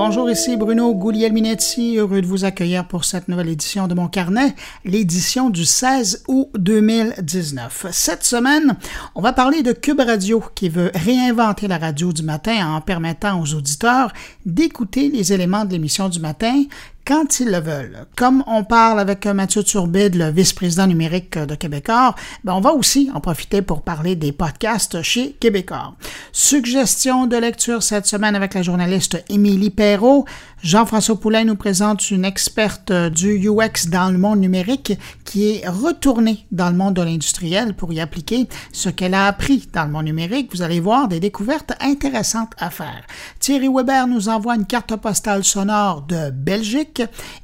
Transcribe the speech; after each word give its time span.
Bonjour, 0.00 0.30
ici 0.30 0.56
Bruno 0.56 0.94
Guglielminetti, 0.94 1.96
heureux 1.96 2.20
de 2.20 2.26
vous 2.28 2.44
accueillir 2.44 2.86
pour 2.86 3.04
cette 3.04 3.26
nouvelle 3.26 3.48
édition 3.48 3.88
de 3.88 3.94
mon 3.94 4.06
carnet, 4.06 4.54
l'édition 4.84 5.50
du 5.50 5.64
16 5.64 6.22
août 6.28 6.50
2019. 6.54 7.86
Cette 7.90 8.22
semaine, 8.22 8.76
on 9.16 9.20
va 9.20 9.32
parler 9.32 9.64
de 9.64 9.72
Cube 9.72 9.98
Radio 9.98 10.40
qui 10.54 10.68
veut 10.68 10.92
réinventer 10.94 11.66
la 11.66 11.78
radio 11.78 12.12
du 12.12 12.22
matin 12.22 12.76
en 12.76 12.80
permettant 12.80 13.40
aux 13.40 13.54
auditeurs 13.54 14.12
d'écouter 14.46 15.08
les 15.08 15.32
éléments 15.32 15.64
de 15.64 15.72
l'émission 15.72 16.08
du 16.08 16.20
matin 16.20 16.62
quand 17.08 17.40
ils 17.40 17.50
le 17.50 17.58
veulent. 17.58 18.04
Comme 18.16 18.44
on 18.46 18.64
parle 18.64 19.00
avec 19.00 19.24
Mathieu 19.24 19.62
Turbide, 19.62 20.14
le 20.14 20.30
vice-président 20.30 20.86
numérique 20.86 21.38
de 21.38 21.54
Québécois, 21.54 22.14
ben 22.44 22.52
on 22.52 22.60
va 22.60 22.74
aussi 22.74 23.10
en 23.14 23.20
profiter 23.20 23.62
pour 23.62 23.80
parler 23.80 24.14
des 24.14 24.30
podcasts 24.30 25.00
chez 25.00 25.32
Québécois. 25.32 25.94
Suggestion 26.32 27.26
de 27.26 27.38
lecture 27.38 27.82
cette 27.82 28.06
semaine 28.06 28.36
avec 28.36 28.52
la 28.52 28.60
journaliste 28.60 29.24
Émilie 29.30 29.70
Perrault. 29.70 30.26
Jean-François 30.62 31.18
Poulain 31.18 31.44
nous 31.44 31.56
présente 31.56 32.10
une 32.10 32.26
experte 32.26 32.92
du 32.92 33.48
UX 33.48 33.88
dans 33.88 34.10
le 34.10 34.18
monde 34.18 34.40
numérique 34.40 34.92
qui 35.24 35.50
est 35.50 35.68
retournée 35.68 36.44
dans 36.52 36.68
le 36.68 36.76
monde 36.76 36.94
de 36.94 37.02
l'industriel 37.02 37.74
pour 37.74 37.92
y 37.92 38.00
appliquer 38.00 38.48
ce 38.72 38.90
qu'elle 38.90 39.14
a 39.14 39.28
appris 39.28 39.66
dans 39.72 39.84
le 39.84 39.92
monde 39.92 40.06
numérique. 40.06 40.50
Vous 40.52 40.62
allez 40.62 40.80
voir 40.80 41.08
des 41.08 41.20
découvertes 41.20 41.72
intéressantes 41.80 42.52
à 42.58 42.68
faire. 42.68 43.02
Thierry 43.38 43.68
Weber 43.72 44.08
nous 44.08 44.28
envoie 44.28 44.56
une 44.56 44.66
carte 44.66 44.94
postale 44.96 45.44
sonore 45.44 46.02
de 46.02 46.30
Belgique 46.30 46.97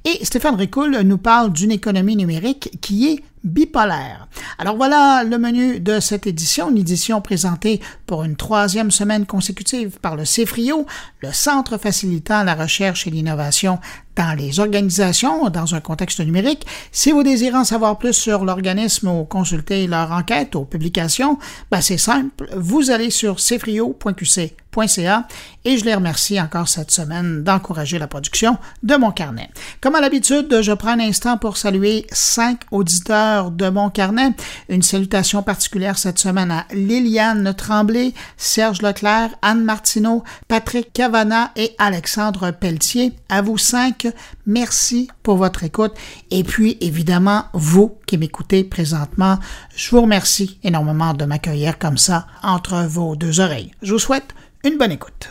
et 0.05 0.25
Stéphane 0.25 0.57
Ricoul 0.57 1.01
nous 1.03 1.19
parle 1.19 1.53
d'une 1.53 1.71
économie 1.71 2.17
numérique 2.17 2.71
qui 2.81 3.09
est 3.09 3.21
bipolaire. 3.45 4.27
Alors 4.59 4.77
voilà 4.77 5.23
le 5.23 5.39
menu 5.39 5.80
de 5.80 6.01
cette 6.01 6.27
édition, 6.27 6.71
une 6.71 6.79
édition 6.79 7.21
présentée 7.21 7.80
pour 8.07 8.25
une 8.25 8.37
troisième 8.37 8.91
semaine 8.91 9.27
consécutive 9.27 9.98
par 10.01 10.16
le 10.16 10.25
CEFRIO, 10.25 10.87
le 11.21 11.33
Centre 11.33 11.79
facilitant 11.79 12.43
la 12.43 12.55
recherche 12.55 13.07
et 13.07 13.11
l'innovation 13.11 13.79
dans 14.16 14.37
les 14.37 14.61
organisations 14.61 15.49
dans 15.51 15.74
un 15.74 15.80
contexte 15.80 16.21
numérique. 16.21 16.66
Si 16.93 17.13
vous 17.13 17.23
désirez 17.23 17.57
en 17.57 17.65
savoir 17.65 17.99
plus 17.99 18.13
sur 18.13 18.45
l'organisme 18.45 19.09
ou 19.09 19.24
consulter 19.24 19.87
leur 19.87 20.13
enquête 20.13 20.55
ou 20.55 20.65
publications, 20.65 21.38
ben 21.71 21.80
c'est 21.80 21.99
simple, 21.99 22.49
vous 22.57 22.90
allez 22.90 23.11
sur 23.11 23.40
cefrio.qc.ca 23.40 25.27
et 25.65 25.79
je 25.79 25.85
les 25.85 25.95
remercie 25.95 26.40
encore 26.40 26.68
cette 26.68 26.90
semaine 26.90 27.43
d'encourager 27.43 27.99
la 27.99 28.07
production 28.07 28.59
de 28.83 28.96
mon 28.96 29.11
carnet. 29.13 29.51
Comme 29.80 29.95
à 29.95 30.01
l'habitude, 30.01 30.61
je 30.63 30.73
prends 30.73 30.90
un 30.90 31.01
instant 31.01 31.38
pour 31.38 31.57
saluer 31.57 32.07
cinq 32.13 32.61
auditeurs 32.71 33.34
de 33.43 33.68
mon 33.68 33.90
carnet. 33.90 34.30
Une 34.68 34.82
salutation 34.82 35.43
particulière 35.43 35.99
cette 35.99 36.18
semaine 36.18 36.51
à 36.51 36.66
Liliane 36.73 37.54
Tremblay, 37.54 38.13
Serge 38.37 38.82
Leclerc, 38.82 39.30
Anne 39.43 39.65
Martineau, 39.65 40.24
Patrick 40.49 40.93
Cavana 40.93 41.51
et 41.57 41.74
Alexandre 41.79 42.51
Pelletier. 42.52 43.12
À 43.29 43.43
vous 43.43 43.59
cinq 43.59 44.07
merci 44.46 45.09
pour 45.23 45.37
votre 45.37 45.65
écoute. 45.65 45.95
Et 46.30 46.45
puis, 46.45 46.79
évidemment, 46.80 47.45
vous 47.52 47.96
qui 48.07 48.18
m'écoutez 48.18 48.65
présentement, 48.65 49.38
je 49.74 49.90
vous 49.90 50.02
remercie 50.02 50.59
énormément 50.62 51.15
de 51.15 51.24
m'accueillir 51.24 51.79
comme 51.79 51.99
ça 51.99 52.27
entre 52.43 52.87
vos 52.87 53.16
deux 53.16 53.40
oreilles. 53.40 53.73
Je 53.82 53.93
vous 53.93 53.99
souhaite 53.99 54.35
une 54.65 54.79
bonne 54.79 54.93
écoute. 54.93 55.30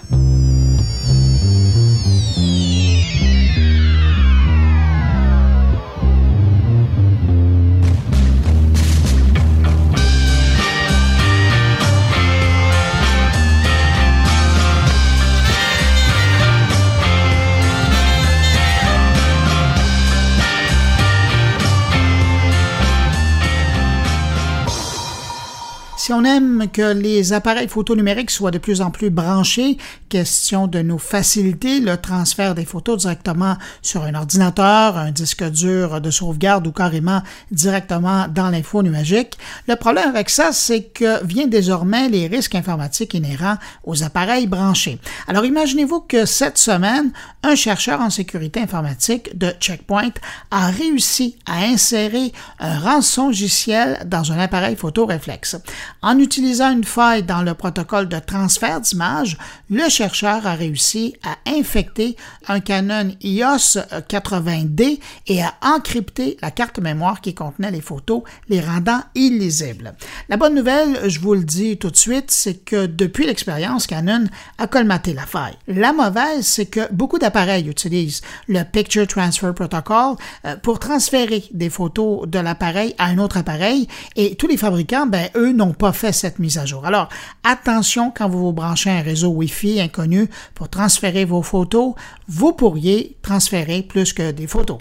Si 26.04 26.12
on 26.12 26.26
aime 26.26 26.68
que 26.70 26.92
les 26.92 27.32
appareils 27.32 27.70
photo 27.70 27.96
numériques 27.96 28.30
soient 28.30 28.52
de 28.52 28.58
plus 28.58 28.82
en 28.82 28.92
plus 28.92 29.10
branchés, 29.10 29.78
question 30.10 30.68
de 30.68 30.82
nous 30.82 30.98
faciliter 30.98 31.80
le 31.80 31.96
transfert 31.96 32.56
des 32.56 32.66
photos 32.66 33.04
directement 33.04 33.56
sur 33.82 34.04
un 34.04 34.14
ordinateur, 34.14 34.98
un 34.98 35.12
disque 35.12 35.50
dur 35.50 36.02
de 36.02 36.12
sauvegarde 36.12 36.68
ou 36.68 36.74
carrément 36.74 37.22
directement 37.52 38.28
dans 38.28 38.50
l'info 38.50 38.84
nuagique. 38.84 39.38
Le 39.70 39.78
problème 39.78 40.10
avec 40.10 40.30
ça, 40.30 40.52
c'est 40.52 40.84
que 40.84 41.24
vient 41.24 41.48
désormais 41.48 42.10
les 42.10 42.28
risques 42.28 42.56
informatiques 42.56 43.14
inhérents 43.14 43.56
aux 43.86 44.04
appareils 44.04 44.48
branchés. 44.48 45.00
Alors 45.30 45.46
imaginez-vous 45.46 46.02
que 46.02 46.26
cette 46.26 46.58
semaine, 46.58 47.14
un 47.44 47.56
chercheur 47.56 48.02
en 48.02 48.10
sécurité 48.10 48.60
informatique 48.60 49.38
de 49.38 49.54
Checkpoint 49.58 50.12
a 50.52 50.68
réussi 50.68 51.38
à 51.46 51.60
insérer 51.64 52.34
un 52.60 52.78
rançongiciel 52.78 54.00
dans 54.06 54.34
un 54.34 54.40
appareil 54.40 54.76
photo 54.76 55.06
réflexe. 55.06 55.56
En 56.04 56.20
utilisant 56.20 56.70
une 56.70 56.84
faille 56.84 57.24
dans 57.24 57.44
le 57.44 57.54
protocole 57.54 58.10
de 58.10 58.20
transfert 58.20 58.82
d'image, 58.82 59.38
le 59.70 59.88
chercheur 59.88 60.46
a 60.46 60.54
réussi 60.54 61.16
à 61.24 61.38
infecter 61.50 62.18
un 62.50 62.60
Canon 62.60 63.16
EOS 63.24 63.80
80D 64.10 65.00
et 65.28 65.42
à 65.42 65.54
encrypter 65.62 66.36
la 66.42 66.52
carte 66.52 66.80
mémoire 66.80 67.22
qui 67.22 67.34
contenait 67.34 67.72
les 67.72 67.80
photos, 67.80 68.24
les 68.50 68.60
rendant 68.60 69.00
illisibles. 69.16 69.94
La 70.28 70.36
bonne 70.36 70.56
nouvelle, 70.56 71.10
je 71.10 71.22
vous 71.22 71.36
le 71.36 71.46
dis 71.46 71.78
tout 71.78 71.90
de 71.90 71.96
suite, 71.96 72.32
c'est 72.32 72.66
que 72.66 72.86
depuis 72.86 73.26
l'expérience, 73.26 73.88
Canon 73.88 74.26
a 74.58 74.68
colmaté 74.68 75.14
la 75.14 75.26
faille. 75.26 75.56
La 75.68 75.94
mauvaise, 75.94 76.46
c'est 76.46 76.66
que 76.66 76.92
beaucoup 76.92 77.18
d'appareils 77.18 77.70
utilisent 77.70 78.22
le 78.50 78.64
Picture 78.64 79.08
Transfer 79.08 79.54
Protocol 79.56 80.18
euh, 80.44 80.58
pour 80.58 80.80
transférer 80.80 81.46
des 81.54 81.70
photos 81.70 82.28
de 82.28 82.40
l'appareil 82.40 82.94
à 82.98 83.06
un 83.06 83.20
autre 83.20 83.38
appareil 83.38 83.88
et 84.18 84.36
tous 84.36 84.48
les 84.48 84.58
fabricants, 84.58 85.06
ben, 85.06 85.30
eux, 85.38 85.54
n'ont 85.54 85.72
pas 85.74 85.93
fait 85.94 86.12
cette 86.12 86.40
mise 86.40 86.58
à 86.58 86.66
jour. 86.66 86.86
Alors, 86.86 87.10
attention 87.44 88.12
quand 88.16 88.30
vous 88.30 88.40
vous 88.40 88.54
branchez 88.54 88.90
un 88.90 89.02
réseau 89.02 89.30
Wi-Fi 89.30 89.82
inconnu 89.82 90.30
pour 90.56 90.70
transférer 90.70 91.26
vos 91.26 91.42
photos, 91.42 91.94
vous 92.28 92.54
pourriez 92.54 93.18
transférer 93.22 93.84
plus 93.84 94.14
que 94.14 94.32
des 94.32 94.48
photos. 94.48 94.78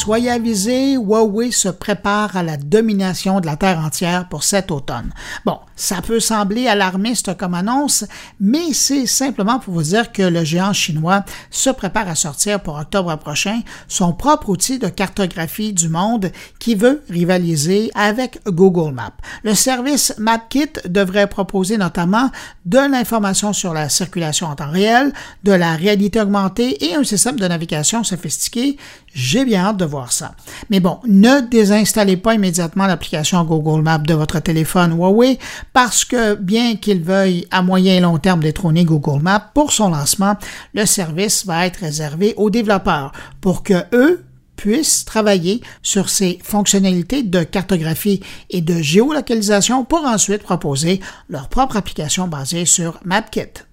Soyez 0.00 0.30
avisés, 0.30 0.94
Huawei 0.94 1.52
se 1.52 1.68
prépare 1.68 2.34
à 2.34 2.42
la 2.42 2.56
domination 2.56 3.38
de 3.38 3.44
la 3.44 3.56
Terre 3.56 3.80
entière 3.80 4.26
pour 4.30 4.44
cet 4.44 4.70
automne. 4.70 5.12
Bon, 5.44 5.58
ça 5.76 6.00
peut 6.00 6.20
sembler 6.20 6.68
alarmiste 6.68 7.36
comme 7.36 7.52
annonce, 7.52 8.06
mais 8.40 8.72
c'est 8.72 9.04
simplement 9.04 9.58
pour 9.58 9.74
vous 9.74 9.82
dire 9.82 10.10
que 10.10 10.22
le 10.22 10.42
géant 10.42 10.72
chinois 10.72 11.22
se 11.50 11.68
prépare 11.68 12.08
à 12.08 12.14
sortir 12.14 12.60
pour 12.60 12.78
octobre 12.78 13.14
prochain 13.16 13.60
son 13.88 14.14
propre 14.14 14.48
outil 14.48 14.78
de 14.78 14.88
cartographie 14.88 15.74
du 15.74 15.90
monde 15.90 16.32
qui 16.58 16.76
veut 16.76 17.02
rivaliser 17.10 17.90
avec 17.94 18.40
Google 18.46 18.94
Maps. 18.94 19.12
Le 19.42 19.54
service 19.54 20.14
MapKit 20.16 20.80
devrait 20.88 21.26
proposer 21.26 21.76
notamment 21.76 22.30
de 22.64 22.78
l'information 22.78 23.52
sur 23.52 23.74
la 23.74 23.90
circulation 23.90 24.46
en 24.46 24.54
temps 24.54 24.70
réel, 24.70 25.12
de 25.44 25.52
la 25.52 25.76
réalité 25.76 26.22
augmentée 26.22 26.86
et 26.86 26.94
un 26.94 27.04
système 27.04 27.38
de 27.38 27.46
navigation 27.46 28.02
sophistiqué. 28.02 28.78
J'ai 29.12 29.44
bien 29.44 29.64
hâte 29.64 29.76
de 29.76 29.84
voir 29.84 30.12
ça. 30.12 30.34
Mais 30.70 30.78
bon, 30.80 30.98
ne 31.06 31.40
désinstallez 31.40 32.16
pas 32.16 32.34
immédiatement 32.34 32.86
l'application 32.86 33.42
Google 33.44 33.82
Maps 33.82 33.98
de 33.98 34.14
votre 34.14 34.38
téléphone 34.38 34.96
Huawei 34.96 35.38
parce 35.72 36.04
que 36.04 36.34
bien 36.34 36.76
qu'il 36.76 37.02
veuille 37.02 37.46
à 37.50 37.62
moyen 37.62 37.96
et 37.96 38.00
long 38.00 38.18
terme 38.18 38.40
détrôner 38.40 38.84
Google 38.84 39.22
Maps, 39.22 39.50
pour 39.52 39.72
son 39.72 39.90
lancement, 39.90 40.36
le 40.74 40.86
service 40.86 41.44
va 41.44 41.66
être 41.66 41.78
réservé 41.78 42.34
aux 42.36 42.50
développeurs 42.50 43.12
pour 43.40 43.62
que 43.62 43.84
eux 43.92 44.24
puissent 44.60 45.06
travailler 45.06 45.62
sur 45.82 46.10
ces 46.10 46.38
fonctionnalités 46.42 47.22
de 47.22 47.42
cartographie 47.42 48.20
et 48.50 48.60
de 48.60 48.80
géolocalisation 48.82 49.84
pour 49.84 50.04
ensuite 50.04 50.42
proposer 50.42 51.00
leur 51.30 51.48
propre 51.48 51.76
application 51.76 52.28
basée 52.28 52.66
sur 52.66 53.00
MapKit. 53.04 53.64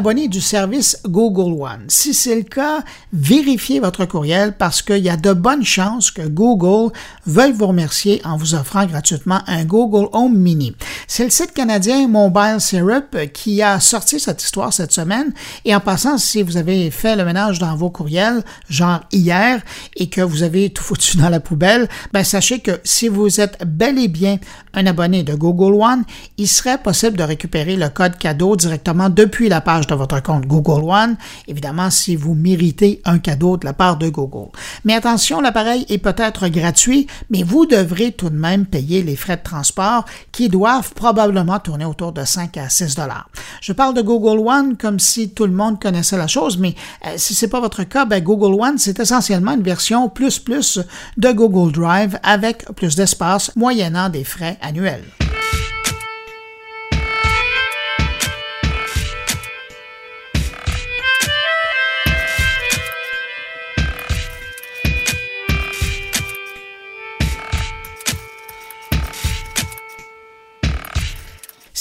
Abonné 0.00 0.28
du 0.28 0.40
service 0.40 0.96
Google 1.04 1.60
One? 1.60 1.84
Si 1.88 2.14
c'est 2.14 2.34
le 2.34 2.44
cas, 2.44 2.82
vérifiez 3.12 3.80
votre 3.80 4.06
courriel 4.06 4.56
parce 4.56 4.80
qu'il 4.80 5.04
y 5.04 5.10
a 5.10 5.18
de 5.18 5.34
bonnes 5.34 5.62
chances 5.62 6.10
que 6.10 6.26
Google 6.26 6.90
veuille 7.26 7.52
vous 7.52 7.66
remercier 7.66 8.22
en 8.24 8.38
vous 8.38 8.54
offrant 8.54 8.86
gratuitement 8.86 9.40
un 9.46 9.66
Google 9.66 10.08
Home 10.14 10.38
Mini. 10.38 10.74
C'est 11.06 11.24
le 11.24 11.28
site 11.28 11.52
canadien 11.52 12.08
Mobile 12.08 12.56
Syrup 12.60 13.14
qui 13.34 13.60
a 13.60 13.78
sorti 13.78 14.18
cette 14.18 14.42
histoire 14.42 14.72
cette 14.72 14.92
semaine. 14.92 15.34
Et 15.66 15.74
en 15.74 15.80
passant, 15.80 16.16
si 16.16 16.42
vous 16.42 16.56
avez 16.56 16.90
fait 16.90 17.14
le 17.14 17.26
ménage 17.26 17.58
dans 17.58 17.76
vos 17.76 17.90
courriels, 17.90 18.42
genre 18.70 19.00
hier, 19.12 19.60
et 19.96 20.08
que 20.08 20.22
vous 20.22 20.42
avez 20.42 20.70
tout 20.70 20.82
foutu 20.82 21.18
dans 21.18 21.28
la 21.28 21.40
poubelle, 21.40 21.90
ben 22.14 22.24
sachez 22.24 22.60
que 22.60 22.80
si 22.84 23.08
vous 23.08 23.38
êtes 23.38 23.62
bel 23.66 23.98
et 23.98 24.08
bien 24.08 24.38
un 24.72 24.86
abonné 24.86 25.24
de 25.24 25.34
Google 25.34 25.74
One, 25.78 26.04
il 26.38 26.48
serait 26.48 26.78
possible 26.78 27.18
de 27.18 27.22
récupérer 27.22 27.76
le 27.76 27.90
code 27.90 28.16
cadeau 28.16 28.56
directement 28.56 29.10
depuis 29.10 29.50
la 29.50 29.60
page 29.60 29.86
de 29.90 29.98
votre 29.98 30.22
compte 30.22 30.46
Google 30.46 30.88
One, 30.88 31.16
évidemment 31.48 31.90
si 31.90 32.16
vous 32.16 32.34
méritez 32.34 33.00
un 33.04 33.18
cadeau 33.18 33.56
de 33.56 33.64
la 33.64 33.72
part 33.72 33.96
de 33.96 34.08
Google. 34.08 34.50
Mais 34.84 34.94
attention, 34.94 35.40
l'appareil 35.40 35.84
est 35.88 35.98
peut-être 35.98 36.48
gratuit, 36.48 37.06
mais 37.30 37.42
vous 37.42 37.66
devrez 37.66 38.12
tout 38.12 38.30
de 38.30 38.36
même 38.36 38.66
payer 38.66 39.02
les 39.02 39.16
frais 39.16 39.36
de 39.36 39.42
transport 39.42 40.04
qui 40.32 40.48
doivent 40.48 40.92
probablement 40.94 41.58
tourner 41.58 41.84
autour 41.84 42.12
de 42.12 42.24
5 42.24 42.56
à 42.56 42.68
6 42.68 42.94
dollars. 42.96 43.28
Je 43.60 43.72
parle 43.72 43.94
de 43.94 44.02
Google 44.02 44.46
One 44.46 44.76
comme 44.76 44.98
si 44.98 45.30
tout 45.30 45.46
le 45.46 45.52
monde 45.52 45.80
connaissait 45.80 46.16
la 46.16 46.26
chose, 46.26 46.58
mais 46.58 46.74
euh, 47.06 47.14
si 47.16 47.34
c'est 47.34 47.48
pas 47.48 47.60
votre 47.60 47.84
cas, 47.84 48.04
ben 48.04 48.22
Google 48.22 48.60
One, 48.60 48.78
c'est 48.78 49.00
essentiellement 49.00 49.52
une 49.52 49.62
version 49.62 50.08
plus 50.08 50.38
plus 50.38 50.78
de 51.16 51.32
Google 51.32 51.72
Drive 51.72 52.18
avec 52.22 52.64
plus 52.74 52.96
d'espace 52.96 53.54
moyennant 53.56 54.08
des 54.08 54.24
frais 54.24 54.58
annuels. 54.60 55.04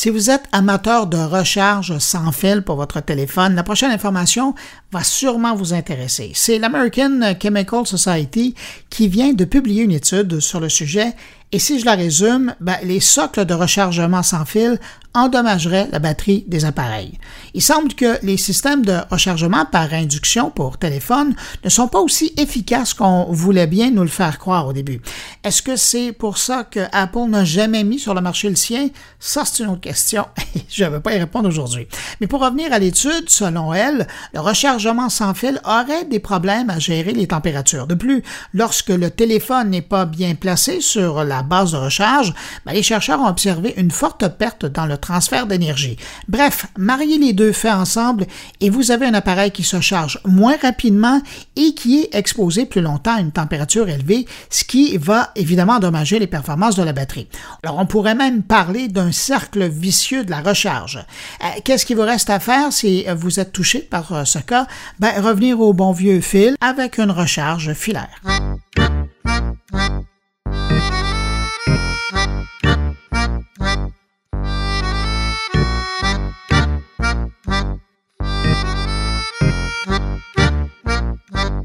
Si 0.02 0.10
vous 0.10 0.30
êtes 0.30 0.46
amateur 0.54 1.08
de 1.08 1.18
recharge 1.18 1.98
sans 1.98 2.32
fil 2.32 2.62
pour 2.62 2.78
votre 2.78 3.02
téléphone, 3.02 3.56
la 3.56 3.64
prochaine 3.64 3.92
information 3.92 4.56
va 4.94 5.04
sûrement 5.04 5.56
vous 5.58 5.74
intéresser. 5.74 6.32
C'est 6.36 6.58
l'American 6.58 7.34
Chemical 7.38 7.86
Society 7.86 8.56
qui 8.90 9.10
vient 9.10 9.34
de 9.34 9.44
publier 9.44 9.84
une 9.84 9.92
étude 9.92 10.40
sur 10.40 10.62
le 10.62 10.70
sujet 10.70 11.14
et 11.52 11.60
si 11.60 11.82
je 11.82 11.86
la 11.86 11.96
résume, 11.96 12.56
ben, 12.62 12.78
les 12.82 13.02
socles 13.02 13.44
de 13.44 13.54
rechargement 13.54 14.24
sans 14.24 14.46
fil 14.46 14.80
endommagerait 15.14 15.88
la 15.92 16.00
batterie 16.00 16.46
des 16.48 16.66
appareils. 16.66 17.18
Il 17.54 17.62
semble 17.62 17.94
que 17.94 18.18
les 18.24 18.38
systèmes 18.38 18.86
de 18.86 18.98
rechargement 19.10 19.66
par 19.66 19.94
induction 19.94 20.52
pour 20.52 20.78
téléphone 20.78 21.36
ne 21.64 21.70
sont 21.70 21.88
pas 21.88 22.00
aussi 22.00 22.34
efficaces 22.38 22.94
qu'on 22.94 23.26
voulait 23.32 23.68
bien 23.68 23.92
nous 23.92 24.04
le 24.04 24.08
faire 24.08 24.40
croire 24.40 24.68
au 24.68 24.74
début. 24.74 25.02
Est-ce 25.44 25.62
que 25.62 25.76
c'est 25.76 26.12
pour 26.12 26.38
ça 26.38 26.64
que 26.64 26.82
Apple 26.92 27.28
n'a 27.30 27.46
jamais 27.46 27.84
mis 27.84 28.00
sur 28.00 28.14
le 28.14 28.22
marché 28.22 28.50
le 28.50 28.56
sien? 28.56 28.90
Ça, 29.20 29.44
c'est 29.46 29.64
une 29.64 29.70
autre 29.70 29.82
question 29.82 30.26
je 30.70 30.84
ne 30.84 30.90
vais 30.90 31.00
pas 31.00 31.14
y 31.14 31.20
répondre 31.20 31.48
aujourd'hui. 31.48 31.88
Mais 32.22 32.28
pour 32.28 32.42
revenir 32.42 32.72
à 32.74 32.80
l'étude, 32.80 33.30
selon 33.30 33.74
elle, 33.74 34.08
le 34.34 34.40
rechargement 34.40 35.10
sans 35.10 35.34
fil 35.34 35.60
aurait 35.66 36.06
des 36.06 36.20
problèmes 36.20 36.70
à 36.70 36.80
gérer 36.80 37.12
les 37.12 37.28
températures. 37.28 37.88
De 37.88 37.96
plus, 37.96 38.24
lorsque 38.54 38.90
le 38.90 39.10
téléphone 39.10 39.70
n'est 39.70 39.82
pas 39.82 40.06
bien 40.06 40.36
placé 40.36 40.82
sur 40.82 41.24
la 41.24 41.44
base 41.44 41.72
de 41.72 41.78
recharge, 41.78 42.34
ben, 42.66 42.74
les 42.74 42.84
chercheurs 42.84 43.20
ont 43.22 43.28
observé 43.28 43.74
une 43.78 43.92
forte 43.92 44.28
perte 44.38 44.66
dans 44.66 44.86
le 44.86 44.98
transfert 45.00 45.48
d'énergie. 45.48 45.98
Bref, 46.28 46.68
mariez 46.78 47.18
les 47.18 47.34
deux 47.34 47.52
faits 47.52 47.74
ensemble 47.74 48.26
et 48.62 48.70
vous 48.70 48.92
avez 48.92 49.06
un 49.06 49.14
appareil 49.14 49.52
qui 49.52 49.64
se 49.64 49.82
charge 49.82 50.20
moins 50.26 50.58
rapidement 50.62 51.22
et 51.56 51.74
qui 51.74 52.02
est 52.02 52.16
exposé 52.16 52.66
plus 52.66 52.82
longtemps 52.82 53.16
à 53.16 53.22
une 53.22 53.32
température 53.32 53.90
élevée, 53.90 54.26
ce 54.50 54.64
qui 54.64 54.98
va 54.98 55.32
évidemment 55.36 55.74
endommager 55.74 56.20
les 56.20 56.28
performances 56.28 56.76
de 56.76 56.84
la 56.84 56.94
batterie. 56.94 57.28
Alors 57.64 57.78
on 57.80 57.86
pourrait 57.86 58.16
même 58.16 58.44
parler 58.44 58.88
d'un 58.88 59.12
cercle 59.12 59.68
vicieux 59.68 60.24
de 60.24 60.32
la 60.32 60.42
recharge. 60.42 61.00
Euh, 61.44 61.48
qu'est-ce 61.64 61.86
qu'il 61.86 61.98
vous 61.98 62.04
reste 62.04 62.30
à 62.30 62.40
faire 62.40 62.72
si 62.72 63.06
vous 63.16 63.40
êtes 63.40 63.52
touché 63.52 63.80
par 63.80 64.12
euh, 64.14 64.26
ce 64.26 64.40
cas? 64.40 64.68
Ben, 65.00 65.22
revenir 65.22 65.60
au 65.60 65.74
bon 65.74 65.92
vieux 65.92 66.22
fil 66.22 66.56
avec 66.62 66.98
une 66.98 67.12
recharge 67.12 67.74
filaire. 67.74 68.22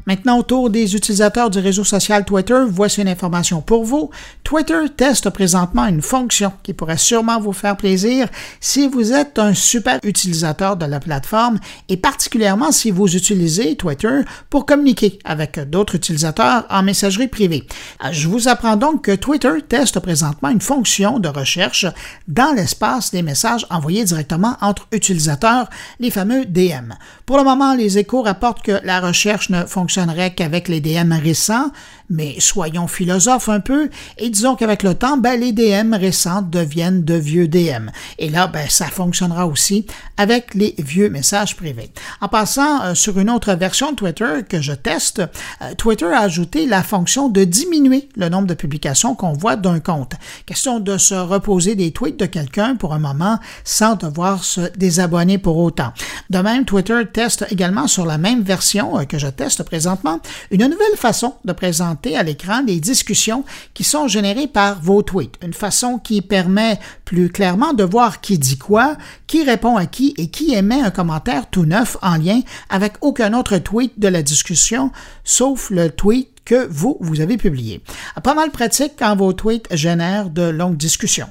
Maintenant, 0.07 0.37
autour 0.37 0.69
des 0.69 0.95
utilisateurs 0.95 1.49
du 1.49 1.57
réseau 1.57 1.83
social 1.83 2.25
Twitter, 2.25 2.59
voici 2.69 3.01
une 3.01 3.07
information 3.07 3.61
pour 3.61 3.83
vous. 3.83 4.11
Twitter 4.43 4.81
teste 4.95 5.31
présentement 5.31 5.87
une 5.87 6.03
fonction 6.03 6.53
qui 6.61 6.73
pourrait 6.73 6.97
sûrement 6.97 7.39
vous 7.39 7.53
faire 7.53 7.75
plaisir 7.75 8.27
si 8.59 8.87
vous 8.87 9.13
êtes 9.13 9.39
un 9.39 9.55
super 9.55 9.99
utilisateur 10.03 10.77
de 10.77 10.85
la 10.85 10.99
plateforme 10.99 11.59
et 11.89 11.97
particulièrement 11.97 12.71
si 12.71 12.91
vous 12.91 13.15
utilisez 13.15 13.75
Twitter 13.77 14.21
pour 14.51 14.67
communiquer 14.67 15.17
avec 15.25 15.59
d'autres 15.69 15.95
utilisateurs 15.95 16.65
en 16.69 16.83
messagerie 16.83 17.27
privée. 17.27 17.65
Euh, 18.03 18.09
je 18.11 18.27
vous 18.27 18.47
apprends 18.47 18.75
donc 18.75 19.05
que 19.05 19.15
Twitter 19.15 19.53
teste 19.67 19.99
présentement 19.99 20.49
une 20.49 20.61
fonction 20.61 21.17
de 21.17 21.29
recherche 21.29 21.87
dans 22.27 22.53
l'espace 22.53 23.09
des 23.09 23.23
messages 23.23 23.65
envoyés 23.71 24.03
directement 24.03 24.55
entre 24.61 24.87
utilisateurs, 24.91 25.67
les 25.99 26.11
fameux 26.11 26.45
DM. 26.45 26.93
Pour 27.25 27.37
le 27.37 27.43
moment, 27.43 27.73
les 27.73 27.97
échos 27.97 28.21
rapportent 28.21 28.61
que 28.61 28.79
la 28.83 28.99
recherche 28.99 29.49
ne 29.49 29.65
fonctionne 29.65 29.94
qu'avec 30.35 30.67
les 30.67 30.81
DM 30.81 31.13
récents, 31.13 31.71
mais 32.09 32.35
soyons 32.39 32.87
philosophes 32.87 33.49
un 33.49 33.59
peu 33.59 33.89
et 34.17 34.29
disons 34.29 34.55
qu'avec 34.55 34.83
le 34.83 34.95
temps, 34.95 35.17
ben, 35.17 35.39
les 35.39 35.51
DM 35.51 35.93
récents 35.93 36.41
deviennent 36.41 37.03
de 37.03 37.15
vieux 37.15 37.47
DM. 37.47 37.89
Et 38.19 38.29
là, 38.29 38.47
ben, 38.47 38.67
ça 38.69 38.85
fonctionnera 38.85 39.47
aussi 39.47 39.85
avec 40.17 40.53
les 40.53 40.75
vieux 40.77 41.09
messages 41.09 41.55
privés. 41.55 41.91
En 42.21 42.27
passant 42.27 42.83
euh, 42.83 42.95
sur 42.95 43.19
une 43.19 43.29
autre 43.29 43.53
version 43.53 43.91
de 43.91 43.95
Twitter 43.95 44.41
que 44.47 44.61
je 44.61 44.73
teste, 44.73 45.21
euh, 45.61 45.73
Twitter 45.77 46.05
a 46.05 46.21
ajouté 46.21 46.65
la 46.65 46.83
fonction 46.83 47.29
de 47.29 47.43
diminuer 47.43 48.09
le 48.15 48.29
nombre 48.29 48.47
de 48.47 48.53
publications 48.53 49.15
qu'on 49.15 49.33
voit 49.33 49.55
d'un 49.55 49.79
compte. 49.79 50.13
Question 50.45 50.79
de 50.79 50.97
se 50.97 51.15
reposer 51.15 51.75
des 51.75 51.91
tweets 51.91 52.19
de 52.19 52.25
quelqu'un 52.25 52.75
pour 52.75 52.93
un 52.93 52.99
moment 52.99 53.39
sans 53.63 53.95
devoir 53.95 54.43
se 54.43 54.61
désabonner 54.77 55.37
pour 55.37 55.57
autant. 55.57 55.93
De 56.29 56.39
même, 56.39 56.65
Twitter 56.65 57.01
teste 57.11 57.45
également 57.49 57.87
sur 57.87 58.05
la 58.05 58.17
même 58.17 58.43
version 58.43 58.99
euh, 58.99 59.03
que 59.05 59.17
je 59.17 59.27
teste 59.27 59.63
présentement 59.63 60.19
une 60.51 60.65
nouvelle 60.65 60.97
façon 60.97 61.35
de 61.45 61.53
présenter 61.53 61.94
à 62.15 62.23
l'écran 62.23 62.61
les 62.65 62.79
discussions 62.79 63.43
qui 63.73 63.83
sont 63.83 64.07
générées 64.07 64.47
par 64.47 64.81
vos 64.81 65.01
tweets. 65.01 65.37
Une 65.41 65.53
façon 65.53 65.97
qui 65.97 66.21
permet 66.21 66.79
plus 67.03 67.29
clairement 67.29 67.73
de 67.73 67.83
voir 67.83 68.21
qui 68.21 68.37
dit 68.37 68.57
quoi, 68.57 68.97
qui 69.27 69.43
répond 69.43 69.77
à 69.77 69.85
qui 69.85 70.13
et 70.17 70.27
qui 70.27 70.53
émet 70.53 70.81
un 70.81 70.91
commentaire 70.91 71.49
tout 71.49 71.65
neuf 71.65 71.97
en 72.01 72.17
lien 72.17 72.41
avec 72.69 72.93
aucun 73.01 73.33
autre 73.33 73.57
tweet 73.57 73.99
de 73.99 74.07
la 74.07 74.21
discussion, 74.21 74.91
sauf 75.23 75.69
le 75.69 75.89
tweet 75.89 76.29
que 76.45 76.67
vous, 76.69 76.97
vous 77.01 77.21
avez 77.21 77.37
publié. 77.37 77.81
Pas 78.23 78.35
mal 78.35 78.51
pratique 78.51 78.93
quand 78.99 79.15
vos 79.15 79.33
tweets 79.33 79.67
génèrent 79.71 80.29
de 80.29 80.43
longues 80.43 80.77
discussions. 80.77 81.29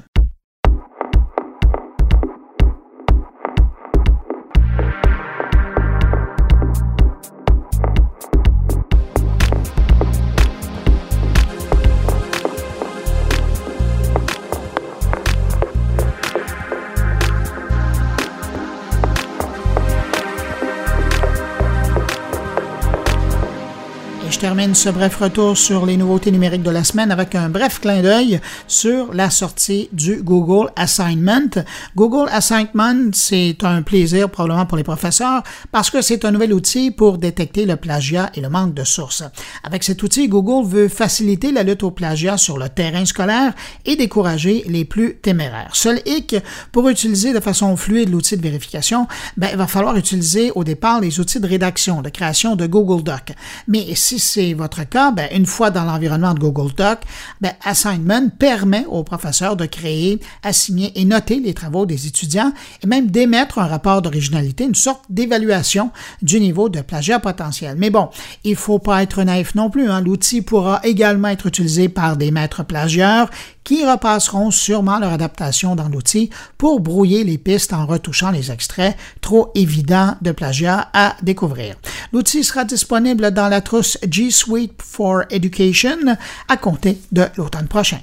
Termine 24.44 24.74
ce 24.74 24.90
bref 24.90 25.16
retour 25.16 25.56
sur 25.56 25.86
les 25.86 25.96
nouveautés 25.96 26.30
numériques 26.30 26.62
de 26.62 26.70
la 26.70 26.84
semaine 26.84 27.10
avec 27.10 27.34
un 27.34 27.48
bref 27.48 27.80
clin 27.80 28.02
d'œil 28.02 28.40
sur 28.68 29.14
la 29.14 29.30
sortie 29.30 29.88
du 29.90 30.22
Google 30.22 30.70
Assignment. 30.76 31.64
Google 31.96 32.28
Assignment, 32.30 33.08
c'est 33.14 33.56
un 33.62 33.80
plaisir 33.80 34.28
probablement 34.28 34.66
pour 34.66 34.76
les 34.76 34.84
professeurs 34.84 35.42
parce 35.72 35.88
que 35.88 36.02
c'est 36.02 36.26
un 36.26 36.30
nouvel 36.30 36.52
outil 36.52 36.90
pour 36.90 37.16
détecter 37.16 37.64
le 37.64 37.76
plagiat 37.76 38.30
et 38.34 38.42
le 38.42 38.50
manque 38.50 38.74
de 38.74 38.84
sources. 38.84 39.22
Avec 39.62 39.82
cet 39.82 40.02
outil, 40.02 40.28
Google 40.28 40.68
veut 40.68 40.88
faciliter 40.88 41.50
la 41.50 41.62
lutte 41.62 41.82
au 41.82 41.90
plagiat 41.90 42.36
sur 42.36 42.58
le 42.58 42.68
terrain 42.68 43.06
scolaire 43.06 43.54
et 43.86 43.96
décourager 43.96 44.62
les 44.66 44.84
plus 44.84 45.16
téméraires. 45.22 45.74
Seul 45.74 46.02
hic, 46.04 46.36
pour 46.70 46.86
utiliser 46.90 47.32
de 47.32 47.40
façon 47.40 47.74
fluide 47.78 48.10
l'outil 48.10 48.36
de 48.36 48.42
vérification, 48.42 49.08
ben, 49.38 49.48
il 49.52 49.56
va 49.56 49.66
falloir 49.66 49.96
utiliser 49.96 50.52
au 50.54 50.64
départ 50.64 51.00
les 51.00 51.18
outils 51.18 51.40
de 51.40 51.48
rédaction, 51.48 52.02
de 52.02 52.10
création 52.10 52.56
de 52.56 52.66
Google 52.66 53.02
Doc. 53.02 53.32
Mais 53.68 53.94
si 53.94 54.18
c'est 54.34 54.52
votre 54.52 54.82
cas, 54.82 55.12
ben, 55.12 55.28
une 55.32 55.46
fois 55.46 55.70
dans 55.70 55.84
l'environnement 55.84 56.34
de 56.34 56.40
Google 56.40 56.72
Doc, 56.74 56.98
ben, 57.40 57.52
Assignment 57.62 58.30
permet 58.36 58.84
aux 58.88 59.04
professeurs 59.04 59.54
de 59.54 59.64
créer, 59.64 60.18
assigner 60.42 60.90
et 60.96 61.04
noter 61.04 61.38
les 61.38 61.54
travaux 61.54 61.86
des 61.86 62.08
étudiants 62.08 62.52
et 62.82 62.86
même 62.88 63.12
d'émettre 63.12 63.60
un 63.60 63.68
rapport 63.68 64.02
d'originalité, 64.02 64.64
une 64.64 64.74
sorte 64.74 65.04
d'évaluation 65.08 65.92
du 66.20 66.40
niveau 66.40 66.68
de 66.68 66.80
plagiat 66.80 67.20
potentiel. 67.20 67.76
Mais 67.78 67.90
bon, 67.90 68.08
il 68.42 68.56
faut 68.56 68.80
pas 68.80 69.04
être 69.04 69.22
naïf 69.22 69.54
non 69.54 69.70
plus. 69.70 69.88
Hein. 69.88 70.00
L'outil 70.00 70.42
pourra 70.42 70.80
également 70.82 71.28
être 71.28 71.46
utilisé 71.46 71.88
par 71.88 72.16
des 72.16 72.32
maîtres 72.32 72.64
plagieurs 72.64 73.30
qui 73.62 73.84
repasseront 73.86 74.50
sûrement 74.50 74.98
leur 74.98 75.12
adaptation 75.12 75.74
dans 75.74 75.88
l'outil 75.88 76.28
pour 76.58 76.80
brouiller 76.80 77.24
les 77.24 77.38
pistes 77.38 77.72
en 77.72 77.86
retouchant 77.86 78.30
les 78.30 78.52
extraits 78.52 78.96
trop 79.22 79.50
évidents 79.54 80.16
de 80.20 80.32
plagiat 80.32 80.90
à 80.92 81.16
découvrir. 81.22 81.76
L'outil 82.12 82.44
sera 82.44 82.64
disponible 82.64 83.30
dans 83.30 83.48
la 83.48 83.62
trousse 83.62 83.96
G 84.08 84.23
Suite 84.30 84.80
for 84.82 85.24
Education 85.30 86.16
à 86.48 86.56
compter 86.56 86.98
de 87.12 87.24
l'automne 87.36 87.68
prochain. 87.68 87.98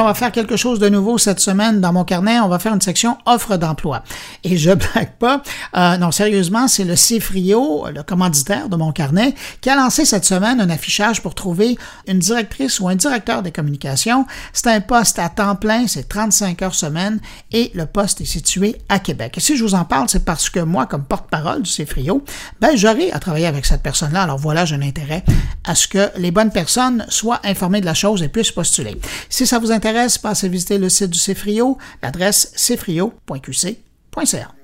On 0.00 0.04
va 0.04 0.14
faire 0.14 0.32
quelque 0.32 0.56
chose 0.56 0.78
de 0.78 0.88
nouveau 0.88 1.18
cette 1.18 1.40
semaine 1.40 1.80
dans 1.80 1.92
mon 1.92 2.04
carnet. 2.04 2.40
On 2.40 2.48
va 2.48 2.58
faire 2.58 2.74
une 2.74 2.80
section 2.80 3.16
offre 3.26 3.56
d'emploi. 3.56 4.02
Et 4.42 4.56
je 4.56 4.70
blague 4.92 5.12
pas. 5.18 5.42
Euh, 5.76 5.96
non, 5.96 6.10
sérieusement, 6.10 6.68
c'est 6.68 6.84
le 6.84 6.96
Cifrio, 6.96 7.86
le 7.94 8.02
commanditaire 8.02 8.68
de 8.68 8.76
mon 8.76 8.92
carnet, 8.92 9.34
qui 9.60 9.70
a 9.70 9.76
lancé 9.76 10.04
cette 10.04 10.24
semaine 10.24 10.60
un 10.60 10.70
affichage 10.70 11.22
pour 11.22 11.34
trouver 11.34 11.78
une 12.06 12.18
directrice 12.18 12.80
ou 12.80 12.88
un 12.88 12.94
directeur 12.94 13.42
des 13.42 13.52
communications. 13.52 14.26
C'est 14.52 14.68
un 14.68 14.80
poste 14.80 15.18
à 15.18 15.28
temps 15.28 15.56
plein, 15.56 15.86
c'est 15.86 16.08
35 16.08 16.62
heures 16.62 16.74
semaine 16.74 17.20
et 17.52 17.70
le 17.74 17.86
poste 17.86 18.20
est 18.20 18.26
situé 18.26 18.76
à 18.88 18.98
Québec. 18.98 19.34
Et 19.36 19.40
si 19.40 19.56
je 19.56 19.62
vous 19.62 19.74
en 19.74 19.84
parle, 19.84 20.08
c'est 20.08 20.24
parce 20.24 20.50
que 20.50 20.60
moi, 20.60 20.86
comme 20.86 21.04
porte-parole 21.04 21.62
du 21.62 21.70
Cifrio, 21.70 22.22
ben, 22.60 22.76
j'aurai 22.76 23.10
à 23.12 23.18
travailler 23.18 23.46
avec 23.46 23.64
cette 23.64 23.82
personne-là. 23.82 24.22
Alors 24.22 24.38
voilà, 24.38 24.64
j'ai 24.64 24.74
un 24.74 24.82
intérêt 24.82 25.24
à 25.64 25.74
ce 25.74 25.88
que 25.88 26.10
les 26.16 26.30
bonnes 26.30 26.50
personnes 26.50 27.06
soient 27.08 27.40
informées 27.44 27.80
de 27.80 27.86
la 27.86 27.94
chose 27.94 28.22
et 28.22 28.28
puissent 28.28 28.52
postuler. 28.52 29.00
Si 29.28 29.46
ça 29.46 29.58
vous 29.58 29.72
intéresse, 29.72 29.83
passez 30.22 30.48
visiter 30.48 30.78
le 30.78 30.88
site 30.88 31.10
du 31.10 31.18
Cefrio, 31.18 31.76
l'adresse 32.02 32.52
cefrio.qc.ca. 32.56 34.54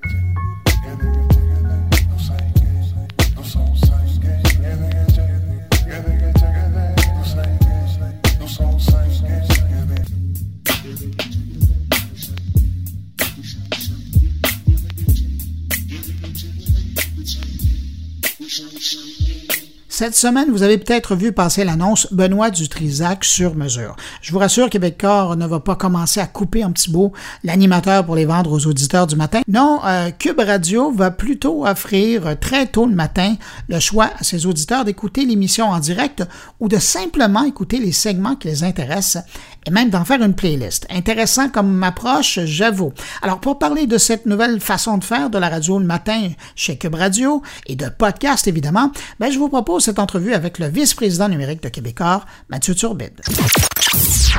Cette 20.01 20.15
semaine, 20.15 20.49
vous 20.49 20.63
avez 20.63 20.79
peut-être 20.79 21.15
vu 21.15 21.31
passer 21.31 21.63
l'annonce 21.63 22.11
Benoît 22.11 22.49
Dutrisac 22.49 23.23
sur 23.23 23.53
mesure. 23.53 23.95
Je 24.23 24.31
vous 24.31 24.39
rassure, 24.39 24.67
Québecor 24.67 25.35
ne 25.35 25.45
va 25.45 25.59
pas 25.59 25.75
commencer 25.75 26.19
à 26.19 26.25
couper 26.25 26.63
un 26.63 26.71
petit 26.71 26.89
bout 26.89 27.11
l'animateur 27.43 28.03
pour 28.03 28.15
les 28.15 28.25
vendre 28.25 28.51
aux 28.51 28.65
auditeurs 28.65 29.05
du 29.05 29.15
matin. 29.15 29.41
Non, 29.47 29.79
euh, 29.85 30.09
Cube 30.09 30.39
Radio 30.39 30.91
va 30.91 31.11
plutôt 31.11 31.67
offrir 31.67 32.35
très 32.39 32.65
tôt 32.65 32.87
le 32.87 32.95
matin 32.95 33.35
le 33.69 33.79
choix 33.79 34.09
à 34.17 34.23
ses 34.23 34.47
auditeurs 34.47 34.85
d'écouter 34.85 35.23
l'émission 35.23 35.67
en 35.67 35.77
direct 35.77 36.23
ou 36.59 36.67
de 36.67 36.79
simplement 36.79 37.43
écouter 37.43 37.77
les 37.77 37.91
segments 37.91 38.35
qui 38.35 38.47
les 38.47 38.63
intéressent 38.63 39.23
et 39.65 39.71
même 39.71 39.89
d'en 39.89 40.05
faire 40.05 40.21
une 40.21 40.33
playlist. 40.33 40.87
Intéressant 40.89 41.49
comme 41.49 41.83
approche, 41.83 42.39
j'avoue. 42.45 42.93
Alors, 43.21 43.39
pour 43.39 43.59
parler 43.59 43.87
de 43.87 43.97
cette 43.97 44.25
nouvelle 44.25 44.59
façon 44.59 44.97
de 44.97 45.03
faire 45.03 45.29
de 45.29 45.37
la 45.37 45.49
radio 45.49 45.79
le 45.79 45.85
matin 45.85 46.29
chez 46.55 46.77
Cube 46.77 46.95
Radio 46.95 47.41
et 47.67 47.75
de 47.75 47.87
podcast, 47.89 48.47
évidemment, 48.47 48.91
ben, 49.19 49.31
je 49.31 49.37
vous 49.37 49.49
propose 49.49 49.83
cette 49.83 49.99
entrevue 49.99 50.33
avec 50.33 50.59
le 50.59 50.67
vice-président 50.67 51.29
numérique 51.29 51.61
de 51.61 51.69
Québécois, 51.69 52.25
Mathieu 52.49 52.73
Turbide. 52.73 53.21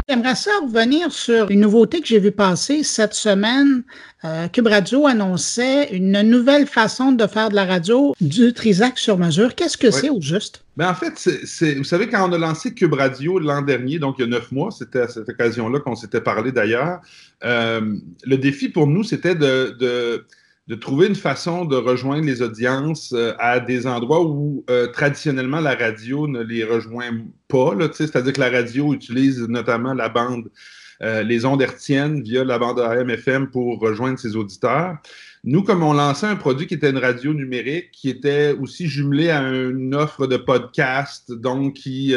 J'aimerais 0.08 0.34
ça 0.34 0.50
revenir 0.62 1.12
sur 1.12 1.50
une 1.50 1.60
nouveauté 1.60 2.00
que 2.00 2.06
j'ai 2.06 2.18
vu 2.18 2.32
passer 2.32 2.82
cette 2.82 3.14
semaine. 3.14 3.84
Euh, 4.24 4.46
Cube 4.46 4.68
Radio 4.68 5.06
annonçait 5.08 5.92
une 5.92 6.22
nouvelle 6.22 6.66
façon 6.66 7.10
de 7.10 7.26
faire 7.26 7.48
de 7.48 7.56
la 7.56 7.64
radio 7.64 8.14
du 8.20 8.52
Trisac 8.52 8.96
sur 8.96 9.18
mesure. 9.18 9.56
Qu'est-ce 9.56 9.76
que 9.76 9.90
c'est 9.90 10.10
au 10.10 10.20
juste? 10.20 10.64
Ben 10.76 10.90
en 10.90 10.94
fait, 10.94 11.14
c'est, 11.16 11.74
vous 11.74 11.84
savez, 11.84 12.08
quand 12.08 12.28
on 12.28 12.32
a 12.32 12.38
lancé 12.38 12.72
Cube 12.72 12.94
Radio 12.94 13.40
l'an 13.40 13.62
dernier, 13.62 13.98
donc 13.98 14.16
il 14.18 14.22
y 14.22 14.24
a 14.24 14.28
neuf 14.28 14.52
mois, 14.52 14.70
c'était 14.70 15.00
à 15.00 15.08
cette 15.08 15.28
occasion-là 15.28 15.80
qu'on 15.80 15.96
s'était 15.96 16.20
parlé 16.20 16.52
d'ailleurs, 16.52 17.00
euh, 17.44 17.96
le 18.24 18.38
défi 18.38 18.68
pour 18.68 18.86
nous, 18.86 19.02
c'était 19.02 19.34
de, 19.34 19.76
de 19.78 20.24
de 20.68 20.76
trouver 20.76 21.08
une 21.08 21.16
façon 21.16 21.64
de 21.64 21.74
rejoindre 21.74 22.24
les 22.24 22.40
audiences 22.40 23.12
euh, 23.12 23.34
à 23.40 23.58
des 23.58 23.84
endroits 23.88 24.24
où 24.24 24.64
traditionnellement 24.94 25.58
la 25.58 25.74
radio 25.74 26.28
ne 26.28 26.40
les 26.40 26.62
rejoint 26.62 27.10
pas. 27.48 27.74
C'est-à-dire 27.92 28.32
que 28.32 28.40
la 28.40 28.48
radio 28.48 28.94
utilise 28.94 29.40
notamment 29.48 29.92
la 29.92 30.08
bande, 30.08 30.48
euh, 31.02 31.22
les 31.22 31.44
ondes 31.44 31.62
hertziennes 31.62 32.22
via 32.22 32.44
la 32.44 32.58
bande 32.58 32.80
AM-FM 32.80 33.48
pour 33.48 33.80
rejoindre 33.80 34.18
ses 34.18 34.36
auditeurs. 34.36 34.96
Nous, 35.44 35.62
comme 35.62 35.82
on 35.82 35.92
lançait 35.92 36.26
un 36.26 36.36
produit 36.36 36.66
qui 36.66 36.74
était 36.74 36.90
une 36.90 36.98
radio 36.98 37.34
numérique, 37.34 37.90
qui 37.92 38.08
était 38.08 38.52
aussi 38.52 38.86
jumelé 38.86 39.30
à 39.30 39.40
une 39.40 39.94
offre 39.94 40.26
de 40.26 40.36
podcast, 40.36 41.32
donc 41.32 41.74
qui 41.74 42.14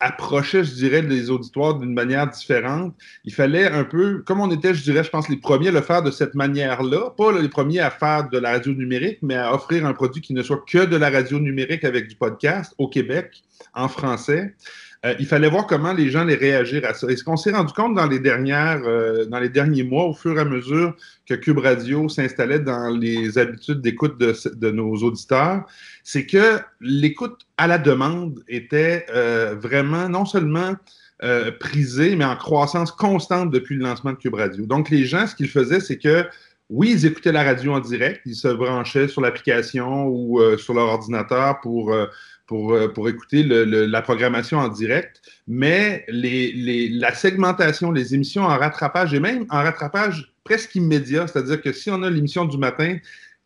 approchait, 0.00 0.64
je 0.64 0.72
dirais, 0.72 1.02
les 1.02 1.30
auditoires 1.30 1.74
d'une 1.74 1.92
manière 1.92 2.26
différente. 2.28 2.94
Il 3.24 3.34
fallait 3.34 3.66
un 3.66 3.84
peu, 3.84 4.22
comme 4.22 4.40
on 4.40 4.50
était, 4.50 4.74
je 4.74 4.82
dirais, 4.82 5.04
je 5.04 5.10
pense, 5.10 5.28
les 5.28 5.36
premiers 5.36 5.68
à 5.68 5.72
le 5.72 5.82
faire 5.82 6.02
de 6.02 6.10
cette 6.10 6.34
manière-là, 6.34 7.10
pas 7.10 7.38
les 7.38 7.48
premiers 7.50 7.80
à 7.80 7.90
faire 7.90 8.28
de 8.30 8.38
la 8.38 8.52
radio 8.52 8.72
numérique, 8.72 9.18
mais 9.20 9.36
à 9.36 9.54
offrir 9.54 9.84
un 9.84 9.92
produit 9.92 10.22
qui 10.22 10.32
ne 10.32 10.42
soit 10.42 10.64
que 10.66 10.86
de 10.86 10.96
la 10.96 11.10
radio 11.10 11.38
numérique 11.38 11.84
avec 11.84 12.08
du 12.08 12.16
podcast 12.16 12.74
au 12.78 12.88
Québec, 12.88 13.42
en 13.74 13.88
français. 13.88 14.54
Euh, 15.06 15.14
il 15.18 15.26
fallait 15.26 15.48
voir 15.48 15.66
comment 15.66 15.94
les 15.94 16.10
gens 16.10 16.24
les 16.24 16.34
réagir 16.34 16.84
à 16.84 16.92
ça. 16.92 17.10
Et 17.10 17.16
ce 17.16 17.24
qu'on 17.24 17.38
s'est 17.38 17.52
rendu 17.52 17.72
compte 17.72 17.94
dans 17.94 18.06
les 18.06 18.18
dernières, 18.18 18.82
euh, 18.84 19.24
dans 19.24 19.38
les 19.38 19.48
derniers 19.48 19.82
mois, 19.82 20.04
au 20.04 20.12
fur 20.12 20.36
et 20.36 20.40
à 20.40 20.44
mesure 20.44 20.94
que 21.26 21.34
Cube 21.34 21.58
Radio 21.58 22.08
s'installait 22.10 22.58
dans 22.58 22.90
les 22.90 23.38
habitudes 23.38 23.80
d'écoute 23.80 24.18
de, 24.18 24.34
de, 24.54 24.70
nos 24.70 24.94
auditeurs, 24.96 25.64
c'est 26.04 26.26
que 26.26 26.58
l'écoute 26.82 27.46
à 27.56 27.66
la 27.66 27.78
demande 27.78 28.44
était 28.46 29.06
euh, 29.10 29.54
vraiment 29.54 30.08
non 30.08 30.24
seulement 30.24 30.74
prisée, 31.60 32.16
mais 32.16 32.24
en 32.24 32.34
croissance 32.34 32.90
constante 32.90 33.50
depuis 33.50 33.76
le 33.76 33.82
lancement 33.82 34.12
de 34.12 34.16
Cube 34.16 34.36
Radio. 34.36 34.64
Donc 34.64 34.88
les 34.88 35.04
gens, 35.04 35.26
ce 35.26 35.34
qu'ils 35.34 35.50
faisaient, 35.50 35.80
c'est 35.80 35.98
que 35.98 36.24
oui, 36.70 36.92
ils 36.92 37.04
écoutaient 37.04 37.30
la 37.30 37.42
radio 37.42 37.74
en 37.74 37.80
direct, 37.80 38.22
ils 38.24 38.34
se 38.34 38.48
branchaient 38.48 39.06
sur 39.06 39.20
l'application 39.20 40.06
ou 40.06 40.40
sur 40.56 40.72
leur 40.72 40.86
ordinateur 40.86 41.60
pour 41.60 41.94
pour 42.50 43.08
écouter 43.08 43.42
le, 43.44 43.64
la 43.64 44.02
programmation 44.02 44.58
en 44.58 44.68
direct, 44.68 45.22
mais 45.46 46.04
la 46.08 47.14
segmentation, 47.14 47.92
les 47.92 48.14
émissions 48.14 48.42
en 48.42 48.58
rattrapage 48.58 49.14
et 49.14 49.20
même 49.20 49.46
en 49.50 49.62
rattrapage 49.62 50.32
presque 50.44 50.74
immédiat, 50.74 51.26
c'est-à-dire 51.28 51.62
que 51.62 51.72
si 51.72 51.90
on 51.90 52.02
a 52.02 52.10
l'émission 52.10 52.44
du 52.44 52.58
matin 52.58 52.96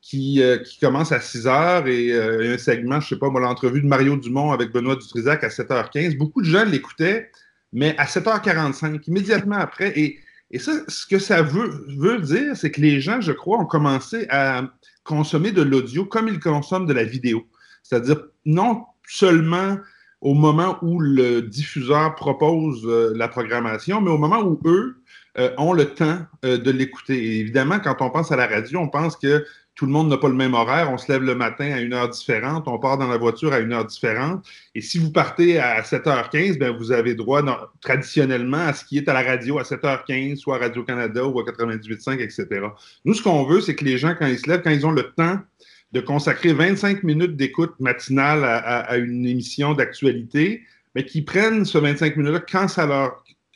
qui, 0.01 0.43
euh, 0.43 0.59
qui 0.59 0.79
commence 0.79 1.13
à 1.13 1.21
6 1.21 1.47
heures 1.47 1.87
et 1.87 2.13
euh, 2.13 2.55
un 2.55 2.59
segment, 2.59 3.01
je 3.01 3.09
sais 3.09 3.19
pas, 3.19 3.31
moi, 3.31 3.41
l'entrevue 3.41 3.83
de 3.83 3.87
Mario 3.87 4.17
Dumont 4.17 4.53
avec 4.53 4.73
Benoît 4.73 4.97
Dutrisac 4.97 5.45
à 5.45 5.49
7h15, 5.49 6.17
beaucoup 6.17 6.43
de 6.43 6.47
gens 6.47 6.65
l'écoutaient, 6.65 7.31
mais 7.73 7.95
à 7.99 8.05
7h45, 8.05 9.03
immédiatement 9.07 9.57
après. 9.57 9.99
Et, 9.99 10.19
et 10.51 10.59
ça, 10.59 10.73
ce 10.89 11.07
que 11.07 11.19
ça 11.19 11.43
veut, 11.43 11.87
veut 11.99 12.21
dire, 12.21 12.57
c'est 12.57 12.71
que 12.71 12.81
les 12.81 13.01
gens, 13.01 13.21
je 13.21 13.33
crois, 13.33 13.59
ont 13.59 13.67
commencé 13.67 14.27
à 14.31 14.63
consommer 15.05 15.53
de 15.53 15.63
l'audio 15.63 16.05
comme 16.05 16.29
ils 16.29 16.41
consomment 16.41 16.87
de 16.87 16.93
la 16.93 17.05
vidéo. 17.05 17.47
C'est-à-dire, 17.83 18.19
non 18.45 18.85
seulement 19.07 19.79
au 20.21 20.35
moment 20.35 20.79
où 20.83 21.01
le 21.01 21.43
diffuseur 21.43 22.15
propose 22.15 22.83
euh, 22.87 23.13
la 23.15 23.29
programmation, 23.29 24.01
mais 24.01 24.11
au 24.11 24.19
moment 24.19 24.41
où 24.41 24.59
eux 24.65 24.97
euh, 25.39 25.51
ont 25.59 25.75
le 25.75 25.85
temps 25.85 26.19
euh, 26.45 26.57
de 26.57 26.71
l'écouter. 26.71 27.41
évidemment, 27.41 27.79
quand 27.79 27.97
on 28.01 28.09
pense 28.09 28.33
à 28.33 28.37
la 28.37 28.47
radio, 28.47 28.81
on 28.81 28.89
pense 28.89 29.17
que 29.17 29.45
tout 29.75 29.87
le 29.87 29.93
monde 29.93 30.09
n'a 30.09 30.17
pas 30.17 30.29
le 30.29 30.35
même 30.35 30.55
horaire. 30.55 30.91
On 30.91 30.97
se 30.97 31.11
lève 31.13 31.23
le 31.23 31.35
matin 31.35 31.73
à 31.73 31.81
une 31.81 31.93
heure 31.93 32.09
différente, 32.09 32.69
on 32.69 32.79
part 32.79 32.97
dans 32.97 33.09
la 33.09 33.19
voiture 33.19 33.53
à 33.53 33.59
une 33.59 33.73
heure 33.73 33.85
différente. 33.85 34.47
Et 34.75 34.81
si 34.81 34.99
vous 34.99 35.11
partez 35.11 35.59
à 35.59 35.83
7h15, 35.83 36.59
ben 36.59 36.75
vous 36.75 36.93
avez 36.93 37.15
droit 37.15 37.43
traditionnellement 37.81 38.67
à 38.69 38.73
ce 38.73 38.85
qui 38.85 38.99
est 38.99 39.09
à 39.09 39.13
la 39.13 39.23
radio 39.23 39.59
à 39.59 39.63
7h15, 39.63 40.37
soit 40.37 40.59
Radio-Canada 40.59 41.27
ou 41.27 41.41
à 41.41 41.43
98.5, 41.43 42.21
etc. 42.21 42.47
Nous, 43.05 43.15
ce 43.15 43.23
qu'on 43.23 43.45
veut, 43.45 43.61
c'est 43.61 43.75
que 43.75 43.85
les 43.85 43.99
gens, 43.99 44.15
quand 44.17 44.27
ils 44.27 44.39
se 44.39 44.49
lèvent, 44.49 44.63
quand 44.63 44.71
ils 44.71 44.87
ont 44.87 44.93
le 44.93 45.13
temps 45.17 45.39
de 45.95 46.01
consacrer 46.01 46.53
25 46.53 47.05
minutes 47.05 47.37
d'écoute 47.37 47.75
matinale 47.79 48.45
à, 48.45 48.97
une 48.97 49.25
émission 49.25 49.75
d'actualité, 49.75 50.65
mais 50.97 51.07
qui 51.07 51.23
prennent 51.23 51.65
ce 51.65 51.79
25 51.79 52.17
minutes-là 52.17 52.41
quand 52.41 52.67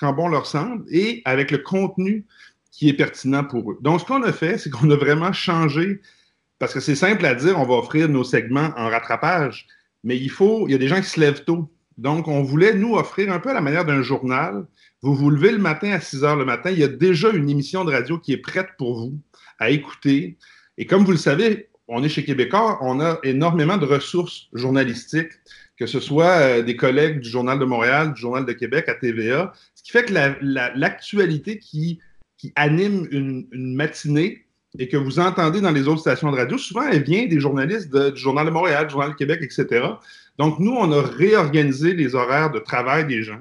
quand 0.00 0.12
bon 0.12 0.28
leur 0.28 0.47
semble 0.47 0.85
et 0.88 1.21
avec 1.25 1.50
le 1.50 1.59
contenu 1.59 2.25
qui 2.71 2.88
est 2.88 2.92
pertinent 2.92 3.42
pour 3.42 3.73
eux. 3.73 3.78
Donc, 3.80 4.00
ce 4.00 4.04
qu'on 4.04 4.23
a 4.23 4.33
fait, 4.33 4.57
c'est 4.57 4.71
qu'on 4.71 4.88
a 4.88 4.95
vraiment 4.95 5.33
changé, 5.33 6.00
parce 6.61 6.73
que 6.73 6.78
c'est 6.78 6.95
simple 6.95 7.26
à 7.26 7.35
dire, 7.35 7.59
on 7.59 7.66
va 7.66 7.75
offrir 7.75 8.09
nos 8.09 8.23
segments 8.23 8.71
en 8.76 8.88
rattrapage, 8.88 9.66
mais 10.04 10.16
il 10.16 10.30
faut, 10.30 10.68
il 10.68 10.71
y 10.71 10.75
a 10.76 10.78
des 10.78 10.87
gens 10.87 11.00
qui 11.00 11.09
se 11.09 11.18
lèvent 11.18 11.42
tôt. 11.42 11.68
Donc, 11.97 12.28
on 12.28 12.45
voulait 12.45 12.75
nous 12.75 12.95
offrir 12.95 13.33
un 13.33 13.40
peu 13.40 13.50
à 13.50 13.54
la 13.54 13.61
manière 13.61 13.85
d'un 13.85 14.02
journal. 14.02 14.64
Vous 15.02 15.16
vous 15.16 15.30
levez 15.30 15.50
le 15.50 15.59
matin 15.59 15.90
à 15.90 16.00
6 16.00 16.23
heures 16.23 16.37
le 16.37 16.45
matin, 16.45 16.71
il 16.71 16.78
y 16.78 16.85
a 16.85 16.88
déjà 16.88 17.30
une 17.30 17.50
émission 17.50 17.85
de 17.85 17.90
radio 17.90 18.16
qui 18.21 18.33
est 18.33 18.37
prête 18.37 18.68
pour 18.78 18.95
vous 18.95 19.18
à 19.59 19.71
écouter. 19.71 20.38
Et 20.76 20.87
comme 20.87 21.04
vous 21.04 21.11
le 21.11 21.16
savez, 21.16 21.68
on 21.88 22.02
est 22.02 22.09
chez 22.09 22.25
Québécois, 22.25 22.78
on 22.83 23.00
a 23.00 23.18
énormément 23.23 23.78
de 23.78 23.87
ressources 23.87 24.49
journalistiques, 24.52 25.33
que 25.78 25.87
ce 25.87 26.00
soit 26.00 26.37
euh, 26.38 26.62
des 26.62 26.76
collègues 26.76 27.21
du 27.21 27.30
Journal 27.30 27.59
de 27.59 27.64
Montréal, 27.64 28.12
du 28.12 28.21
Journal 28.21 28.45
de 28.45 28.52
Québec, 28.52 28.88
à 28.88 28.95
TVA, 28.95 29.52
ce 29.75 29.83
qui 29.83 29.90
fait 29.90 30.04
que 30.04 30.12
l'actualité 30.78 31.59
qui, 31.59 31.99
qui, 32.37 32.52
anime 32.57 33.09
une, 33.11 33.47
matinée 33.52 34.45
et 34.78 34.88
que 34.88 34.99
vous 34.99 35.18
entendez 35.18 35.61
dans 35.62 35.71
les 35.71 35.88
autres 35.88 36.00
stations 36.00 36.30
de 36.30 36.37
radio, 36.37 36.59
souvent 36.59 36.87
elle 36.87 37.02
vient 37.02 37.26
des 37.26 37.40
journalistes 37.40 37.97
du 37.97 38.21
Journal 38.21 38.45
de 38.45 38.50
Montréal, 38.50 38.87
du 38.87 38.92
Journal 38.92 39.11
de 39.11 39.16
Québec, 39.16 39.40
etc. 39.42 39.87
Donc, 40.37 40.59
nous, 40.59 40.73
on 40.73 40.92
a 40.92 41.02
réorganisé 41.02 41.95
les 41.95 42.14
horaires 42.14 42.50
de 42.50 42.59
travail 42.59 43.07
des 43.07 43.23
gens. 43.23 43.40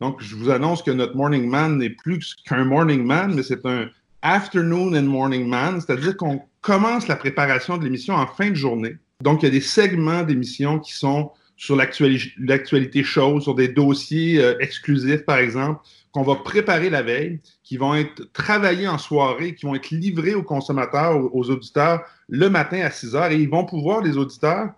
Donc, 0.00 0.20
je 0.20 0.34
vous 0.34 0.50
annonce 0.50 0.82
que 0.82 0.90
notre 0.90 1.16
morning 1.16 1.48
man 1.48 1.78
n'est 1.78 1.90
plus 1.90 2.34
qu'un 2.44 2.64
morning 2.64 3.04
man, 3.04 3.32
mais 3.34 3.42
c'est 3.42 3.64
un 3.64 3.88
afternoon 4.22 4.94
and 4.94 5.04
morning 5.04 5.46
man, 5.48 5.80
c'est-à-dire 5.80 6.16
qu'on 6.16 6.42
commence 6.64 7.08
la 7.08 7.16
préparation 7.16 7.76
de 7.76 7.84
l'émission 7.84 8.14
en 8.14 8.26
fin 8.26 8.50
de 8.50 8.54
journée. 8.54 8.96
Donc, 9.20 9.42
il 9.42 9.44
y 9.44 9.48
a 9.48 9.52
des 9.52 9.60
segments 9.60 10.22
d'émissions 10.22 10.80
qui 10.80 10.94
sont 10.94 11.30
sur 11.56 11.76
l'actualité 11.76 13.04
chaude, 13.04 13.42
sur 13.42 13.54
des 13.54 13.68
dossiers 13.68 14.42
euh, 14.42 14.56
exclusifs, 14.58 15.24
par 15.24 15.36
exemple, 15.36 15.80
qu'on 16.10 16.22
va 16.22 16.36
préparer 16.36 16.90
la 16.90 17.02
veille, 17.02 17.40
qui 17.62 17.76
vont 17.76 17.94
être 17.94 18.32
travaillés 18.32 18.88
en 18.88 18.98
soirée, 18.98 19.54
qui 19.54 19.66
vont 19.66 19.74
être 19.74 19.90
livrés 19.90 20.34
aux 20.34 20.42
consommateurs, 20.42 21.34
aux, 21.34 21.50
auditeurs, 21.50 22.02
le 22.28 22.48
matin 22.48 22.80
à 22.80 22.90
6 22.90 23.14
heures, 23.14 23.30
et 23.30 23.36
ils 23.36 23.48
vont 23.48 23.66
pouvoir, 23.66 24.00
les 24.00 24.16
auditeurs, 24.16 24.70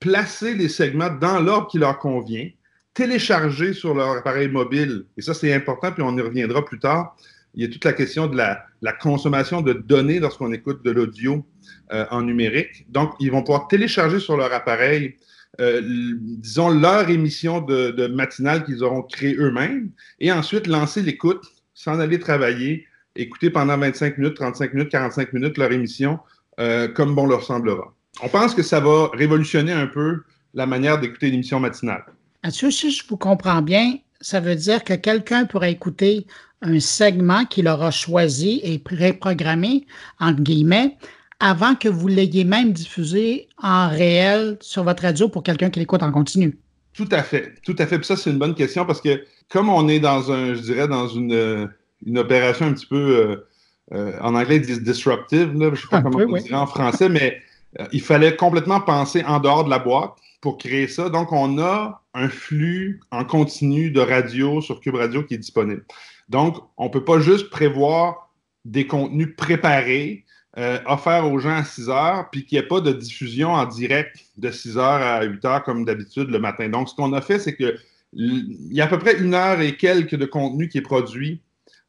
placer 0.00 0.54
les 0.54 0.68
segments 0.68 1.10
dans 1.10 1.40
l'ordre 1.40 1.68
qui 1.68 1.78
leur 1.78 1.98
convient, 1.98 2.48
télécharger 2.94 3.74
sur 3.74 3.94
leur 3.94 4.16
appareil 4.16 4.48
mobile, 4.48 5.04
et 5.16 5.22
ça 5.22 5.34
c'est 5.34 5.52
important, 5.52 5.92
puis 5.92 6.02
on 6.02 6.16
y 6.16 6.20
reviendra 6.20 6.64
plus 6.64 6.78
tard, 6.78 7.16
il 7.58 7.62
y 7.62 7.66
a 7.66 7.70
toute 7.70 7.84
la 7.84 7.92
question 7.92 8.28
de 8.28 8.36
la, 8.36 8.92
consommation 9.00 9.62
de 9.62 9.72
données 9.72 10.20
lorsqu'on 10.20 10.52
écoute 10.52 10.84
de 10.84 10.92
l'audio 10.92 11.44
euh, 11.92 12.06
en 12.12 12.22
numérique. 12.22 12.86
Donc, 12.88 13.14
ils 13.18 13.32
vont 13.32 13.42
pouvoir 13.42 13.66
télécharger 13.66 14.20
sur 14.20 14.36
leur 14.36 14.52
appareil, 14.52 15.16
euh, 15.60 15.82
disons, 15.82 16.68
leur 16.68 17.10
émission 17.10 17.60
de, 17.60 18.06
matinale 18.06 18.64
qu'ils 18.64 18.84
auront 18.84 19.02
créée 19.02 19.34
eux-mêmes 19.34 19.90
et 20.20 20.30
ensuite 20.30 20.68
lancer 20.68 21.02
l'écoute, 21.02 21.44
s'en 21.74 21.98
aller 21.98 22.20
travailler, 22.20 22.86
écouter 23.16 23.50
pendant 23.50 23.76
25 23.76 24.18
minutes, 24.18 24.36
35 24.36 24.74
minutes, 24.74 24.92
45 24.92 25.32
minutes 25.32 25.58
leur 25.58 25.72
émission 25.72 26.20
euh, 26.60 26.86
comme 26.86 27.16
bon 27.16 27.26
leur 27.26 27.42
semblera. 27.42 27.92
On 28.22 28.28
pense 28.28 28.54
que 28.54 28.62
ça 28.62 28.78
va 28.78 29.10
révolutionner 29.14 29.72
un 29.72 29.88
peu 29.88 30.22
la 30.54 30.66
manière 30.66 31.00
d'écouter 31.00 31.28
l'émission 31.32 31.58
matinale. 31.58 32.04
Mathieu, 32.44 32.70
si 32.70 32.92
je 32.92 33.02
vous 33.08 33.16
comprends 33.16 33.62
bien, 33.62 33.96
ça 34.20 34.38
veut 34.40 34.54
dire 34.54 34.84
que 34.84 34.94
quelqu'un 34.94 35.44
pourrait 35.44 35.72
écouter 35.72 36.26
un 36.62 36.80
segment 36.80 37.44
qu'il 37.44 37.68
aura 37.68 37.90
choisi 37.90 38.60
et 38.64 38.78
préprogrammé, 38.78 39.86
entre 40.20 40.42
guillemets, 40.42 40.96
avant 41.40 41.74
que 41.74 41.88
vous 41.88 42.08
l'ayez 42.08 42.44
même 42.44 42.72
diffusé 42.72 43.48
en 43.62 43.88
réel 43.88 44.56
sur 44.60 44.84
votre 44.84 45.04
radio 45.04 45.28
pour 45.28 45.42
quelqu'un 45.42 45.70
qui 45.70 45.78
l'écoute 45.78 46.02
en 46.02 46.10
continu. 46.10 46.58
Tout 46.94 47.08
à 47.12 47.22
fait, 47.22 47.54
tout 47.64 47.76
à 47.78 47.86
fait. 47.86 47.98
Puis 47.98 48.06
ça, 48.06 48.16
c'est 48.16 48.30
une 48.30 48.38
bonne 48.38 48.56
question 48.56 48.84
parce 48.84 49.00
que 49.00 49.22
comme 49.48 49.68
on 49.68 49.88
est 49.88 50.00
dans 50.00 50.32
un, 50.32 50.54
je 50.54 50.60
dirais, 50.60 50.88
dans 50.88 51.08
une, 51.08 51.70
une 52.04 52.18
opération 52.18 52.66
un 52.66 52.72
petit 52.72 52.86
peu, 52.86 52.96
euh, 52.96 53.48
euh, 53.92 54.18
en 54.20 54.34
anglais, 54.34 54.56
ils 54.56 54.62
disent 54.62 54.82
disruptive, 54.82 55.52
là, 55.54 55.66
je 55.66 55.70
ne 55.70 55.76
sais 55.76 55.86
pas 55.90 56.02
comment 56.02 56.18
on 56.18 56.36
dirait 56.36 56.54
en 56.54 56.66
français, 56.66 57.08
mais 57.08 57.40
euh, 57.78 57.86
il 57.92 58.00
fallait 58.00 58.36
complètement 58.36 58.80
penser 58.80 59.22
en 59.24 59.40
dehors 59.40 59.64
de 59.64 59.70
la 59.70 59.78
boîte 59.78 60.10
pour 60.40 60.58
créer 60.58 60.88
ça. 60.88 61.08
Donc, 61.08 61.32
on 61.32 61.58
a 61.58 62.02
un 62.14 62.28
flux 62.28 63.00
en 63.10 63.24
continu 63.24 63.90
de 63.90 64.00
radio 64.00 64.60
sur 64.60 64.80
Cube 64.80 64.96
Radio 64.96 65.22
qui 65.22 65.34
est 65.34 65.38
disponible. 65.38 65.84
Donc, 66.28 66.56
on 66.76 66.84
ne 66.84 66.90
peut 66.90 67.04
pas 67.04 67.20
juste 67.20 67.50
prévoir 67.50 68.30
des 68.64 68.86
contenus 68.86 69.34
préparés, 69.36 70.24
euh, 70.58 70.78
offerts 70.86 71.30
aux 71.30 71.38
gens 71.38 71.56
à 71.56 71.64
6 71.64 71.88
heures, 71.88 72.28
puis 72.30 72.44
qu'il 72.44 72.58
n'y 72.58 72.64
ait 72.64 72.68
pas 72.68 72.80
de 72.80 72.92
diffusion 72.92 73.50
en 73.50 73.66
direct 73.66 74.16
de 74.36 74.50
6 74.50 74.76
heures 74.76 75.02
à 75.02 75.22
8 75.24 75.44
heures 75.44 75.62
comme 75.62 75.84
d'habitude 75.84 76.28
le 76.30 76.38
matin. 76.38 76.68
Donc, 76.68 76.88
ce 76.88 76.94
qu'on 76.94 77.12
a 77.12 77.20
fait, 77.20 77.38
c'est 77.38 77.56
qu'il 77.56 77.78
y 78.12 78.80
a 78.80 78.84
à 78.84 78.88
peu 78.88 78.98
près 78.98 79.18
une 79.18 79.34
heure 79.34 79.60
et 79.60 79.76
quelques 79.76 80.16
de 80.16 80.26
contenu 80.26 80.68
qui 80.68 80.78
est 80.78 80.82
produit 80.82 81.40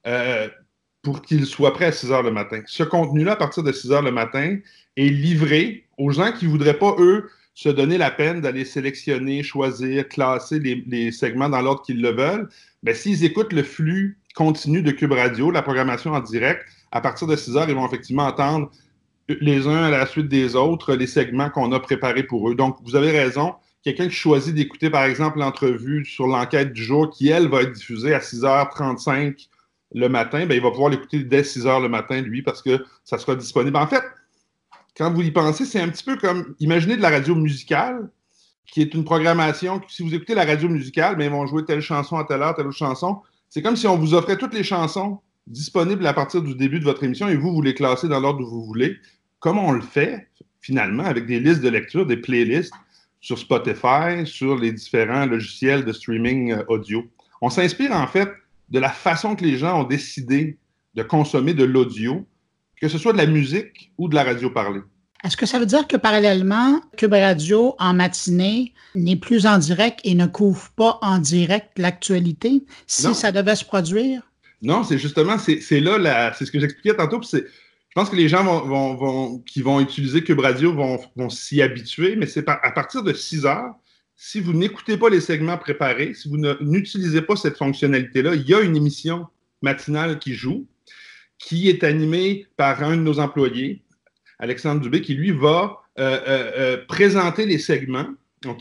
euh, 0.08 0.48
pour 1.02 1.22
qu'il 1.22 1.46
soit 1.46 1.74
prêt 1.74 1.86
à 1.86 1.92
6 1.92 2.12
heures 2.12 2.24
le 2.24 2.32
matin. 2.32 2.62
Ce 2.68 2.84
contenu-là, 2.84 3.34
à 3.34 3.36
partir 3.38 3.64
de 3.64 3.72
6 3.72 3.92
heures 3.92 4.02
le 4.02 4.12
matin, 4.12 4.58
est 4.96 5.10
livré 5.10 5.86
aux 5.98 6.12
gens 6.12 6.32
qui 6.32 6.46
ne 6.46 6.52
voudraient 6.52 6.78
pas, 6.78 6.96
eux, 7.00 7.30
se 7.56 7.70
donner 7.70 7.98
la 7.98 8.12
peine 8.12 8.40
d'aller 8.40 8.64
sélectionner, 8.64 9.44
choisir, 9.44 10.08
classer 10.08 10.60
les, 10.60 11.12
segments 11.12 11.50
dans 11.50 11.62
l'ordre 11.62 11.82
qu'ils 11.82 12.02
le 12.02 12.12
veulent, 12.12 12.48
ben, 12.84 12.96
s'ils 12.96 13.26
écoutent 13.26 13.52
le 13.52 13.64
flux 13.64 14.19
continu 14.36 14.82
de 14.82 14.92
Cube 14.92 15.12
Radio, 15.12 15.52
la 15.52 15.62
programmation 15.62 16.14
en 16.14 16.20
direct, 16.20 16.66
à 16.92 17.02
partir 17.02 17.28
de 17.28 17.36
6 17.36 17.58
heures, 17.58 17.70
ils 17.70 17.76
vont 17.76 17.86
effectivement 17.86 18.26
entendre 18.26 18.70
les 19.28 19.68
uns 19.68 19.84
à 19.84 19.90
la 19.92 20.06
suite 20.06 20.28
des 20.28 20.56
autres 20.56 20.96
les 20.96 21.08
segments 21.08 21.50
qu'on 21.50 21.72
a 21.72 21.80
préparés 21.80 22.24
pour 22.24 22.50
eux. 22.50 22.56
Donc, 22.56 22.78
vous 22.84 22.96
avez 22.96 23.12
raison. 23.12 23.54
Quelqu'un 23.84 24.08
qui 24.08 24.16
choisit 24.16 24.54
d'écouter, 24.54 24.90
par 24.90 25.04
exemple, 25.04 25.40
l'entrevue 25.40 26.04
sur 26.06 26.28
l'enquête 26.28 26.74
du 26.74 26.84
jour, 26.84 27.10
qui, 27.10 27.30
elle, 27.30 27.48
va 27.48 27.62
être 27.62 27.72
diffusée 27.72 28.14
à 28.14 28.20
6h35 28.20 29.48
le 29.96 30.10
matin, 30.10 30.46
ben, 30.46 30.56
il 30.56 30.62
va 30.62 30.72
pouvoir 30.72 30.90
l'écouter 30.90 31.24
dès 31.24 31.44
6 31.44 31.66
h 31.66 31.82
le 31.82 31.90
matin, 31.90 32.22
lui, 32.22 32.42
parce 32.42 32.62
que 32.62 32.84
ça 33.04 33.18
sera 33.18 33.36
disponible. 33.36 33.78
En 33.78 33.88
fait, 33.88 34.04
quand 34.98 35.12
vous 35.14 35.22
y 35.22 35.32
pensez, 35.32 35.66
c'est 35.66 35.80
un 35.80 35.90
petit 35.90 36.04
peu 36.04 36.18
comme, 36.18 36.56
imaginez 36.60 36.98
de 36.98 37.02
la 37.02 37.10
radio 37.10 37.36
musicale, 37.36 38.10
qui 38.72 38.82
est 38.82 38.94
une 38.94 39.04
programmation, 39.04 39.82
si 39.88 40.04
vous 40.04 40.14
écoutez 40.14 40.36
la 40.36 40.46
radio 40.46 40.70
musicale, 40.70 41.16
ben, 41.16 41.26
ils 41.26 41.32
vont 41.32 41.46
jouer 41.48 41.66
telle 41.66 41.82
chanson 41.82 42.18
à 42.18 42.26
telle 42.26 42.42
heure, 42.42 42.54
telle 42.56 42.68
autre 42.68 42.78
chanson. 42.78 43.22
C'est 43.50 43.62
comme 43.62 43.76
si 43.76 43.88
on 43.88 43.98
vous 43.98 44.14
offrait 44.14 44.38
toutes 44.38 44.54
les 44.54 44.64
chansons 44.64 45.20
disponibles 45.48 46.06
à 46.06 46.14
partir 46.14 46.42
du 46.42 46.56
début 46.56 46.80
de 46.80 46.84
votre 46.84 47.04
émission 47.04 47.28
et 47.28 47.36
vous, 47.36 47.52
vous 47.52 47.62
les 47.62 47.74
classez 47.74 48.08
dans 48.08 48.20
l'ordre 48.20 48.42
où 48.42 48.50
vous 48.50 48.66
voulez. 48.66 48.98
Comme 49.40 49.58
on 49.58 49.72
le 49.72 49.82
fait, 49.82 50.28
finalement, 50.62 51.04
avec 51.04 51.26
des 51.26 51.40
listes 51.40 51.62
de 51.62 51.70
lecture, 51.70 52.06
des 52.06 52.18
playlists 52.18 52.74
sur 53.22 53.38
Spotify, 53.38 54.26
sur 54.26 54.58
les 54.58 54.72
différents 54.72 55.26
logiciels 55.26 55.84
de 55.84 55.92
streaming 55.92 56.54
euh, 56.54 56.64
audio. 56.68 57.04
On 57.42 57.50
s'inspire 57.50 57.92
en 57.92 58.08
fait 58.08 58.30
de 58.70 58.80
la 58.80 58.90
façon 58.90 59.36
que 59.36 59.44
les 59.44 59.58
gens 59.58 59.82
ont 59.82 59.84
décidé 59.84 60.58
de 60.96 61.04
consommer 61.04 61.54
de 61.54 61.64
l'audio 61.64 62.26
que 62.80 62.88
ce 62.88 62.98
soit 62.98 63.14
de 63.14 63.18
la 63.18 63.26
musique 63.26 63.92
ou 63.98 64.08
de 64.08 64.16
la 64.16 64.24
radio 64.24 64.50
parlée. 64.50 64.82
Est-ce 65.24 65.36
que 65.36 65.46
ça 65.46 65.60
veut 65.60 65.66
dire 65.66 65.88
que 65.88 65.98
parallèlement, 65.98 66.82
Cube 66.96 67.14
Radio 67.14 67.76
en 67.78 67.94
matinée 67.94 68.74
n'est 68.96 69.18
plus 69.18 69.46
en 69.46 69.58
direct 69.58 70.00
et 70.06 70.16
ne 70.16 70.26
couvre 70.26 70.70
pas 70.76 70.98
en 71.02 71.20
direct 71.20 71.78
l'actualité 71.78 72.64
si 72.88 73.14
ça 73.14 73.32
devait 73.32 73.56
se 73.56 73.66
produire? 73.66 74.22
Non, 74.62 74.84
c'est 74.84 74.98
justement, 74.98 75.38
c'est 75.38 75.80
là, 75.80 76.34
c'est 76.38 76.46
ce 76.46 76.52
que 76.52 76.60
j'expliquais 76.60 76.96
tantôt. 76.96 77.22
je 77.22 77.40
pense 77.96 78.10
que 78.10 78.16
les 78.16 78.30
gens 78.30 78.44
vont, 78.44 79.40
qui 79.40 79.62
vont 79.62 79.82
utiliser 79.82 80.24
Cube 80.24 80.40
Radio 80.40 80.74
vont, 80.74 81.30
s'y 81.30 81.62
habituer, 81.62 82.16
mais 82.16 82.26
c'est 82.26 82.48
à 82.48 82.72
partir 82.72 83.04
de 83.04 83.12
6 83.12 83.46
heures, 83.46 83.76
si 84.16 84.42
vous 84.42 84.54
n'écoutez 84.54 84.98
pas 84.98 85.10
les 85.10 85.22
segments 85.22 85.58
préparés, 85.58 86.14
si 86.14 86.30
vous 86.30 86.38
n'utilisez 86.62 87.22
pas 87.22 87.36
cette 87.36 87.58
fonctionnalité-là, 87.58 88.36
il 88.36 88.48
y 88.48 88.54
a 88.54 88.62
une 88.62 88.76
émission 88.76 89.28
matinale 89.62 90.20
qui 90.20 90.34
joue 90.34 90.66
qui 91.40 91.70
est 91.70 91.84
animé 91.86 92.46
par 92.58 92.84
un 92.84 92.98
de 92.98 93.02
nos 93.02 93.20
employés, 93.20 93.82
Alexandre 94.40 94.82
Dubé, 94.82 95.02
qui 95.02 95.14
lui 95.14 95.32
va 95.32 95.82
euh, 96.00 96.20
euh, 96.28 96.52
euh, 96.58 96.78
présenter 96.88 97.46
les 97.46 97.60
segments. 97.60 98.08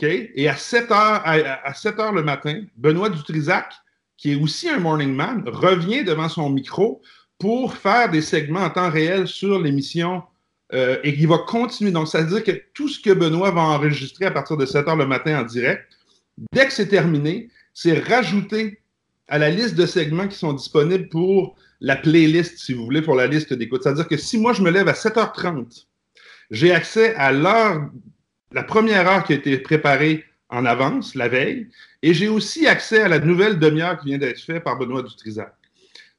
Et 0.01 0.49
à 0.49 0.57
7 0.57 0.91
heures, 0.91 1.21
à, 1.23 1.73
7 1.73 1.99
heures 1.99 2.11
le 2.11 2.21
matin, 2.21 2.63
Benoît 2.75 3.09
Dutrisac, 3.09 3.73
qui 4.17 4.33
est 4.33 4.35
aussi 4.35 4.67
un 4.67 4.79
morning 4.79 5.15
man, 5.15 5.41
revient 5.47 6.03
devant 6.03 6.27
son 6.27 6.49
micro 6.49 7.01
pour 7.37 7.73
faire 7.75 8.11
des 8.11 8.21
segments 8.21 8.59
en 8.59 8.69
temps 8.69 8.89
réel 8.89 9.25
sur 9.25 9.57
l'émission 9.57 10.21
et 10.73 11.15
qui 11.15 11.25
va 11.25 11.37
continuer. 11.47 11.91
Donc, 11.91 12.09
ça 12.09 12.21
veut 12.21 12.27
dire 12.27 12.43
que 12.43 12.61
tout 12.73 12.89
ce 12.89 12.99
que 12.99 13.11
Benoît 13.11 13.51
va 13.51 13.61
enregistrer 13.61 14.25
à 14.25 14.31
partir 14.31 14.57
de 14.57 14.65
7 14.65 14.85
heures 14.89 14.97
le 14.97 15.07
matin 15.07 15.39
en 15.39 15.43
direct, 15.43 15.87
dès 16.51 16.65
que 16.65 16.73
c'est 16.73 16.89
terminé, 16.89 17.49
c'est 17.73 17.99
rajouté 17.99 18.81
à 19.29 19.37
la 19.37 19.49
liste 19.49 19.75
de 19.75 19.85
segments 19.85 20.27
qui 20.27 20.37
sont 20.37 20.51
disponibles 20.51 21.07
pour 21.07 21.55
la 21.81 21.95
playlist, 21.95 22.57
si 22.59 22.73
vous 22.73 22.83
voulez, 22.83 23.01
pour 23.01 23.15
la 23.15 23.27
liste 23.27 23.53
d'écoute. 23.53 23.83
C'est-à-dire 23.83 24.07
que 24.07 24.17
si 24.17 24.37
moi, 24.37 24.53
je 24.53 24.61
me 24.61 24.69
lève 24.69 24.87
à 24.87 24.93
7h30, 24.93 25.85
j'ai 26.51 26.71
accès 26.71 27.15
à 27.15 27.31
l'heure, 27.31 27.89
la 28.51 28.63
première 28.63 29.07
heure 29.07 29.23
qui 29.23 29.33
a 29.33 29.35
été 29.35 29.57
préparée 29.57 30.25
en 30.49 30.65
avance, 30.65 31.15
la 31.15 31.27
veille, 31.27 31.67
et 32.01 32.13
j'ai 32.13 32.27
aussi 32.27 32.67
accès 32.67 33.01
à 33.01 33.07
la 33.07 33.19
nouvelle 33.19 33.59
demi-heure 33.59 33.99
qui 33.99 34.07
vient 34.07 34.17
d'être 34.17 34.39
faite 34.39 34.63
par 34.63 34.77
Benoît 34.77 35.03
Dutrisac. 35.03 35.53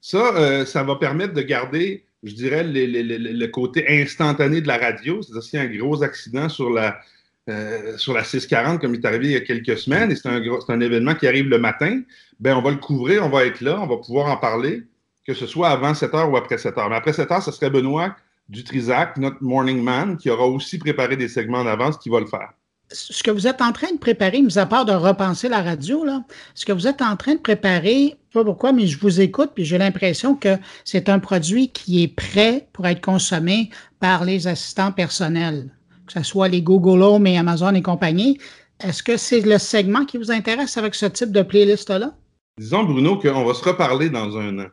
Ça, 0.01 0.35
euh, 0.37 0.65
ça 0.65 0.83
va 0.83 0.97
permettre 0.97 1.35
de 1.35 1.43
garder, 1.43 2.05
je 2.23 2.33
dirais, 2.33 2.63
le 2.65 3.47
côté 3.47 3.85
instantané 3.89 4.61
de 4.61 4.69
la 4.69 4.79
radio. 4.79 5.21
C'est-à-dire 5.21 5.43
s'il 5.43 5.59
y 5.59 5.63
a 5.63 5.67
un 5.67 5.77
gros 5.77 6.03
accident 6.03 6.49
sur 6.49 6.71
la, 6.71 7.01
euh, 7.49 7.99
sur 7.99 8.15
la 8.15 8.25
640, 8.25 8.81
comme 8.81 8.95
il 8.95 9.01
est 9.01 9.07
arrivé 9.07 9.27
il 9.27 9.33
y 9.33 9.37
a 9.37 9.41
quelques 9.41 9.77
semaines, 9.77 10.13
et 10.13 10.17
c'est 10.17 10.29
un, 10.29 10.41
un 10.69 10.81
événement 10.81 11.15
qui 11.15 11.27
arrive 11.27 11.49
le 11.49 11.59
matin, 11.59 12.01
ben 12.39 12.57
on 12.57 12.63
va 12.63 12.71
le 12.71 12.77
couvrir, 12.77 13.27
on 13.27 13.29
va 13.29 13.45
être 13.45 13.61
là, 13.61 13.81
on 13.81 13.87
va 13.87 13.97
pouvoir 13.97 14.29
en 14.29 14.37
parler 14.37 14.85
que 15.27 15.35
ce 15.35 15.47
soit 15.47 15.69
avant 15.69 15.95
7 15.95 16.15
heures 16.15 16.31
ou 16.31 16.37
après 16.37 16.59
7 16.59 16.77
heures. 16.79 16.91
Mais 16.91 16.97
après 16.97 17.13
7 17.13 17.31
heures, 17.31 17.43
ce 17.43 17.53
serait 17.53 17.71
Benoît 17.71 18.15
Dutrisac, 18.51 19.17
notre 19.17 19.43
morning 19.43 19.83
man, 19.83 20.17
qui 20.17 20.29
aura 20.29 20.47
aussi 20.47 20.79
préparé 20.79 21.17
des 21.17 21.29
segments 21.29 21.61
en 21.61 21.67
avance, 21.67 21.97
qui 21.99 22.09
va 22.09 22.21
le 22.21 22.27
faire. 22.27 22.51
Ce 22.93 23.23
que 23.23 23.31
vous 23.31 23.47
êtes 23.47 23.63
en 23.63 23.71
train 23.71 23.93
de 23.93 23.99
préparer, 23.99 24.43
mis 24.43 24.59
à 24.59 24.67
part 24.67 24.85
de 24.85 24.93
repenser 24.93 25.49
la 25.49 25.63
radio, 25.63 26.05
là, 26.05 26.25
ce 26.57 26.67
que 26.67 26.73
vous 26.73 26.89
êtes 26.89 27.01
en 27.01 27.17
train 27.17 27.35
de 27.35 27.41
préparer, 27.41 28.17
pas 28.35 28.45
pourquoi, 28.45 28.73
mais 28.73 28.89
je 28.89 28.99
vous 28.99 29.21
écoute, 29.21 29.53
puis 29.55 29.65
j'ai 29.65 29.79
l'impression 29.79 30.35
que 30.35 30.57
c'est 30.85 31.09
un 31.09 31.21
produit 31.21 31.69
qui 31.69 32.03
est 32.03 32.09
prêt 32.09 32.67
pour 32.73 32.89
être 32.89 33.01
consommé 33.01 33.71
par 34.01 34.25
les 34.25 34.49
assistants 34.49 34.91
personnels, 34.91 35.71
que 36.09 36.15
ce 36.15 36.25
soit 36.25 36.49
les 36.49 36.63
Google 36.63 37.03
Home 37.03 37.29
et 37.29 37.39
Amazon 37.39 37.75
et 37.75 37.83
compagnie. 37.83 38.39
Est-ce 38.81 39.05
que 39.05 39.17
c'est 39.17 39.41
le 39.43 39.59
segment 39.59 40.05
qui 40.05 40.19
vous 40.19 40.33
intéresse 40.33 40.77
avec 40.77 40.97
ce 40.97 41.07
type 41.07 41.31
de 41.31 41.43
playlist-là? 41.43 42.13
Disons, 42.59 42.83
Bruno, 42.83 43.17
qu'on 43.21 43.45
va 43.45 43.55
se 43.55 43.63
reparler 43.63 44.11
dans 44.11 44.37
un 44.37 44.59
an 44.59 44.67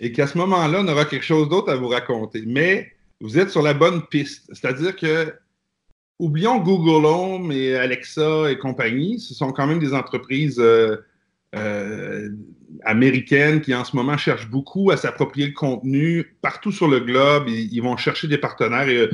et 0.00 0.12
qu'à 0.12 0.26
ce 0.26 0.38
moment-là, 0.38 0.80
on 0.82 0.88
aura 0.88 1.04
quelque 1.04 1.24
chose 1.24 1.48
d'autre 1.48 1.70
à 1.70 1.76
vous 1.76 1.88
raconter. 1.88 2.42
Mais 2.46 2.92
vous 3.20 3.38
êtes 3.38 3.50
sur 3.50 3.62
la 3.62 3.74
bonne 3.74 4.02
piste. 4.06 4.44
C'est-à-dire 4.52 4.94
que, 4.94 5.34
oublions 6.18 6.58
Google 6.58 7.06
Home 7.06 7.52
et 7.52 7.74
Alexa 7.74 8.50
et 8.50 8.58
compagnie, 8.58 9.18
ce 9.18 9.34
sont 9.34 9.52
quand 9.52 9.66
même 9.66 9.80
des 9.80 9.94
entreprises 9.94 10.60
euh, 10.60 10.96
euh, 11.54 12.28
américaines 12.84 13.60
qui, 13.60 13.74
en 13.74 13.84
ce 13.84 13.96
moment, 13.96 14.16
cherchent 14.16 14.48
beaucoup 14.48 14.90
à 14.90 14.96
s'approprier 14.96 15.48
le 15.48 15.52
contenu 15.52 16.36
partout 16.42 16.72
sur 16.72 16.88
le 16.88 17.00
globe. 17.00 17.48
Ils, 17.48 17.80
vont 17.80 17.96
chercher 17.96 18.28
des 18.28 18.38
partenaires 18.38 18.88
et 18.88 18.96
euh, 18.96 19.10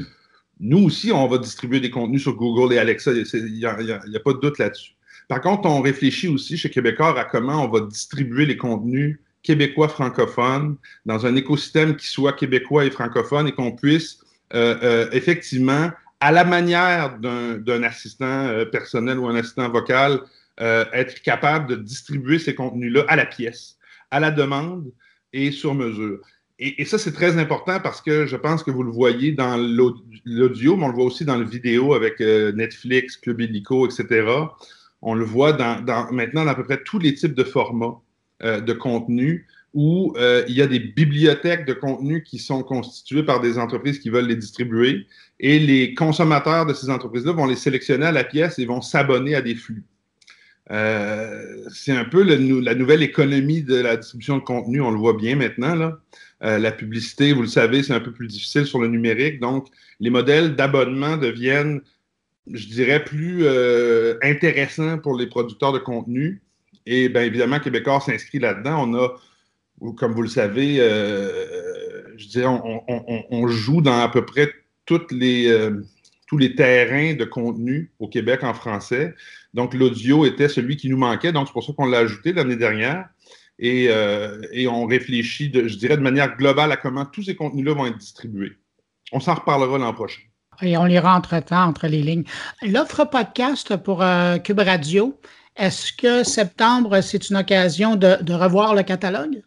nous 0.61 0.85
aussi, 0.85 1.13
on 1.13 1.27
va 1.27 1.39
distribuer 1.39 1.81
des 1.81 1.91
contenus 1.91 2.23
sur 2.23 2.35
Google 2.37 2.75
et 2.75 2.79
Alexa. 2.79 3.13
Il 3.13 3.55
n'y 3.55 3.65
a, 3.65 3.73
a, 3.73 4.21
pas 4.21 4.33
de 4.35 4.41
doute 4.41 4.59
là-dessus. 4.59 4.93
Par 5.29 5.41
contre, 5.41 5.67
on 5.67 5.81
réfléchit 5.81 6.29
aussi 6.29 6.59
chez 6.59 6.69
Québécois 6.69 7.19
à 7.19 7.25
comment 7.25 7.65
on 7.65 7.69
va 7.69 7.81
distribuer 7.81 8.45
les 8.45 8.59
contenus 8.59 9.19
québécois 9.45 9.89
francophones 9.89 10.77
dans 11.07 11.27
un 11.27 11.37
écosystème 11.37 11.95
qui 11.95 12.09
soit 12.09 12.33
québécois 12.33 12.85
et 12.85 12.91
francophone 12.91 13.47
et 13.47 13.53
qu'on 13.53 13.73
puisse 13.73 14.25
euh, 14.55 14.77
euh, 14.83 15.09
effectivement, 15.13 15.91
à 16.21 16.31
la 16.31 16.45
manière 16.45 17.19
d'un 17.19 17.83
assistant 17.83 18.47
euh, 18.47 18.65
personnel 18.65 19.19
ou 19.19 19.27
un 19.27 19.37
assistant 19.37 19.69
vocal, 19.69 20.21
être 20.57 21.21
capable 21.23 21.67
de 21.69 21.75
distribuer 21.75 22.39
ces 22.39 22.55
contenus-là 22.55 23.05
à 23.09 23.17
la 23.17 23.27
pièce, 23.27 23.77
à 24.13 24.21
la 24.21 24.31
demande 24.31 24.93
et 25.33 25.51
sur 25.51 25.75
mesure. 25.75 26.21
Et, 26.61 26.85
ça, 26.85 26.97
c'est 26.97 27.11
très 27.11 27.37
important 27.39 27.81
parce 27.81 28.01
que 28.01 28.27
je 28.27 28.37
pense 28.37 28.63
que 28.63 28.71
vous 28.71 28.85
le 28.85 28.93
voyez 28.93 29.33
dans 29.33 29.57
l'audio, 29.57 30.77
mais 30.77 30.85
on 30.85 30.89
le 30.89 30.95
voit 30.95 31.07
aussi 31.07 31.25
dans 31.25 31.37
le 31.37 31.45
vidéo 31.45 31.93
avec 31.93 32.21
Netflix, 32.21 33.17
Club 33.17 33.41
Illico, 33.41 33.85
etc. 33.85 34.31
On 35.03 35.15
le 35.15 35.25
voit 35.25 35.53
dans, 35.53 35.85
maintenant 36.13 36.45
dans 36.45 36.53
à 36.53 36.55
peu 36.55 36.63
près 36.63 36.81
tous 36.85 37.01
les 37.01 37.15
types 37.15 37.35
de 37.35 37.43
formats. 37.43 38.01
Euh, 38.43 38.61
de 38.61 38.73
contenu 38.73 39.47
où 39.75 40.13
euh, 40.17 40.45
il 40.49 40.57
y 40.57 40.63
a 40.63 40.67
des 40.67 40.81
bibliothèques 40.81 41.67
de 41.67 41.73
contenu 41.73 42.25
qui 42.25 42.41
sont 42.41 42.65
constituées 42.65 43.23
par 43.23 43.41
des 43.41 43.59
entreprises 43.59 44.01
qui 44.01 44.11
veulent 44.11 44.27
les 44.27 44.35
distribuer 44.35 45.07
et 45.39 45.61
les 45.61 45.95
consommateurs 45.95 46.67
de 46.67 46.75
ces 46.75 46.91
entreprises-là 46.91 47.31
vont 47.31 47.47
les 47.47 47.55
sélectionner 47.55 48.07
à 48.07 48.11
la 48.11 48.25
pièce 48.25 48.59
et 48.59 48.67
vont 48.67 48.81
s'abonner 48.81 49.37
à 49.37 49.41
des 49.41 49.55
flux. 49.55 49.85
Euh, 50.73 51.65
c'est 51.73 51.93
un 51.93 52.05
peu 52.05 52.25
la 52.25 52.75
nouvelle 52.75 53.05
économie 53.05 53.63
de 53.63 53.77
la 53.77 53.97
distribution 53.97 54.39
de 54.39 54.43
contenu, 54.43 54.81
on 54.81 54.91
le 54.91 54.99
voit 54.99 55.17
bien 55.17 55.37
maintenant. 55.37 55.93
La 56.41 56.73
publicité, 56.73 57.33
vous 57.33 57.43
le 57.43 57.49
savez, 57.49 57.85
c'est 57.85 57.95
un 57.95 58.01
peu 58.01 58.13
plus 58.13 58.27
difficile 58.27 58.67
sur 58.67 58.81
le 58.81 58.89
numérique, 58.89 59.39
donc 59.39 59.69
les 60.01 60.11
modèles 60.11 60.57
d'abonnement 60.57 61.17
deviennent, 61.17 61.81
je 62.53 62.67
dirais, 62.67 63.03
plus 63.03 63.47
intéressants 64.23 64.99
pour 64.99 65.17
les 65.17 65.29
producteurs 65.29 65.73
de 65.73 65.79
contenu 65.79 66.43
et 66.87 67.09
bien 67.09 67.23
évidemment, 67.23 67.61
Québécois 67.61 68.01
s'inscrit 68.01 68.39
là-dedans. 68.39 68.89
On 68.89 68.95
a, 68.95 69.93
comme 69.97 70.13
vous 70.13 70.23
le 70.23 70.29
savez, 70.29 70.77
euh, 70.81 72.17
je 72.17 72.29
dirais, 72.29 72.47
on, 72.47 73.49
joue 73.49 73.81
dans 73.81 74.01
à 74.01 74.09
peu 74.09 74.25
près 74.25 74.53
les, 75.11 75.49
euh, 75.49 75.83
tous 76.27 76.39
les 76.39 76.55
terrains 76.55 77.15
de 77.15 77.25
contenu 77.25 77.91
au 77.99 78.09
Québec 78.09 78.45
en 78.45 78.55
français. 78.55 79.15
Donc, 79.55 79.73
l'audio 79.75 80.27
était 80.27 80.49
celui 80.49 80.77
qui 80.77 80.89
nous 80.89 80.97
manquait. 80.97 81.33
Donc, 81.33 81.47
c'est 81.47 81.53
pour 81.53 81.65
ça 81.65 81.73
qu'on 81.73 81.87
l'a 81.87 81.99
ajouté 81.99 82.33
l'année 82.33 82.57
dernière. 82.57 83.09
Et, 83.59 83.87
euh, 83.89 84.41
et, 84.53 84.67
on 84.67 84.85
réfléchit, 84.85 85.51
je 85.55 85.77
dirais, 85.77 85.97
de 85.97 86.03
manière 86.03 86.37
globale 86.37 86.73
à 86.73 86.77
comment 86.77 87.05
tous 87.07 87.23
ces 87.23 87.37
contenus-là 87.37 87.73
vont 87.73 87.87
être 87.87 87.99
distribués. 87.99 88.53
On 89.13 89.21
s'en 89.21 89.35
reparlera 89.35 89.79
l'an 89.79 89.93
prochain. 89.95 90.23
Et 90.61 90.77
on 90.77 90.85
lira 90.85 91.17
entre-temps, 91.17 91.65
entre 91.65 91.87
les 91.87 92.03
lignes. 92.03 92.25
L'offre 92.63 93.05
podcast 93.05 93.77
pour 93.77 94.05
Cube 94.45 94.61
Radio, 94.61 95.19
est-ce 95.57 95.93
que 95.93 96.25
septembre, 96.25 97.01
c'est 97.01 97.31
une 97.31 97.37
occasion 97.37 97.95
de, 97.97 98.33
revoir 98.33 98.75
le 98.75 98.83
catalogue? 98.83 99.43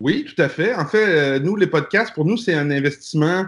Oui, 0.00 0.26
tout 0.26 0.40
à 0.40 0.48
fait. 0.48 0.74
En 0.74 0.84
fait, 0.84 1.06
euh, 1.06 1.38
nous, 1.38 1.56
les 1.56 1.66
podcasts, 1.66 2.14
pour 2.14 2.26
nous, 2.26 2.36
c'est 2.36 2.52
un 2.52 2.70
investissement, 2.70 3.46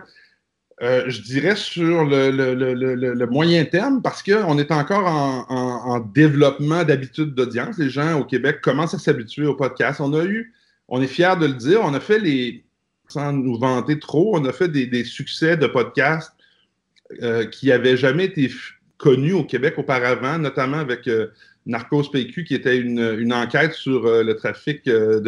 euh, 0.80 1.04
je 1.08 1.20
dirais, 1.20 1.56
sur 1.56 2.06
le, 2.06 3.26
moyen 3.26 3.66
terme 3.66 4.00
parce 4.00 4.22
qu'on 4.22 4.58
est 4.58 4.72
encore 4.72 5.06
en, 5.06 6.00
développement 6.00 6.84
d'habitudes 6.84 7.34
d'audience. 7.34 7.76
Les 7.76 7.90
gens 7.90 8.18
au 8.18 8.24
Québec 8.24 8.60
commencent 8.62 8.94
à 8.94 8.98
s'habituer 8.98 9.44
aux 9.44 9.54
podcasts. 9.54 10.00
On 10.00 10.14
a 10.14 10.24
eu, 10.24 10.54
on 10.88 11.02
est 11.02 11.06
fiers 11.06 11.36
de 11.38 11.44
le 11.44 11.54
dire, 11.54 11.80
on 11.82 11.92
a 11.92 12.00
fait 12.00 12.18
les, 12.18 12.64
sans 13.08 13.34
nous 13.34 13.58
vanter 13.58 13.98
trop, 13.98 14.34
on 14.34 14.44
a 14.46 14.52
fait 14.52 14.68
des, 14.68 15.04
succès 15.04 15.58
de 15.58 15.66
podcasts 15.66 16.32
euh, 17.22 17.44
qui 17.44 17.66
n'avaient 17.66 17.98
jamais 17.98 18.24
été 18.24 18.50
connus 18.96 19.34
au 19.34 19.44
Québec 19.44 19.74
auparavant, 19.76 20.38
notamment 20.38 20.78
avec 20.78 21.06
Narcos 21.68 22.10
PQ, 22.10 22.44
qui 22.44 22.54
était 22.54 22.76
une, 22.78 23.32
enquête 23.32 23.74
sur 23.74 24.06
euh, 24.06 24.24
le 24.24 24.34
trafic 24.34 24.88
euh, 24.88 25.20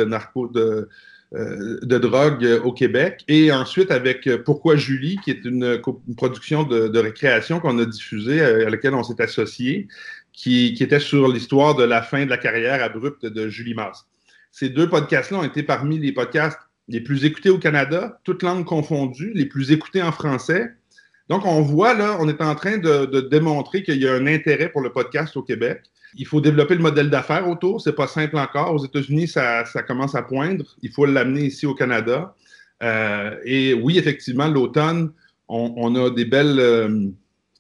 euh, 1.33 1.79
de 1.83 1.99
drogue 1.99 2.61
au 2.65 2.73
Québec. 2.73 3.23
Et 3.29 3.53
ensuite 3.53 3.91
avec 3.91 4.29
Pourquoi 4.45 4.75
Julie, 4.75 5.19
qui 5.23 5.31
est 5.31 5.45
une, 5.45 5.81
production 6.17 6.65
de, 6.65 6.99
récréation 6.99 7.61
qu'on 7.61 7.79
a 7.79 7.85
diffusée, 7.85 8.41
à 8.41 8.71
laquelle 8.71 8.95
on 8.95 9.05
s'est 9.05 9.23
associé, 9.23 9.87
qui, 10.33 10.75
qui, 10.75 10.83
était 10.83 10.99
sur 10.99 11.29
l'histoire 11.29 11.77
de 11.77 11.85
la 11.85 12.03
fin 12.03 12.25
de 12.25 12.31
la 12.31 12.39
carrière 12.39 12.83
abrupte 12.83 13.27
de 13.27 13.49
Julie 13.49 13.75
Mars. 13.75 14.09
Ces 14.51 14.71
deux 14.71 14.89
podcasts-là 14.89 15.39
ont 15.39 15.45
été 15.45 15.63
parmi 15.63 15.99
les 15.99 16.13
podcasts 16.13 16.59
les 16.89 17.01
plus 17.01 17.25
écoutés 17.25 17.51
au 17.51 17.59
Canada, 17.59 18.21
toutes 18.25 18.43
langues 18.43 18.65
confondues, 18.65 19.33
les 19.35 19.47
plus 19.47 19.71
écoutés 19.71 20.03
en 20.03 20.11
français. 20.11 20.73
Donc, 21.31 21.47
on 21.47 21.63
voit 21.63 21.95
là, 21.95 22.17
on 22.19 22.29
est 22.29 22.43
en 22.43 22.57
train 22.57 22.79
de, 22.79 23.21
démontrer 23.21 23.85
qu'il 23.85 24.03
y 24.03 24.09
a 24.09 24.15
un 24.15 24.27
intérêt 24.27 24.69
pour 24.69 24.81
le 24.81 24.91
podcast 24.91 25.37
au 25.37 25.43
Québec. 25.43 25.83
Il 26.17 26.27
faut 26.27 26.41
développer 26.41 26.75
le 26.75 26.83
modèle 26.83 27.09
d'affaires 27.09 27.49
autour. 27.49 27.81
C'est 27.81 27.95
pas 27.95 28.09
simple 28.09 28.37
encore. 28.37 28.75
Aux 28.75 28.85
États-Unis, 28.85 29.29
ça, 29.29 29.65
commence 29.87 30.17
à 30.17 30.23
poindre. 30.23 30.65
Il 30.83 30.91
faut 30.91 31.07
l'amener 31.07 31.43
ici 31.43 31.67
au 31.67 31.75
Canada. 31.75 32.35
Euh, 32.83 33.37
et 33.45 33.75
oui, 33.75 33.97
effectivement, 33.97 34.49
l'automne, 34.49 35.13
on, 35.47 35.95
a 35.95 36.11
des 36.11 36.25
belles 36.25 36.59
euh, 36.59 37.07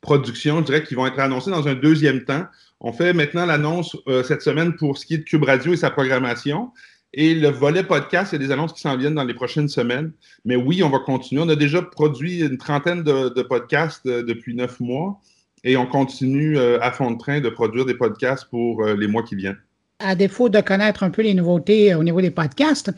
productions, 0.00 0.58
je 0.58 0.64
dirais, 0.64 0.82
qui 0.82 0.96
vont 0.96 1.06
être 1.06 1.20
annoncées 1.20 1.52
dans 1.52 1.68
un 1.68 1.74
deuxième 1.74 2.24
temps. 2.24 2.46
On 2.80 2.92
fait 2.92 3.12
maintenant 3.12 3.46
l'annonce 3.46 3.96
euh, 4.08 4.24
cette 4.24 4.42
semaine 4.42 4.74
pour 4.74 4.98
ce 4.98 5.06
qui 5.06 5.14
est 5.14 5.18
de 5.18 5.22
Cube 5.22 5.44
Radio 5.44 5.72
et 5.72 5.76
sa 5.76 5.90
programmation. 5.90 6.72
Et 7.12 7.34
le 7.34 7.48
volet 7.48 7.82
podcast, 7.82 8.32
il 8.32 8.40
y 8.40 8.44
a 8.44 8.46
des 8.46 8.52
annonces 8.52 8.72
qui 8.72 8.80
s'en 8.80 8.96
viennent 8.96 9.14
dans 9.14 9.24
les 9.24 9.34
prochaines 9.34 9.68
semaines. 9.68 10.12
Mais 10.44 10.56
oui, 10.56 10.82
on 10.82 10.90
va 10.90 11.00
continuer. 11.00 11.42
On 11.42 11.48
a 11.48 11.56
déjà 11.56 11.82
produit 11.82 12.40
une 12.40 12.58
trentaine 12.58 13.02
de 13.02 13.42
podcasts 13.42 14.06
depuis 14.06 14.54
neuf 14.54 14.78
mois. 14.80 15.20
Et 15.64 15.76
on 15.76 15.86
continue 15.86 16.58
euh, 16.58 16.78
à 16.80 16.90
fond 16.90 17.10
de 17.10 17.18
train 17.18 17.40
de 17.40 17.48
produire 17.48 17.84
des 17.84 17.94
podcasts 17.94 18.46
pour 18.48 18.82
euh, 18.82 18.94
les 18.96 19.06
mois 19.06 19.22
qui 19.22 19.34
viennent. 19.34 19.58
À 19.98 20.14
défaut 20.14 20.48
de 20.48 20.60
connaître 20.62 21.02
un 21.02 21.10
peu 21.10 21.20
les 21.20 21.34
nouveautés 21.34 21.92
euh, 21.92 21.98
au 21.98 22.02
niveau 22.02 22.22
des 22.22 22.30
podcasts, 22.30 22.90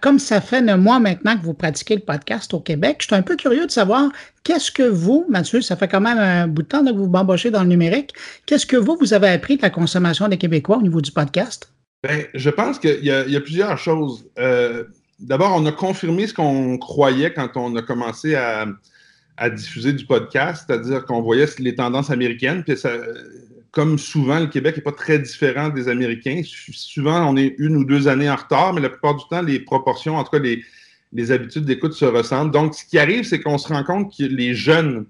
comme 0.00 0.20
ça 0.20 0.40
fait 0.40 0.62
neuf 0.62 0.78
mois 0.78 1.00
maintenant 1.00 1.36
que 1.36 1.42
vous 1.42 1.54
pratiquez 1.54 1.96
le 1.96 2.02
podcast 2.02 2.54
au 2.54 2.60
Québec, 2.60 2.98
je 3.00 3.06
suis 3.06 3.16
un 3.16 3.22
peu 3.22 3.34
curieux 3.34 3.66
de 3.66 3.70
savoir 3.72 4.10
qu'est-ce 4.44 4.70
que 4.70 4.84
vous, 4.84 5.26
Mathieu, 5.28 5.60
ça 5.60 5.74
fait 5.74 5.88
quand 5.88 6.00
même 6.00 6.18
un 6.18 6.46
bout 6.46 6.62
de 6.62 6.68
temps 6.68 6.84
que 6.84 6.92
vous 6.92 7.10
vous 7.10 7.16
embauchez 7.16 7.50
dans 7.50 7.62
le 7.62 7.68
numérique, 7.68 8.12
qu'est-ce 8.46 8.66
que 8.66 8.76
vous, 8.76 8.96
vous 9.00 9.12
avez 9.12 9.28
appris 9.28 9.56
de 9.56 9.62
la 9.62 9.70
consommation 9.70 10.28
des 10.28 10.38
Québécois 10.38 10.76
au 10.76 10.82
niveau 10.82 11.00
du 11.00 11.10
podcast? 11.10 11.72
Bien, 12.06 12.24
je 12.34 12.50
pense 12.50 12.78
qu'il 12.78 13.04
y, 13.04 13.10
a 13.10 13.40
plusieurs 13.40 13.78
choses. 13.78 14.28
D'abord, 15.18 15.54
on 15.56 15.64
a 15.66 15.72
confirmé 15.72 16.26
ce 16.26 16.34
qu'on 16.34 16.76
croyait 16.78 17.32
quand 17.32 17.56
on 17.56 17.74
a 17.76 17.82
commencé 17.82 18.34
à, 18.34 18.66
diffuser 19.50 19.92
du 19.92 20.06
podcast, 20.06 20.64
c'est-à-dire 20.66 21.04
qu'on 21.04 21.20
voyait 21.20 21.46
les 21.58 21.74
tendances 21.74 22.10
américaines, 22.10 22.64
puis 22.64 22.74
comme 23.70 23.98
souvent, 23.98 24.40
le 24.40 24.46
Québec 24.46 24.76
n'est 24.78 24.82
pas 24.82 24.92
très 24.92 25.18
différent 25.18 25.68
des 25.68 25.88
Américains. 25.88 26.40
Souvent, 26.72 27.30
on 27.30 27.36
est 27.36 27.54
une 27.58 27.76
ou 27.76 27.84
deux 27.84 28.08
années 28.08 28.30
en 28.30 28.36
retard, 28.36 28.72
mais 28.72 28.80
la 28.80 28.88
plupart 28.88 29.16
du 29.16 29.24
temps, 29.28 29.42
les 29.42 29.60
proportions, 29.60 30.16
en 30.16 30.24
tout 30.24 30.30
cas, 30.30 30.38
les, 31.12 31.30
habitudes 31.30 31.66
d'écoute 31.66 31.92
se 31.92 32.06
ressemblent. 32.06 32.52
Donc, 32.52 32.74
ce 32.74 32.86
qui 32.86 32.98
arrive, 32.98 33.24
c'est 33.24 33.40
qu'on 33.40 33.58
se 33.58 33.68
rend 33.68 33.84
compte 33.84 34.16
que 34.16 34.22
les 34.24 34.54
jeunes 34.54 35.04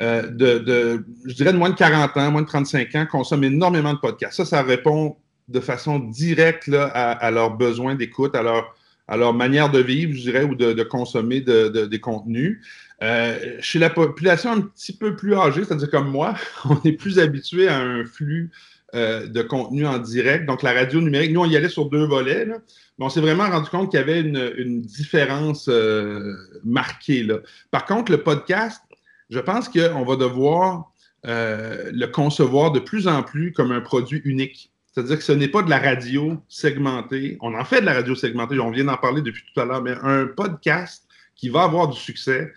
euh, 0.00 0.22
de, 0.22 0.58
de, 0.58 1.04
je 1.24 1.34
dirais, 1.34 1.52
de 1.52 1.58
moins 1.58 1.70
de 1.70 1.74
40 1.74 2.16
ans, 2.16 2.30
moins 2.30 2.42
de 2.42 2.46
35 2.46 2.94
ans, 2.94 3.06
consomment 3.10 3.44
énormément 3.44 3.94
de 3.94 3.98
podcasts. 3.98 4.36
Ça, 4.36 4.44
ça 4.44 4.62
répond 4.62 5.16
de 5.48 5.60
façon 5.60 5.98
directe 5.98 6.70
à, 6.72 7.30
leurs 7.30 7.56
besoins 7.56 7.94
d'écoute, 7.94 8.34
à 8.34 8.42
leur, 8.42 9.34
manière 9.34 9.70
de 9.70 9.78
vivre, 9.78 10.12
je 10.12 10.22
dirais, 10.22 10.44
ou 10.44 10.54
de, 10.54 10.82
consommer 10.82 11.40
de, 11.40 11.86
des 11.86 12.00
contenus. 12.00 12.60
Euh, 13.02 13.58
chez 13.60 13.78
la 13.78 13.90
population 13.90 14.52
un 14.52 14.60
petit 14.62 14.96
peu 14.96 15.16
plus 15.16 15.34
âgée, 15.34 15.64
c'est-à-dire 15.64 15.90
comme 15.90 16.10
moi, 16.10 16.34
on 16.64 16.80
est 16.84 16.92
plus 16.92 17.18
habitué 17.18 17.68
à 17.68 17.78
un 17.78 18.04
flux 18.04 18.50
euh, 18.94 19.26
de 19.26 19.42
contenu 19.42 19.86
en 19.86 19.98
direct. 19.98 20.46
Donc, 20.46 20.62
la 20.62 20.72
radio 20.72 21.00
numérique, 21.00 21.32
nous, 21.32 21.40
on 21.40 21.46
y 21.46 21.56
allait 21.56 21.68
sur 21.68 21.90
deux 21.90 22.06
volets, 22.06 22.46
mais 22.46 23.04
on 23.04 23.10
s'est 23.10 23.20
vraiment 23.20 23.48
rendu 23.48 23.68
compte 23.68 23.90
qu'il 23.90 24.00
y 24.00 24.02
avait 24.02 24.20
une, 24.20 24.80
différence 24.80 25.68
euh, 25.68 26.34
marquée. 26.64 27.26
Par 27.70 27.84
contre, 27.84 28.10
le 28.12 28.22
podcast, 28.22 28.80
je 29.28 29.40
pense 29.40 29.68
qu'on 29.68 30.04
va 30.04 30.16
devoir 30.16 30.92
le 31.24 32.06
concevoir 32.06 32.70
de 32.70 32.78
plus 32.78 33.08
en 33.08 33.24
plus 33.24 33.52
comme 33.52 33.72
un 33.72 33.80
produit 33.80 34.22
unique. 34.24 34.70
C'est-à-dire 34.96 35.18
que 35.18 35.24
ce 35.24 35.32
n'est 35.32 35.48
pas 35.48 35.60
de 35.60 35.68
la 35.68 35.78
radio 35.78 36.42
segmentée. 36.48 37.36
On 37.42 37.52
en 37.52 37.66
fait 37.66 37.82
de 37.82 37.86
la 37.86 37.92
radio 37.92 38.14
segmentée, 38.14 38.58
on 38.58 38.70
vient 38.70 38.84
d'en 38.84 38.96
parler 38.96 39.20
depuis 39.20 39.42
tout 39.52 39.60
à 39.60 39.66
l'heure, 39.66 39.82
mais 39.82 39.92
un 40.02 40.26
podcast 40.26 41.04
qui 41.34 41.50
va 41.50 41.64
avoir 41.64 41.88
du 41.88 41.98
succès, 41.98 42.50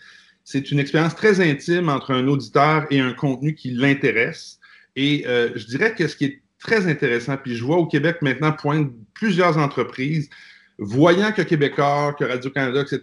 c'est 0.46 0.72
une 0.72 0.80
expérience 0.80 1.16
très 1.16 1.42
intime 1.42 1.90
entre 1.90 2.14
un 2.14 2.26
auditeur 2.30 2.86
et 2.92 3.02
un 3.02 3.12
contenu 3.12 3.56
qui 3.56 3.72
l'intéresse. 3.72 4.58
Et 4.96 5.26
euh, 5.28 5.50
je 5.54 5.66
dirais 5.66 5.94
que 5.94 6.08
ce 6.08 6.16
qui 6.16 6.26
est 6.26 6.42
très 6.60 6.88
intéressant, 6.88 7.36
puis 7.36 7.58
je 7.58 7.64
vois 7.66 7.76
au 7.76 7.88
Québec 7.88 8.20
maintenant 8.22 8.54
pointe 8.54 8.90
plusieurs 9.14 9.58
entreprises, 9.58 10.30
voyant 10.78 11.34
que 11.34 11.42
Québécois, 11.42 12.16
que 12.18 12.24
Radio-Canada, 12.24 12.84
etc., 12.84 13.02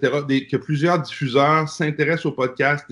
que 0.50 0.56
plusieurs 0.56 0.98
diffuseurs 1.02 1.68
s'intéressent 1.68 2.24
au 2.24 2.32
podcast 2.32 2.86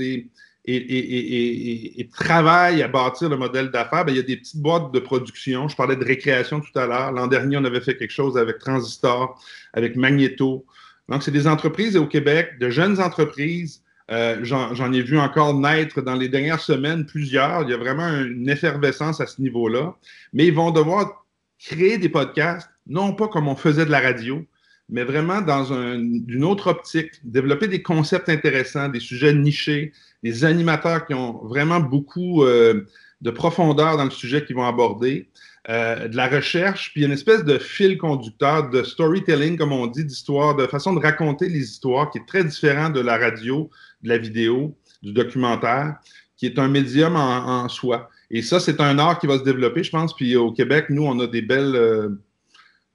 et, 0.67 2.01
et, 2.01 2.09
travaillent 2.09 2.83
à 2.83 2.89
bâtir 2.89 3.29
le 3.29 3.37
modèle 3.37 3.71
d'affaires, 3.71 4.05
ben, 4.05 4.13
il 4.13 4.17
y 4.17 4.21
a 4.21 4.23
des 4.23 4.39
petites 4.39 4.61
boîtes 4.61 4.93
de 4.93 4.99
production. 4.99 5.69
Je 5.69 5.77
parlais 5.77 5.97
de 5.97 6.05
récréation 6.05 6.61
tout 6.61 6.79
à 6.79 6.87
l'heure. 6.87 7.13
L'an 7.13 7.27
dernier, 7.27 7.59
on 7.59 7.65
avait 7.65 7.83
fait 7.83 7.97
quelque 7.97 8.13
chose 8.13 8.39
avec 8.39 8.59
Transistor, 8.59 9.39
avec 9.75 9.95
Magneto. 9.97 10.65
Donc, 11.09 11.23
c'est 11.23 11.31
des 11.31 11.47
entreprises 11.47 11.97
au 11.97 12.07
Québec, 12.07 12.59
de 12.59 12.71
jeunes 12.71 12.99
entreprises 12.99 13.85
euh, 14.11 14.41
j'en 14.43 14.93
ai 14.93 15.01
vu 15.01 15.19
encore 15.19 15.59
naître 15.59 16.03
dans 16.03 16.15
les 16.15 16.29
dernières 16.29 16.61
semaines 16.61 17.07
plusieurs. 17.07 17.63
Il 17.63 17.71
y 17.71 17.73
a 17.73 17.79
vraiment 17.79 18.09
une 18.09 18.49
effervescence 18.49 19.21
à 19.21 19.27
ce 19.27 19.41
niveau-là. 19.41 19.97
Mais 20.33 20.47
ils 20.47 20.55
vont 20.55 20.71
devoir 20.71 21.25
créer 21.59 21.97
des 21.97 22.11
podcasts, 22.11 22.69
non 22.87 23.15
pas 23.15 23.29
comme 23.29 23.49
on 23.49 23.57
faisait 23.57 23.87
de 23.87 23.91
la 23.91 24.01
radio, 24.01 24.45
mais 24.89 25.05
vraiment 25.05 25.41
dans 25.41 25.73
une 25.73 26.45
autre 26.45 26.69
optique, 26.69 27.13
développer 27.25 27.69
des 27.69 27.83
concepts 27.83 28.29
intéressants, 28.29 28.89
des 28.89 29.01
sujets 29.01 29.33
nichés, 29.33 29.93
des 30.23 30.45
animateurs 30.45 31.07
qui 31.07 31.15
ont 31.15 31.45
vraiment 31.45 31.81
beaucoup 31.81 32.45
euh, 32.45 32.87
de 33.21 33.31
profondeur 33.31 33.97
dans 33.97 34.05
le 34.05 34.11
sujet 34.11 34.45
qu'ils 34.45 34.57
vont 34.57 34.67
aborder. 34.67 35.29
Euh, 35.71 36.09
de 36.09 36.17
la 36.17 36.29
recherche, 36.29 36.93
puis 36.93 37.07
une 37.07 37.13
espèce 37.13 37.43
de 37.43 37.57
fil 37.57 37.97
conducteur, 37.97 38.69
de 38.69 38.83
storytelling, 38.83 39.57
comme 39.57 39.73
on 39.73 39.87
dit, 39.87 40.05
d'histoire, 40.05 40.55
de 40.55 40.67
façon 40.67 40.93
de 40.93 41.01
raconter 41.01 41.49
les 41.49 41.61
histoires 41.61 42.11
qui 42.11 42.19
est 42.19 42.27
très 42.27 42.45
différent 42.45 42.91
de 42.91 43.01
la 43.01 43.17
radio, 43.17 43.71
de 44.03 44.11
la 44.11 44.19
vidéo, 44.19 44.77
du 45.03 45.15
documentaire, 45.15 45.97
qui 46.37 46.45
est 46.45 46.59
un 46.59 46.69
médium 46.69 47.17
en, 47.17 47.67
soi. 47.71 48.11
Et 48.31 48.43
ça, 48.43 48.61
c'est 48.61 48.79
un 48.79 48.99
art 48.99 49.19
qui 49.19 49.27
va 49.27 49.39
se 49.39 49.43
développer, 49.43 49.83
je 49.83 49.91
pense. 49.91 50.15
Puis 50.15 50.37
au 50.37 50.53
Québec, 50.53 50.87
nous, 50.91 51.07
on 51.07 51.19
a 51.21 51.27
des 51.27 51.41
belles. 51.41 51.75
Euh, 51.75 52.11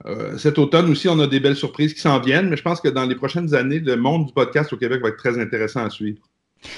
euh, 0.06 0.38
cet 0.38 0.58
automne 0.58 0.90
aussi, 0.90 1.08
on 1.08 1.18
a 1.20 1.26
des 1.26 1.40
belles 1.40 1.56
surprises 1.56 1.92
qui 1.94 2.00
s'en 2.00 2.20
viennent, 2.20 2.48
mais 2.48 2.56
je 2.56 2.62
pense 2.62 2.80
que 2.80 2.88
dans 2.88 3.04
les 3.04 3.14
prochaines 3.14 3.54
années, 3.54 3.80
le 3.80 3.96
monde 3.96 4.26
du 4.26 4.32
podcast 4.32 4.72
au 4.72 4.76
Québec 4.76 5.02
va 5.02 5.08
être 5.08 5.18
très 5.18 5.38
intéressant 5.38 5.84
à 5.84 5.90
suivre. 5.90 6.18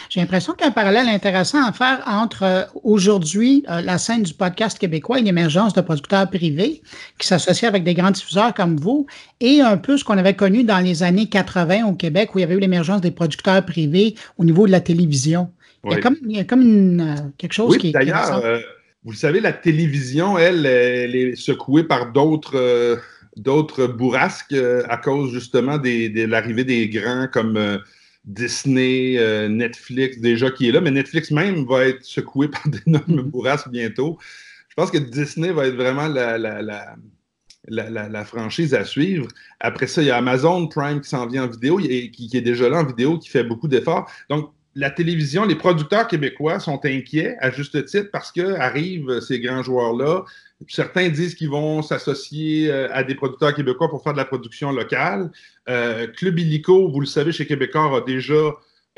J'ai 0.08 0.20
l'impression 0.20 0.52
qu'il 0.52 0.62
y 0.62 0.64
a 0.64 0.68
un 0.68 0.72
parallèle 0.72 1.08
intéressant 1.08 1.64
à 1.64 1.72
faire 1.72 2.02
entre 2.06 2.44
euh, 2.44 2.62
aujourd'hui 2.84 3.64
la 3.68 3.98
scène 3.98 4.22
du 4.22 4.32
podcast 4.32 4.78
québécois 4.78 5.18
et 5.18 5.22
l'émergence 5.22 5.72
de 5.74 5.80
producteurs 5.80 6.30
privés 6.30 6.82
qui 7.18 7.26
s'associent 7.26 7.68
avec 7.68 7.82
des 7.82 7.94
grands 7.94 8.12
diffuseurs 8.12 8.54
comme 8.54 8.76
vous 8.76 9.06
et 9.40 9.60
un 9.60 9.76
peu 9.76 9.96
ce 9.96 10.04
qu'on 10.04 10.18
avait 10.18 10.34
connu 10.34 10.62
dans 10.62 10.78
les 10.78 11.02
années 11.02 11.28
80 11.28 11.86
au 11.86 11.94
Québec 11.94 12.34
où 12.34 12.38
il 12.38 12.42
y 12.42 12.44
avait 12.44 12.54
eu 12.54 12.60
l'émergence 12.60 13.00
des 13.00 13.10
producteurs 13.10 13.64
privés 13.64 14.14
au 14.38 14.44
niveau 14.44 14.68
de 14.68 14.72
la 14.72 14.80
télévision. 14.80 15.50
Il, 15.84 15.90
y 15.90 15.94
a 15.94 16.00
comme, 16.00 16.16
il 16.28 16.36
y 16.36 16.40
a 16.40 16.44
comme 16.44 16.62
une, 16.62 17.00
euh, 17.00 17.14
quelque 17.38 17.54
chose 17.54 17.76
qui 17.76 17.88
est. 17.88 17.92
D'ailleurs, 17.92 18.40
euh, 18.44 18.60
vous 19.04 19.10
le 19.10 19.16
savez, 19.16 19.40
la 19.40 19.52
télévision, 19.52 20.38
elle, 20.38 20.64
elle 20.64 21.16
est 21.16 21.34
secouée 21.34 21.82
par 21.82 22.12
d'autres. 22.12 23.00
D'autres 23.36 23.86
bourrasques 23.86 24.54
à 24.88 24.96
cause 24.98 25.32
justement 25.32 25.78
de 25.78 26.26
l'arrivée 26.26 26.64
des 26.64 26.88
grands 26.88 27.28
comme 27.32 27.80
Disney, 28.24 29.18
euh, 29.18 29.48
Netflix 29.48 30.18
déjà 30.18 30.50
qui 30.50 30.68
est 30.68 30.72
là, 30.72 30.80
mais 30.80 30.90
Netflix 30.90 31.30
même 31.30 31.64
va 31.64 31.86
être 31.86 32.04
secoué 32.04 32.48
par 32.48 32.62
d'énormes 32.68 33.22
bourrasques 33.22 33.68
bientôt. 33.68 34.18
Je 34.68 34.74
pense 34.74 34.90
que 34.90 34.98
Disney 34.98 35.50
va 35.50 35.66
être 35.66 35.74
vraiment 35.74 36.08
la, 36.08 36.38
la, 36.38 36.62
la, 36.62 38.08
la, 38.08 38.24
franchise 38.24 38.74
à 38.74 38.84
suivre. 38.84 39.28
Après 39.60 39.86
ça, 39.86 40.02
il 40.02 40.08
y 40.08 40.10
a 40.10 40.16
Amazon 40.16 40.66
Prime 40.66 41.00
qui 41.00 41.10
s'en 41.10 41.26
vient 41.26 41.44
en 41.44 41.48
vidéo, 41.48 41.78
et 41.80 42.10
qui, 42.10 42.28
qui, 42.28 42.36
est 42.36 42.42
déjà 42.42 42.68
là 42.68 42.78
en 42.78 42.86
vidéo, 42.86 43.18
qui 43.18 43.28
fait 43.28 43.44
beaucoup 43.44 43.68
d'efforts. 43.68 44.10
Donc, 44.30 44.50
la 44.74 44.90
télévision, 44.90 45.44
les 45.44 45.54
producteurs 45.54 46.08
québécois 46.08 46.58
sont 46.58 46.80
inquiets, 46.84 47.36
à 47.40 47.50
juste 47.50 47.84
titre, 47.84 48.10
parce 48.10 48.32
que 48.32 48.54
arrivent 48.54 49.20
ces 49.20 49.40
grands 49.40 49.62
joueurs-là, 49.62 50.24
Certains 50.68 51.08
disent 51.08 51.34
qu'ils 51.34 51.50
vont 51.50 51.82
s'associer 51.82 52.70
euh, 52.70 52.88
à 52.92 53.02
des 53.04 53.14
producteurs 53.14 53.54
québécois 53.54 53.88
pour 53.88 54.02
faire 54.02 54.12
de 54.12 54.18
la 54.18 54.24
production 54.24 54.72
locale. 54.72 55.30
Euh, 55.68 56.06
Club 56.06 56.38
Illico, 56.38 56.90
vous 56.90 57.00
le 57.00 57.06
savez, 57.06 57.32
chez 57.32 57.46
Québécois, 57.46 57.96
a 57.96 58.00
déjà 58.00 58.34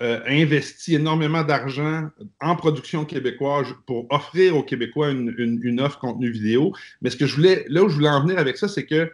euh, 0.01 0.21
investi 0.27 0.95
énormément 0.95 1.43
d'argent 1.43 2.09
en 2.41 2.57
production 2.57 3.05
québécoise 3.05 3.69
pour 3.87 4.07
offrir 4.11 4.57
aux 4.57 4.63
Québécois 4.63 5.11
une, 5.11 5.81
offre 5.81 5.99
contenu 5.99 6.31
vidéo. 6.31 6.73
Mais 7.03 7.11
ce 7.11 7.17
que 7.17 7.27
je 7.27 7.37
voulais, 7.37 7.65
là 7.69 7.83
où 7.83 7.89
je 7.89 7.95
voulais 7.95 8.09
en 8.09 8.23
venir 8.23 8.39
avec 8.39 8.57
ça, 8.57 8.69
c'est 8.69 8.87
que 8.87 9.11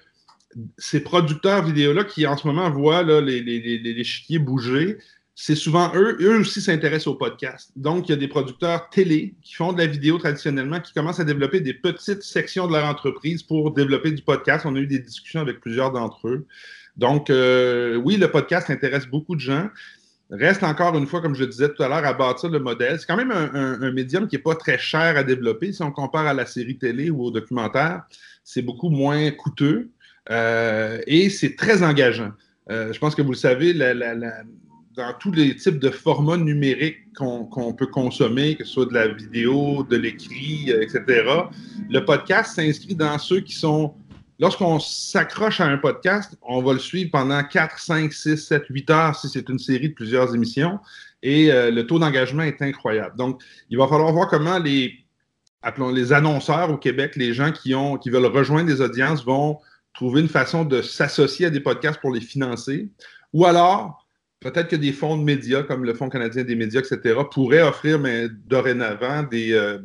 ces 0.78 1.00
producteurs 1.00 1.64
vidéo-là 1.64 2.04
qui 2.04 2.26
en 2.26 2.36
ce 2.36 2.46
moment 2.46 2.70
voient 2.70 3.02
les, 3.02 3.40
les, 3.40 3.78
les, 3.78 4.04
chiquiers 4.04 4.40
bouger, 4.40 4.98
c'est 5.34 5.54
souvent 5.54 5.92
eux, 5.94 6.16
eux 6.20 6.40
aussi 6.40 6.60
s'intéressent 6.60 7.08
au 7.08 7.14
podcast. 7.14 7.72
Donc, 7.76 8.08
il 8.08 8.12
y 8.12 8.14
a 8.14 8.18
des 8.18 8.28
producteurs 8.28 8.90
télé 8.90 9.34
qui 9.42 9.54
font 9.54 9.72
de 9.72 9.78
la 9.78 9.86
vidéo 9.86 10.18
traditionnellement, 10.18 10.80
qui 10.80 10.92
commencent 10.92 11.20
à 11.20 11.24
développer 11.24 11.60
des 11.60 11.74
petites 11.74 12.22
sections 12.22 12.66
de 12.66 12.72
leur 12.72 12.84
entreprise 12.84 13.42
pour 13.42 13.72
développer 13.72 14.10
du 14.10 14.22
podcast. 14.22 14.66
On 14.66 14.76
a 14.76 14.78
eu 14.78 14.86
des 14.86 14.98
discussions 14.98 15.40
avec 15.40 15.60
plusieurs 15.60 15.92
d'entre 15.92 16.28
eux. 16.28 16.46
Donc, 16.96 17.30
euh, 17.30 17.96
oui, 17.96 18.16
le 18.16 18.30
podcast 18.30 18.68
intéresse 18.68 19.06
beaucoup 19.06 19.34
de 19.34 19.40
gens. 19.40 19.68
Reste 20.30 20.62
encore 20.62 20.96
une 20.96 21.06
fois, 21.06 21.20
comme 21.20 21.34
je 21.34 21.44
disais 21.44 21.68
tout 21.72 21.82
à 21.82 21.88
l'heure, 21.88 22.04
à 22.04 22.12
bâtir 22.12 22.50
le 22.50 22.60
modèle. 22.60 23.00
C'est 23.00 23.06
quand 23.06 23.16
même 23.16 23.32
un, 23.32 23.90
médium 23.92 24.28
qui 24.28 24.36
n'est 24.36 24.42
pas 24.42 24.54
très 24.54 24.78
cher 24.78 25.16
à 25.16 25.24
développer. 25.24 25.72
Si 25.72 25.82
on 25.82 25.90
compare 25.90 26.26
à 26.26 26.34
la 26.34 26.46
série 26.46 26.78
télé 26.78 27.10
ou 27.10 27.24
au 27.24 27.30
documentaire, 27.30 28.02
c'est 28.44 28.62
beaucoup 28.62 28.90
moins 28.90 29.30
coûteux 29.32 29.90
euh, 30.30 31.00
et 31.06 31.30
c'est 31.30 31.56
très 31.56 31.82
engageant. 31.82 32.30
Euh, 32.70 32.92
je 32.92 32.98
pense 33.00 33.16
que 33.16 33.22
vous 33.22 33.32
le 33.32 33.36
savez, 33.36 33.72
la, 33.72 33.94
dans 34.96 35.12
tous 35.18 35.30
les 35.30 35.54
types 35.54 35.78
de 35.78 35.90
formats 35.90 36.36
numériques 36.36 37.12
qu'on 37.14 37.74
peut 37.74 37.86
consommer, 37.86 38.56
que 38.56 38.64
ce 38.64 38.72
soit 38.72 38.86
de 38.86 38.94
la 38.94 39.08
vidéo, 39.08 39.84
de 39.88 39.96
l'écrit, 39.96 40.66
euh, 40.68 40.82
etc., 40.82 41.24
le 41.88 42.04
podcast 42.04 42.54
s'inscrit 42.56 42.94
dans 42.94 43.18
ceux 43.18 43.40
qui 43.40 43.54
sont... 43.54 43.94
Lorsqu'on 44.38 44.80
s'accroche 44.80 45.60
à 45.60 45.66
un 45.66 45.76
podcast, 45.76 46.36
on 46.40 46.62
va 46.62 46.72
le 46.72 46.78
suivre 46.78 47.10
pendant 47.10 47.42
4, 47.44 47.78
5, 47.78 48.10
6, 48.10 48.36
7, 48.36 48.64
8 48.70 48.90
heures 48.90 49.16
si 49.16 49.28
c'est 49.28 49.46
une 49.50 49.58
série 49.58 49.90
de 49.90 49.94
plusieurs 49.94 50.34
émissions. 50.34 50.78
Et 51.22 51.52
euh, 51.52 51.70
le 51.70 51.86
taux 51.86 51.98
d'engagement 51.98 52.42
est 52.42 52.62
incroyable. 52.62 53.14
Donc, 53.18 53.42
il 53.68 53.76
va 53.76 53.86
falloir 53.86 54.10
voir 54.12 54.28
comment 54.28 54.58
les, 54.58 54.94
appelons 55.62 55.90
les 55.90 56.14
annonceurs 56.14 56.70
au 56.70 56.78
Québec, 56.78 57.16
les 57.16 57.34
gens 57.34 57.52
qui, 57.52 57.74
ont, 57.74 57.98
qui 57.98 58.08
veulent 58.08 58.24
rejoindre 58.24 58.66
des 58.66 58.80
audiences 58.80 59.22
vont 59.24 59.58
trouver 59.92 60.22
une 60.22 60.28
façon 60.28 60.64
de 60.64 60.80
s'associer 60.80 61.46
à 61.46 61.50
des 61.50 61.60
podcasts 61.60 62.00
pour 62.00 62.12
les 62.12 62.22
financer. 62.22 62.88
Ou 63.34 63.44
alors, 63.44 63.99
peut-être 64.40 64.68
que 64.68 64.76
des 64.76 64.92
fonds 64.92 65.16
de 65.16 65.22
médias, 65.22 65.62
comme 65.62 65.84
le 65.84 65.94
Fonds 65.94 66.08
canadien 66.08 66.44
des 66.44 66.56
médias, 66.56 66.80
etc., 66.80 67.20
pourraient 67.30 67.62
offrir, 67.62 67.98
mais 67.98 68.28
dorénavant, 68.46 69.22
des, 69.22 69.52
euh, 69.52 69.78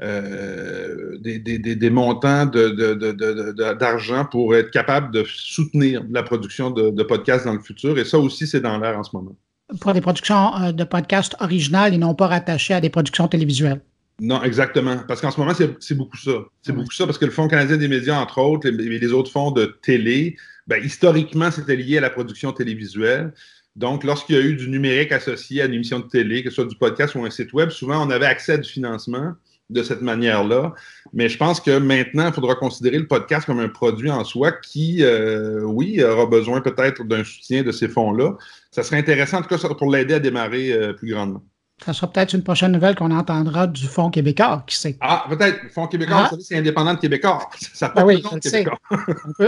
euh, 0.00 1.18
des, 1.20 1.90
montants 1.90 2.46
d'argent 2.46 4.24
pour 4.24 4.56
être 4.56 4.70
capable 4.70 5.12
de 5.12 5.24
soutenir 5.26 6.02
la 6.10 6.22
production 6.22 6.70
de, 6.70 7.02
podcasts 7.02 7.44
dans 7.44 7.54
le 7.54 7.60
futur. 7.60 7.98
Et 7.98 8.04
ça 8.04 8.18
aussi, 8.18 8.46
c'est 8.46 8.60
dans 8.60 8.78
l'air 8.78 8.98
en 8.98 9.04
ce 9.04 9.14
moment. 9.14 9.36
Pour 9.80 9.92
des 9.92 10.00
productions 10.00 10.54
euh, 10.56 10.72
de 10.72 10.84
podcasts 10.84 11.36
originales 11.40 11.94
et 11.94 11.98
non 11.98 12.14
pas 12.14 12.26
rattachées 12.26 12.74
à 12.74 12.80
des 12.80 12.90
productions 12.90 13.28
télévisuelles. 13.28 13.80
Non, 14.20 14.42
exactement. 14.42 14.96
Parce 15.08 15.20
qu'en 15.20 15.30
ce 15.30 15.40
moment, 15.40 15.52
c'est 15.54 15.94
beaucoup 15.94 16.16
ça. 16.16 16.32
C'est 16.62 16.72
beaucoup 16.72 16.92
ça 16.92 17.06
parce 17.06 17.18
que 17.18 17.24
le 17.24 17.30
Fonds 17.30 17.48
canadien 17.48 17.76
des 17.76 17.88
médias, 17.88 18.20
entre 18.20 18.38
autres, 18.38 18.68
et 18.68 18.72
les, 18.72 19.12
autres 19.12 19.30
fonds 19.30 19.50
de 19.50 19.78
télé, 19.82 20.36
ben, 20.66 20.82
historiquement, 20.82 21.50
c'était 21.50 21.76
lié 21.76 21.98
à 21.98 22.00
la 22.00 22.10
production 22.10 22.52
télévisuelle. 22.52 23.32
Donc, 23.74 24.04
lorsqu'il 24.04 24.36
y 24.36 24.38
a 24.38 24.42
eu 24.42 24.54
du 24.54 24.68
numérique 24.68 25.12
associé 25.12 25.62
à 25.62 25.66
une 25.66 25.74
émission 25.74 25.98
de 25.98 26.06
télé, 26.06 26.42
que 26.42 26.50
ce 26.50 26.56
soit 26.56 26.66
du 26.66 26.76
podcast 26.76 27.14
ou 27.14 27.24
un 27.24 27.30
site 27.30 27.52
web, 27.52 27.70
souvent 27.70 28.06
on 28.06 28.10
avait 28.10 28.26
accès 28.26 28.52
à 28.52 28.58
du 28.58 28.68
financement 28.68 29.34
de 29.70 29.82
cette 29.82 30.02
manière-là. 30.02 30.74
Mais 31.12 31.28
je 31.28 31.38
pense 31.38 31.60
que 31.60 31.78
maintenant, 31.78 32.28
il 32.28 32.32
faudra 32.34 32.54
considérer 32.54 32.98
le 32.98 33.06
podcast 33.06 33.46
comme 33.46 33.60
un 33.60 33.68
produit 33.68 34.10
en 34.10 34.24
soi 34.24 34.52
qui, 34.52 35.02
euh, 35.02 35.62
oui, 35.62 36.02
aura 36.02 36.26
besoin 36.26 36.60
peut-être 36.60 37.04
d'un 37.04 37.24
soutien 37.24 37.62
de 37.62 37.72
ces 37.72 37.88
fonds-là. 37.88 38.36
Ça 38.70 38.82
serait 38.82 38.98
intéressant, 38.98 39.38
en 39.38 39.42
tout 39.42 39.56
cas, 39.56 39.74
pour 39.74 39.90
l'aider 39.90 40.14
à 40.14 40.20
démarrer 40.20 40.72
euh, 40.72 40.92
plus 40.92 41.10
grandement. 41.10 41.42
Ça 41.84 41.92
sera 41.92 42.10
peut-être 42.10 42.32
une 42.34 42.42
prochaine 42.42 42.72
nouvelle 42.72 42.94
qu'on 42.94 43.10
entendra 43.10 43.66
du 43.66 43.86
Fonds 43.86 44.10
québécois, 44.10 44.62
qui 44.66 44.76
sait. 44.76 44.96
Ah, 45.00 45.24
peut-être. 45.28 45.62
Le 45.64 45.68
Fonds 45.68 45.86
québécois, 45.86 46.30
ah. 46.30 46.36
c'est 46.40 46.56
indépendant 46.56 46.94
de 46.94 46.98
Québécois. 46.98 47.48
Ça 47.72 47.92
ah 47.96 48.04
oui, 48.04 48.22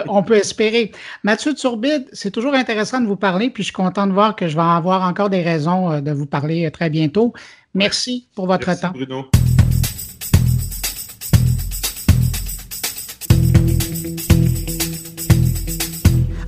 on, 0.09 0.23
peut, 0.23 0.37
espérer. 0.37 0.93
Mathieu 1.23 1.55
Turbide, 1.55 2.07
c'est 2.13 2.31
toujours 2.31 2.55
intéressant 2.55 3.01
de 3.01 3.07
vous 3.07 3.17
parler, 3.17 3.51
puis 3.51 3.63
je 3.63 3.67
suis 3.67 3.73
content 3.73 4.07
de 4.07 4.13
voir 4.13 4.35
que 4.37 4.49
je 4.49 4.57
vais 4.57 4.63
avoir 4.63 5.03
encore 5.03 5.31
des 5.31 5.43
raisons 5.43 5.91
euh, 5.91 6.01
de 6.01 6.13
vous 6.13 6.27
parler 6.27 6.67
euh, 6.67 6.71
très 6.71 6.91
bientôt. 6.91 7.33
Merci 7.75 8.27
pour 8.35 8.47
votre 8.47 8.67
Merci, 8.67 8.83
temps. 8.83 8.91
Bruno. 8.91 9.27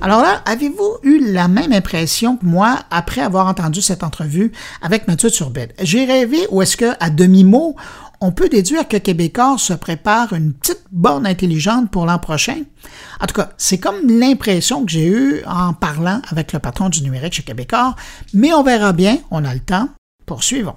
Alors 0.07 0.21
là, 0.21 0.41
avez-vous 0.45 0.99
eu 1.03 1.33
la 1.33 1.49
même 1.49 1.73
impression 1.73 2.37
que 2.37 2.45
moi 2.45 2.79
après 2.91 3.19
avoir 3.19 3.45
entendu 3.47 3.81
cette 3.81 4.03
entrevue 4.03 4.53
avec 4.81 5.05
Mathieu 5.05 5.29
Turbide? 5.29 5.73
J'ai 5.81 6.05
rêvé 6.05 6.47
ou 6.49 6.61
est-ce 6.61 6.77
que, 6.77 6.93
à 7.01 7.09
demi-mot, 7.09 7.75
on 8.21 8.31
peut 8.31 8.47
déduire 8.47 8.87
que 8.87 8.95
Québécois 8.95 9.57
se 9.57 9.73
prépare 9.73 10.31
une 10.31 10.53
petite 10.53 10.83
borne 10.93 11.27
intelligente 11.27 11.91
pour 11.91 12.05
l'an 12.05 12.19
prochain? 12.19 12.61
En 13.19 13.25
tout 13.25 13.33
cas, 13.33 13.49
c'est 13.57 13.79
comme 13.79 14.07
l'impression 14.07 14.85
que 14.85 14.91
j'ai 14.91 15.07
eue 15.07 15.41
en 15.45 15.73
parlant 15.73 16.21
avec 16.29 16.53
le 16.53 16.59
patron 16.59 16.87
du 16.87 17.01
numérique 17.01 17.33
chez 17.33 17.43
Québécois, 17.43 17.93
mais 18.33 18.53
on 18.53 18.63
verra 18.63 18.93
bien, 18.93 19.17
on 19.29 19.43
a 19.43 19.53
le 19.53 19.59
temps. 19.59 19.89
Poursuivons. 20.25 20.75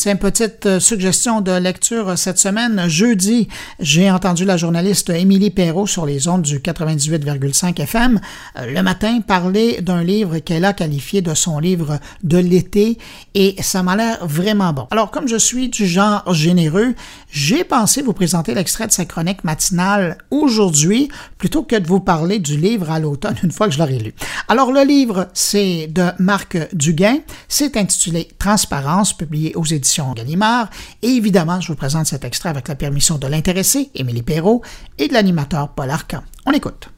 Petite 0.00 0.64
euh, 0.64 0.80
suggestion 0.80 1.42
de 1.42 1.52
lecture 1.52 2.16
cette 2.16 2.38
semaine. 2.38 2.88
Jeudi, 2.88 3.48
j'ai 3.80 4.10
entendu 4.10 4.46
la 4.46 4.56
journaliste 4.56 5.10
Émilie 5.10 5.50
Perrault 5.50 5.86
sur 5.86 6.06
les 6.06 6.26
ondes 6.26 6.40
du 6.40 6.58
98,5 6.58 7.78
FM 7.82 8.18
euh, 8.58 8.72
le 8.72 8.82
matin 8.82 9.20
parler 9.20 9.82
d'un 9.82 10.02
livre 10.02 10.38
qu'elle 10.38 10.64
a 10.64 10.72
qualifié 10.72 11.20
de 11.20 11.34
son 11.34 11.58
livre 11.58 12.00
de 12.22 12.38
l'été 12.38 12.96
et 13.34 13.56
ça 13.60 13.82
m'a 13.82 13.94
l'air 13.94 14.26
vraiment 14.26 14.72
bon. 14.72 14.86
Alors, 14.90 15.10
comme 15.10 15.28
je 15.28 15.36
suis 15.36 15.68
du 15.68 15.86
genre 15.86 16.32
généreux, 16.32 16.94
j'ai 17.30 17.62
pensé 17.62 18.00
vous 18.00 18.14
présenter 18.14 18.54
l'extrait 18.54 18.86
de 18.86 18.92
sa 18.92 19.04
chronique 19.04 19.44
matinale 19.44 20.16
aujourd'hui 20.30 21.10
plutôt 21.36 21.62
que 21.62 21.76
de 21.76 21.86
vous 21.86 22.00
parler 22.00 22.38
du 22.38 22.56
livre 22.56 22.90
à 22.90 23.00
l'automne 23.00 23.36
une 23.42 23.52
fois 23.52 23.68
que 23.68 23.74
je 23.74 23.78
l'aurai 23.78 23.98
lu. 23.98 24.14
Alors, 24.48 24.72
le 24.72 24.82
livre, 24.82 25.28
c'est 25.34 25.88
de 25.88 26.06
Marc 26.18 26.56
Duguin. 26.74 27.18
C'est 27.48 27.76
intitulé 27.76 28.28
Transparence, 28.38 29.12
publié 29.12 29.54
aux 29.56 29.64
éditions 29.64 29.89
Gallimard. 29.98 30.70
Et 31.02 31.08
évidemment, 31.08 31.60
je 31.60 31.68
vous 31.68 31.76
présente 31.76 32.06
cet 32.06 32.24
extrait 32.24 32.48
avec 32.48 32.68
la 32.68 32.74
permission 32.74 33.18
de 33.18 33.26
l'intéressé, 33.26 33.90
Émilie 33.94 34.22
Perrault, 34.22 34.62
et 34.98 35.08
de 35.08 35.12
l'animateur 35.12 35.70
Paul 35.70 35.90
Arcan. 35.90 36.22
On 36.46 36.52
écoute. 36.52 36.88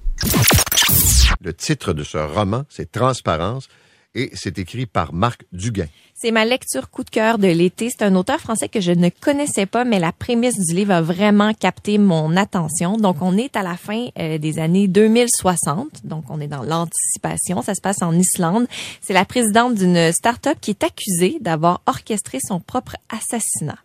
Le 1.40 1.52
titre 1.52 1.92
de 1.92 2.04
ce 2.04 2.18
roman, 2.18 2.64
c'est 2.68 2.92
Transparence, 2.92 3.68
et 4.14 4.30
c'est 4.34 4.58
écrit 4.58 4.86
par 4.86 5.12
Marc 5.12 5.44
Duguin. 5.52 5.86
C'est 6.22 6.30
ma 6.30 6.44
lecture 6.44 6.88
coup 6.88 7.02
de 7.02 7.10
cœur 7.10 7.36
de 7.36 7.48
l'été. 7.48 7.90
C'est 7.90 8.04
un 8.04 8.14
auteur 8.14 8.38
français 8.38 8.68
que 8.68 8.80
je 8.80 8.92
ne 8.92 9.08
connaissais 9.08 9.66
pas, 9.66 9.84
mais 9.84 9.98
la 9.98 10.12
prémisse 10.12 10.56
du 10.56 10.72
livre 10.72 10.92
a 10.92 11.02
vraiment 11.02 11.52
capté 11.52 11.98
mon 11.98 12.36
attention. 12.36 12.96
Donc, 12.96 13.16
on 13.22 13.36
est 13.36 13.56
à 13.56 13.64
la 13.64 13.76
fin 13.76 14.06
euh, 14.20 14.38
des 14.38 14.60
années 14.60 14.86
2060. 14.86 16.06
Donc, 16.06 16.26
on 16.28 16.40
est 16.40 16.46
dans 16.46 16.62
l'anticipation. 16.62 17.60
Ça 17.62 17.74
se 17.74 17.80
passe 17.80 18.02
en 18.02 18.12
Islande. 18.12 18.68
C'est 19.00 19.14
la 19.14 19.24
présidente 19.24 19.74
d'une 19.74 20.12
start-up 20.12 20.58
qui 20.60 20.70
est 20.70 20.84
accusée 20.84 21.38
d'avoir 21.40 21.80
orchestré 21.86 22.38
son 22.40 22.60
propre 22.60 22.94
assassinat. 23.10 23.78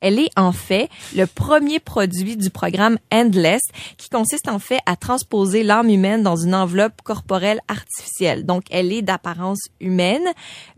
Elle 0.00 0.18
est 0.18 0.30
en 0.36 0.52
fait 0.52 0.88
le 1.16 1.26
premier 1.26 1.80
produit 1.80 2.36
du 2.36 2.50
programme 2.50 2.98
Endless 3.12 3.62
qui 3.96 4.08
consiste 4.08 4.48
en 4.48 4.58
fait 4.58 4.80
à 4.86 4.96
transposer 4.96 5.62
l'âme 5.62 5.88
humaine 5.88 6.22
dans 6.22 6.36
une 6.36 6.54
enveloppe 6.54 7.02
corporelle 7.02 7.60
artificielle. 7.68 8.46
Donc 8.46 8.64
elle 8.70 8.92
est 8.92 9.02
d'apparence 9.02 9.68
humaine 9.80 10.26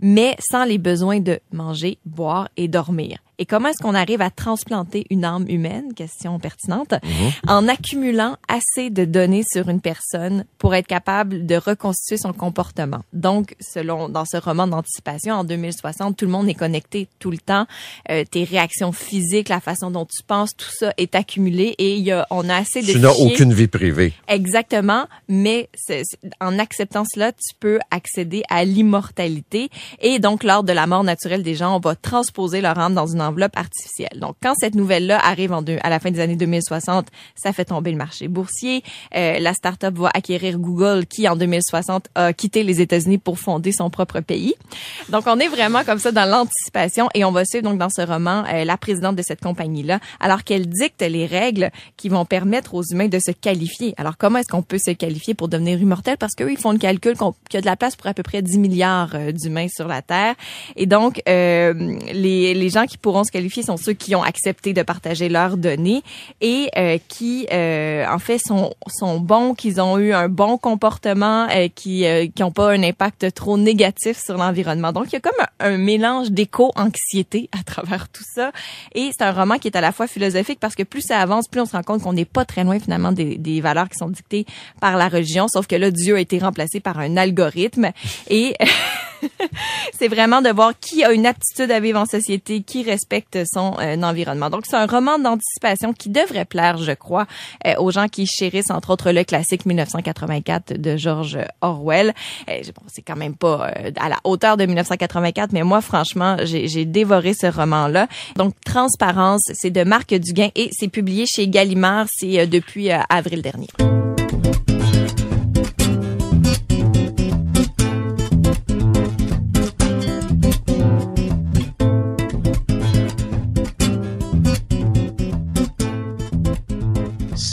mais 0.01 0.37
sans 0.39 0.65
les 0.65 0.79
besoins 0.79 1.21
de 1.21 1.41
manger, 1.53 1.99
boire 2.05 2.49
et 2.57 2.69
dormir. 2.69 3.19
Et 3.41 3.47
comment 3.47 3.71
est-ce 3.71 3.79
qu'on 3.79 3.95
arrive 3.95 4.21
à 4.21 4.29
transplanter 4.29 5.07
une 5.09 5.25
âme 5.25 5.47
humaine, 5.49 5.95
question 5.95 6.39
pertinente, 6.39 6.93
mhm. 6.93 7.31
en 7.49 7.69
accumulant 7.69 8.37
assez 8.49 8.91
de 8.91 9.07
données 9.07 9.45
sur 9.51 9.71
une 9.71 9.81
personne 9.81 10.45
pour 10.59 10.75
être 10.75 10.87
capable 10.87 11.47
de 11.47 11.55
reconstituer 11.55 12.19
son 12.19 12.35
comportement. 12.35 13.01
Donc, 13.15 13.57
selon 13.59 14.11
dans 14.11 14.27
ce 14.27 14.37
roman 14.37 14.67
d'anticipation 14.67 15.37
en 15.37 15.45
2060, 15.45 16.19
tout 16.19 16.27
le 16.27 16.31
monde 16.31 16.51
est 16.51 16.55
connecté 16.55 17.09
tout 17.19 17.31
le 17.31 17.39
temps. 17.39 17.67
Euh, 18.11 18.25
tes 18.31 18.45
réactions 18.45 18.93
physiques, 18.93 19.49
la 19.49 19.61
façon 19.61 19.91
dont 19.91 20.05
tu 20.05 20.23
penses, 20.23 20.55
tout 20.55 20.71
ça 20.71 20.93
est 20.99 21.15
accumulé 21.15 21.75
et 21.79 21.97
il 21.97 22.05
y 22.05 22.13
a, 22.13 22.27
on 22.31 22.47
a 22.51 22.57
assez 22.57 22.83
de. 22.83 22.93
Tu 22.93 23.01
n'as 23.01 23.09
aucune 23.09 23.55
vie 23.55 23.69
privée. 23.69 24.13
Exactement, 24.29 25.07
mais 25.29 25.71
en 26.43 26.59
acceptant 26.59 27.07
cela, 27.07 27.33
tu 27.33 27.55
peux 27.59 27.79
accéder 27.91 28.43
à 28.51 28.67
l'immortalité 28.67 29.71
et 30.03 30.19
donc 30.19 30.45
lors 30.45 30.63
de 30.63 30.75
la 30.75 30.87
mort 30.87 31.05
naturelle 31.05 31.43
des 31.43 31.55
gens, 31.55 31.75
on 31.75 31.81
va 31.81 31.95
transposer 31.97 32.61
leur 32.61 32.79
âme 32.79 32.95
dans 32.95 33.07
une 33.07 33.30
enveloppe 33.31 33.57
artificielle. 33.57 34.19
Donc, 34.21 34.37
quand 34.43 34.55
cette 34.59 34.75
nouvelle-là 34.75 35.19
arrive 35.25 35.53
en 35.53 35.63
deux, 35.63 35.79
à 35.83 35.91
la 35.91 36.01
fin 36.01 36.11
des 36.11 36.21
années 36.21 36.37
2060, 36.37 37.09
ça 37.35 37.53
fait 37.53 37.67
tomber 37.67 37.93
le 37.93 37.97
marché 37.97 38.29
boursier. 38.29 38.83
Euh, 39.17 39.39
la 39.39 39.55
start-up 39.55 39.95
va 39.97 40.11
acquérir 40.13 40.59
Google, 40.59 41.07
qui 41.07 41.29
en 41.29 41.37
2060 41.37 42.09
a 42.15 42.33
quitté 42.33 42.63
les 42.63 42.81
États-Unis 42.81 43.19
pour 43.19 43.39
fonder 43.39 43.73
son 43.73 43.91
propre 43.91 44.21
pays. 44.21 44.55
Donc, 45.09 45.25
on 45.27 45.39
est 45.39 45.49
vraiment 45.49 45.85
comme 45.85 45.99
ça 45.99 46.13
dans 46.13 46.29
l'anticipation 46.29 47.09
et 47.15 47.25
on 47.25 47.33
va 47.33 47.45
suivre 47.45 47.65
donc 47.65 47.79
dans 47.79 47.89
ce 47.89 48.03
roman 48.03 48.45
euh, 48.53 48.65
la 48.65 48.77
présidente 48.77 49.17
de 49.17 49.23
cette 49.23 49.41
compagnie-là, 49.41 50.01
alors 50.21 50.45
qu'elle 50.45 50.69
dicte 50.69 51.03
les 51.03 51.27
règles 51.27 51.71
qui 51.97 52.09
vont 52.09 52.25
permettre 52.25 52.75
aux 52.75 52.83
humains 52.83 53.09
de 53.09 53.19
se 53.19 53.31
qualifier. 53.31 53.95
Alors, 53.97 54.17
comment 54.17 54.39
est-ce 54.39 54.49
qu'on 54.49 54.63
peut 54.63 54.79
se 54.79 54.91
qualifier 54.91 55.35
pour 55.35 55.49
devenir 55.49 55.81
immortel? 55.81 56.17
Parce 56.19 56.35
qu'eux, 56.35 56.51
ils 56.51 56.59
font 56.59 56.73
le 56.73 56.79
calcul 56.79 57.15
qu'il 57.15 57.55
y 57.55 57.57
a 57.57 57.61
de 57.61 57.67
la 57.67 57.77
place 57.77 57.97
pour 57.97 58.07
à 58.07 58.15
peu 58.15 58.23
près 58.23 58.43
10 58.43 58.59
milliards 58.59 59.15
euh, 59.15 59.33
d'humains 59.33 59.69
sur 59.69 59.89
la 59.89 60.03
Terre. 60.03 60.35
Et 60.77 60.87
donc, 60.87 61.23
euh, 61.29 61.73
les, 62.13 62.55
les 62.55 62.69
gens 62.69 62.87
qui 62.87 62.99
pourront 62.99 63.20
se 63.25 63.33
qualifier 63.33 63.63
sont 63.63 63.77
ceux 63.77 63.93
qui 63.93 64.15
ont 64.15 64.23
accepté 64.23 64.73
de 64.73 64.83
partager 64.83 65.29
leurs 65.29 65.57
données 65.57 66.03
et 66.41 66.71
euh, 66.77 66.99
qui, 67.09 67.47
euh, 67.53 68.07
en 68.09 68.19
fait, 68.19 68.39
sont, 68.39 68.75
sont 68.87 69.21
bons, 69.21 69.55
qu'ils 69.55 69.81
ont 69.81 69.99
eu 69.99 70.13
un 70.13 70.29
bon 70.29 70.59
comportement, 70.59 71.49
euh, 71.51 71.69
qui 71.75 72.05
n'ont 72.39 72.53
pas 72.53 72.73
un 72.73 72.83
impact 72.83 73.33
trop 73.35 73.59
négatif 73.59 74.23
sur 74.23 74.37
l'environnement. 74.37 74.93
Donc, 74.93 75.07
il 75.09 75.15
y 75.15 75.17
a 75.17 75.21
comme 75.21 75.47
un, 75.61 75.79
mélange 75.79 76.31
d'éco-anxiété 76.31 77.49
à 77.59 77.63
travers 77.63 78.09
tout 78.09 78.25
ça. 78.35 78.53
Et 78.95 79.11
c'est 79.13 79.25
un 79.25 79.33
roman 79.33 79.59
qui 79.59 79.69
est 79.69 79.77
à 79.77 79.81
la 79.81 79.93
fois 79.93 80.07
philosophique 80.07 80.59
parce 80.61 80.75
que 80.75 80.83
plus 80.83 81.03
ça 81.03 81.21
avance, 81.21 81.49
plus 81.49 81.61
on 81.61 81.67
se 81.67 81.73
rend 81.73 81.83
compte 81.83 82.03
qu'on 82.03 82.13
n'est 82.13 82.25
pas 82.25 82.45
très 82.45 82.65
loin 82.65 82.79
finalement 82.79 83.13
des, 83.13 83.37
des 83.37 83.61
valeurs 83.61 83.89
qui 83.89 83.97
sont 83.99 84.09
dictées 84.09 84.47
par 84.81 84.97
la 84.97 85.09
religion, 85.09 85.47
sauf 85.49 85.67
que 85.67 85.77
là, 85.77 85.91
Dieu 85.91 86.17
a 86.17 86.21
été 86.21 86.39
remplacé 86.39 86.81
par 86.81 86.99
un 86.99 87.17
algorithme. 87.17 87.91
Et 88.29 88.55
c'est 89.99 90.09
vraiment 90.09 90.43
de 90.43 90.51
voir 90.51 90.73
qui 90.79 91.05
a 91.05 91.13
une 91.13 91.27
aptitude 91.27 91.71
à 91.71 91.81
vivre 91.81 92.01
en 92.01 92.07
société, 92.07 92.63
qui 92.63 92.83
respecte 92.83 93.39
son 93.53 93.77
euh, 93.81 94.01
environnement. 94.03 94.51
Donc, 94.51 94.65
c'est 94.67 94.77
un 94.77 94.87
roman 94.87 95.19
d'anticipation 95.19 95.93
qui 95.93 96.09
devrait 96.09 96.45
plaire, 96.45 96.79
je 96.79 96.93
crois, 96.93 97.27
euh, 97.67 97.75
aux 97.79 97.91
gens 97.91 98.09
qui 98.09 98.27
chérissent, 98.27 98.71
entre 98.71 98.91
autres, 98.91 99.13
le 99.13 99.25
classique 99.25 99.67
1984 99.67 100.75
de 100.75 100.97
George 100.97 101.39
Orwell. 101.61 102.15
Euh, 102.49 102.61
bon, 102.75 102.83
c'est 102.89 103.03
quand 103.03 103.17
même 103.17 103.37
pas 103.37 103.73
à 103.97 104.09
la 104.09 104.19
hauteur 104.25 104.57
de 104.57 104.67
1984, 104.67 105.53
mais 105.53 105.63
moi, 105.63 105.81
franchement, 105.81 106.37
j'ai 106.43 106.85
dévoré 106.85 107.35
ce 107.35 107.47
roman-là. 107.47 108.09
Donc, 108.37 108.55
Transparence, 108.65 109.43
c'est 109.55 109.71
de 109.71 109.85
Marc 109.85 110.15
Duguin 110.15 110.49
et 110.55 110.71
c'est 110.73 110.89
publié 110.89 111.27
chez 111.27 111.49
Gallimard, 111.49 112.07
c'est 112.11 112.47
depuis 112.47 112.91
avril 112.91 113.43
dernier. 113.43 113.69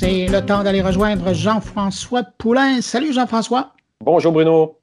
C'est 0.07 0.27
le 0.27 0.39
temps 0.39 0.63
d'aller 0.63 0.81
rejoindre 0.81 1.33
Jean-François 1.33 2.23
Poulain. 2.37 2.79
Salut 2.79 3.11
Jean-François. 3.11 3.73
Bonjour 3.99 4.31
Bruno. 4.31 4.77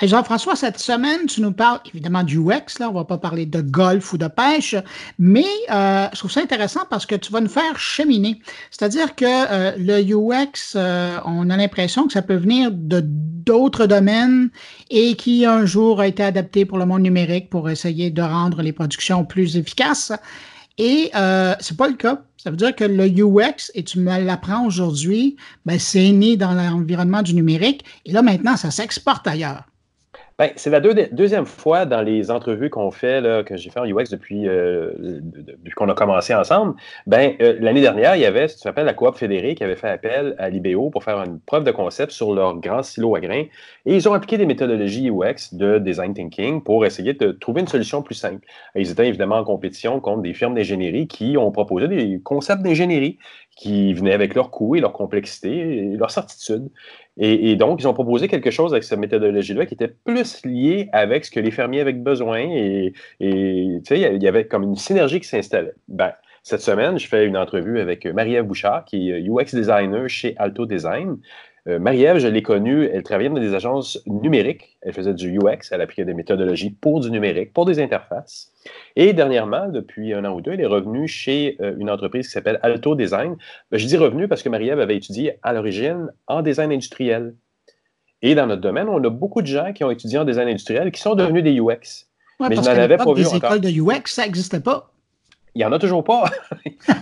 Jean-François, 0.00 0.56
cette 0.56 0.78
semaine, 0.78 1.26
tu 1.26 1.42
nous 1.42 1.52
parles 1.52 1.80
évidemment 1.92 2.22
du 2.22 2.38
UX, 2.38 2.78
là, 2.78 2.88
on 2.88 2.94
va 2.94 3.04
pas 3.04 3.18
parler 3.18 3.44
de 3.44 3.60
golf 3.60 4.14
ou 4.14 4.16
de 4.16 4.26
pêche, 4.26 4.74
mais 5.18 5.44
euh, 5.70 6.06
je 6.14 6.18
trouve 6.18 6.30
ça 6.30 6.40
intéressant 6.40 6.80
parce 6.88 7.04
que 7.04 7.14
tu 7.14 7.30
vas 7.30 7.42
nous 7.42 7.50
faire 7.50 7.78
cheminer. 7.78 8.40
C'est-à-dire 8.70 9.14
que 9.16 9.26
euh, 9.26 9.72
le 9.76 10.00
UX, 10.00 10.72
euh, 10.76 11.18
on 11.26 11.50
a 11.50 11.58
l'impression 11.58 12.06
que 12.06 12.14
ça 12.14 12.22
peut 12.22 12.36
venir 12.36 12.70
de 12.72 13.02
d'autres 13.04 13.84
domaines 13.84 14.48
et 14.88 15.14
qui 15.14 15.44
un 15.44 15.66
jour 15.66 16.00
a 16.00 16.06
été 16.06 16.22
adapté 16.22 16.64
pour 16.64 16.78
le 16.78 16.86
monde 16.86 17.02
numérique 17.02 17.50
pour 17.50 17.68
essayer 17.68 18.10
de 18.10 18.22
rendre 18.22 18.62
les 18.62 18.72
productions 18.72 19.26
plus 19.26 19.58
efficaces. 19.58 20.12
Et 20.82 21.10
euh, 21.14 21.54
c'est 21.60 21.76
pas 21.76 21.88
le 21.88 21.94
cas. 21.94 22.22
Ça 22.38 22.48
veut 22.48 22.56
dire 22.56 22.74
que 22.74 22.84
le 22.84 23.06
UX, 23.06 23.70
et 23.74 23.84
tu 23.84 23.98
me 23.98 24.24
l'apprends 24.24 24.64
aujourd'hui, 24.64 25.36
ben, 25.66 25.78
c'est 25.78 26.10
né 26.10 26.38
dans 26.38 26.54
l'environnement 26.54 27.20
du 27.20 27.34
numérique. 27.34 27.84
Et 28.06 28.12
là, 28.12 28.22
maintenant, 28.22 28.56
ça 28.56 28.70
s'exporte 28.70 29.26
ailleurs. 29.26 29.64
Ben, 30.40 30.52
c'est 30.56 30.70
la 30.70 30.80
deuxième 30.80 31.44
fois 31.44 31.84
dans 31.84 32.00
les 32.00 32.30
entrevues 32.30 32.70
qu'on 32.70 32.90
fait, 32.90 33.22
que 33.44 33.58
j'ai 33.58 33.68
fait 33.68 33.78
en 33.78 33.84
UX 33.84 34.04
depuis, 34.10 34.48
euh, 34.48 34.90
depuis 34.96 35.74
qu'on 35.76 35.90
a 35.90 35.92
commencé 35.92 36.34
ensemble. 36.34 36.76
Ben, 37.06 37.34
euh, 37.42 37.58
L'année 37.60 37.82
dernière, 37.82 38.16
il 38.16 38.22
y 38.22 38.24
avait, 38.24 38.48
tu 38.48 38.56
te 38.56 38.66
rappelles, 38.66 38.86
la 38.86 38.94
coop 38.94 39.14
fédérée 39.16 39.54
qui 39.54 39.64
avait 39.64 39.76
fait 39.76 39.90
appel 39.90 40.34
à 40.38 40.48
l'IBO 40.48 40.88
pour 40.88 41.04
faire 41.04 41.18
une 41.18 41.40
preuve 41.40 41.64
de 41.64 41.70
concept 41.70 42.12
sur 42.12 42.32
leur 42.32 42.56
grand 42.56 42.82
silo 42.82 43.14
à 43.16 43.20
grains. 43.20 43.44
Et 43.84 43.94
ils 43.94 44.08
ont 44.08 44.14
appliqué 44.14 44.38
des 44.38 44.46
méthodologies 44.46 45.10
UX 45.10 45.52
de 45.52 45.78
design 45.78 46.14
thinking 46.14 46.62
pour 46.62 46.86
essayer 46.86 47.12
de 47.12 47.32
trouver 47.32 47.60
une 47.60 47.68
solution 47.68 48.00
plus 48.00 48.14
simple. 48.14 48.42
ils 48.74 48.90
étaient 48.90 49.08
évidemment 49.08 49.36
en 49.36 49.44
compétition 49.44 50.00
contre 50.00 50.22
des 50.22 50.32
firmes 50.32 50.54
d'ingénierie 50.54 51.06
qui 51.06 51.36
ont 51.36 51.50
proposé 51.52 51.86
des 51.86 52.18
concepts 52.24 52.62
d'ingénierie 52.62 53.18
qui 53.56 53.92
venaient 53.92 54.14
avec 54.14 54.34
leurs 54.34 54.50
coûts 54.50 54.74
et 54.74 54.80
leur 54.80 54.94
complexité 54.94 55.50
et 55.50 55.96
leur 55.96 56.10
certitude. 56.10 56.70
Et, 57.22 57.54
donc, 57.56 57.82
ils 57.82 57.86
ont 57.86 57.92
proposé 57.92 58.28
quelque 58.28 58.50
chose 58.50 58.72
avec 58.72 58.82
cette 58.82 58.98
méthodologie-là 58.98 59.66
qui 59.66 59.74
était 59.74 59.92
plus 60.06 60.42
lié 60.46 60.88
avec 60.92 61.26
ce 61.26 61.30
que 61.30 61.38
les 61.38 61.50
fermiers 61.50 61.82
avaient 61.82 61.92
besoin. 61.92 62.38
Et, 62.40 62.94
tu 63.20 63.80
sais, 63.84 64.00
il 64.00 64.22
y 64.22 64.28
avait 64.28 64.46
comme 64.46 64.62
une 64.62 64.76
synergie 64.76 65.20
qui 65.20 65.28
s'installait. 65.28 65.74
Ben, 65.88 66.12
cette 66.42 66.62
semaine, 66.62 66.98
je 66.98 67.06
fais 67.06 67.26
une 67.26 67.36
entrevue 67.36 67.78
avec 67.78 68.06
Marie-Ève 68.06 68.46
Bouchard, 68.46 68.86
qui 68.86 69.10
est 69.10 69.20
UX 69.20 69.54
designer 69.54 70.08
chez 70.08 70.34
Alto 70.38 70.64
Design. 70.64 71.18
Euh, 71.70 71.78
Marie-Ève, 71.78 72.18
je 72.18 72.26
l'ai 72.26 72.42
connue, 72.42 72.86
elle 72.92 73.02
travaillait 73.02 73.30
dans 73.30 73.40
des 73.40 73.54
agences 73.54 74.02
numériques. 74.06 74.76
Elle 74.82 74.92
faisait 74.92 75.14
du 75.14 75.38
UX, 75.38 75.70
elle 75.70 75.80
appliquait 75.80 76.04
des 76.04 76.14
méthodologies 76.14 76.70
pour 76.70 77.00
du 77.00 77.10
numérique, 77.10 77.52
pour 77.52 77.64
des 77.64 77.80
interfaces. 77.80 78.52
Et 78.96 79.12
dernièrement, 79.12 79.68
depuis 79.68 80.12
un 80.12 80.24
an 80.24 80.34
ou 80.34 80.40
deux, 80.40 80.52
elle 80.52 80.60
est 80.60 80.66
revenue 80.66 81.06
chez 81.06 81.56
euh, 81.60 81.74
une 81.78 81.90
entreprise 81.90 82.26
qui 82.26 82.32
s'appelle 82.32 82.58
Alto 82.62 82.94
Design. 82.96 83.36
Ben, 83.70 83.78
je 83.78 83.86
dis 83.86 83.96
revenue 83.96 84.26
parce 84.26 84.42
que 84.42 84.48
Marie-Ève 84.48 84.80
avait 84.80 84.96
étudié 84.96 85.38
à 85.42 85.52
l'origine 85.52 86.08
en 86.26 86.42
design 86.42 86.72
industriel. 86.72 87.34
Et 88.22 88.34
dans 88.34 88.46
notre 88.46 88.60
domaine, 88.60 88.88
on 88.88 89.02
a 89.02 89.10
beaucoup 89.10 89.40
de 89.40 89.46
gens 89.46 89.72
qui 89.72 89.84
ont 89.84 89.90
étudié 89.90 90.18
en 90.18 90.24
design 90.24 90.48
industriel 90.48 90.90
qui 90.90 91.00
sont 91.00 91.14
devenus 91.14 91.42
des 91.44 91.58
UX. 91.58 92.06
mais 92.40 92.56
je 92.56 92.60
n'en 92.60 92.66
avais 92.66 92.96
pas 92.96 93.12
vu 93.12 93.22
des 93.22 93.36
écoles 93.36 93.60
de 93.60 93.70
UX, 93.70 94.02
ça 94.06 94.24
n'existait 94.24 94.60
pas. 94.60 94.89
Il 95.54 95.58
n'y 95.58 95.64
en 95.64 95.72
a 95.72 95.78
toujours 95.78 96.04
pas. 96.04 96.24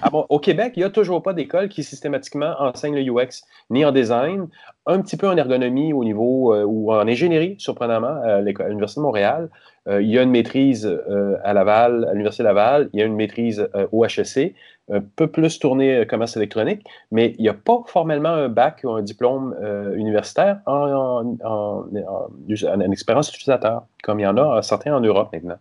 Ah 0.03 0.11
au 0.13 0.41
Québec, 0.41 0.73
il 0.77 0.81
n'y 0.81 0.85
a 0.85 0.91
toujours 0.91 1.23
pas 1.23 1.33
d'école 1.33 1.69
qui 1.69 1.85
systématiquement 1.85 2.55
enseigne 2.59 2.97
le 2.97 3.03
UX, 3.03 3.45
ni 3.71 3.85
en 3.85 3.93
design, 3.93 4.49
un 4.87 5.01
petit 5.01 5.17
peu 5.17 5.29
en 5.29 5.37
ergonomie 5.37 5.93
au 5.93 6.03
niveau, 6.03 6.53
euh, 6.53 6.65
ou 6.65 6.93
en 6.93 7.07
ingénierie, 7.07 7.55
surprenamment, 7.59 8.21
à 8.23 8.41
l'Université 8.41 9.01
de 9.01 9.05
Montréal. 9.05 9.51
Euh, 9.87 10.03
il 10.03 10.09
y 10.09 10.19
a 10.19 10.23
une 10.23 10.31
maîtrise 10.31 10.85
euh, 10.87 11.37
à 11.45 11.53
Laval, 11.53 12.07
à 12.09 12.13
l'Université 12.13 12.43
Laval, 12.43 12.91
il 12.93 13.01
y 13.01 13.03
a 13.03 13.07
une 13.07 13.15
maîtrise 13.15 13.69
au 13.93 14.05
HEC, 14.05 14.55
un 14.91 15.01
peu 15.01 15.29
plus 15.29 15.59
tournée 15.59 16.07
commerce 16.07 16.37
électronique, 16.37 16.85
mais 17.13 17.35
il 17.39 17.43
n'y 17.43 17.49
a 17.49 17.55
pas 17.55 17.83
formellement 17.87 18.31
un 18.31 18.49
bac 18.49 18.81
ou 18.85 18.91
un 18.91 19.03
diplôme 19.03 19.55
universitaire 19.95 20.61
en, 20.67 21.37
en, 21.45 21.85
en 21.85 22.91
expérience 22.91 23.29
utilisateur, 23.29 23.83
comme 24.03 24.19
il 24.19 24.25
y 24.25 24.27
en 24.27 24.37
a 24.39 24.63
certains 24.63 24.95
en 24.95 25.01
Europe 25.01 25.29
maintenant. 25.33 25.59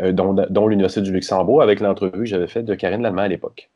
Euh, 0.00 0.12
dont, 0.12 0.68
l'Université 0.68 1.00
du 1.00 1.12
Luxembourg, 1.12 1.60
avec 1.60 1.80
l'entrevue 1.80 2.20
que 2.20 2.24
j'avais 2.24 2.46
faite 2.46 2.64
de 2.64 2.74
Karine 2.76 3.02
Lallemand 3.02 3.22
à 3.22 3.28
l'époque. 3.28 3.68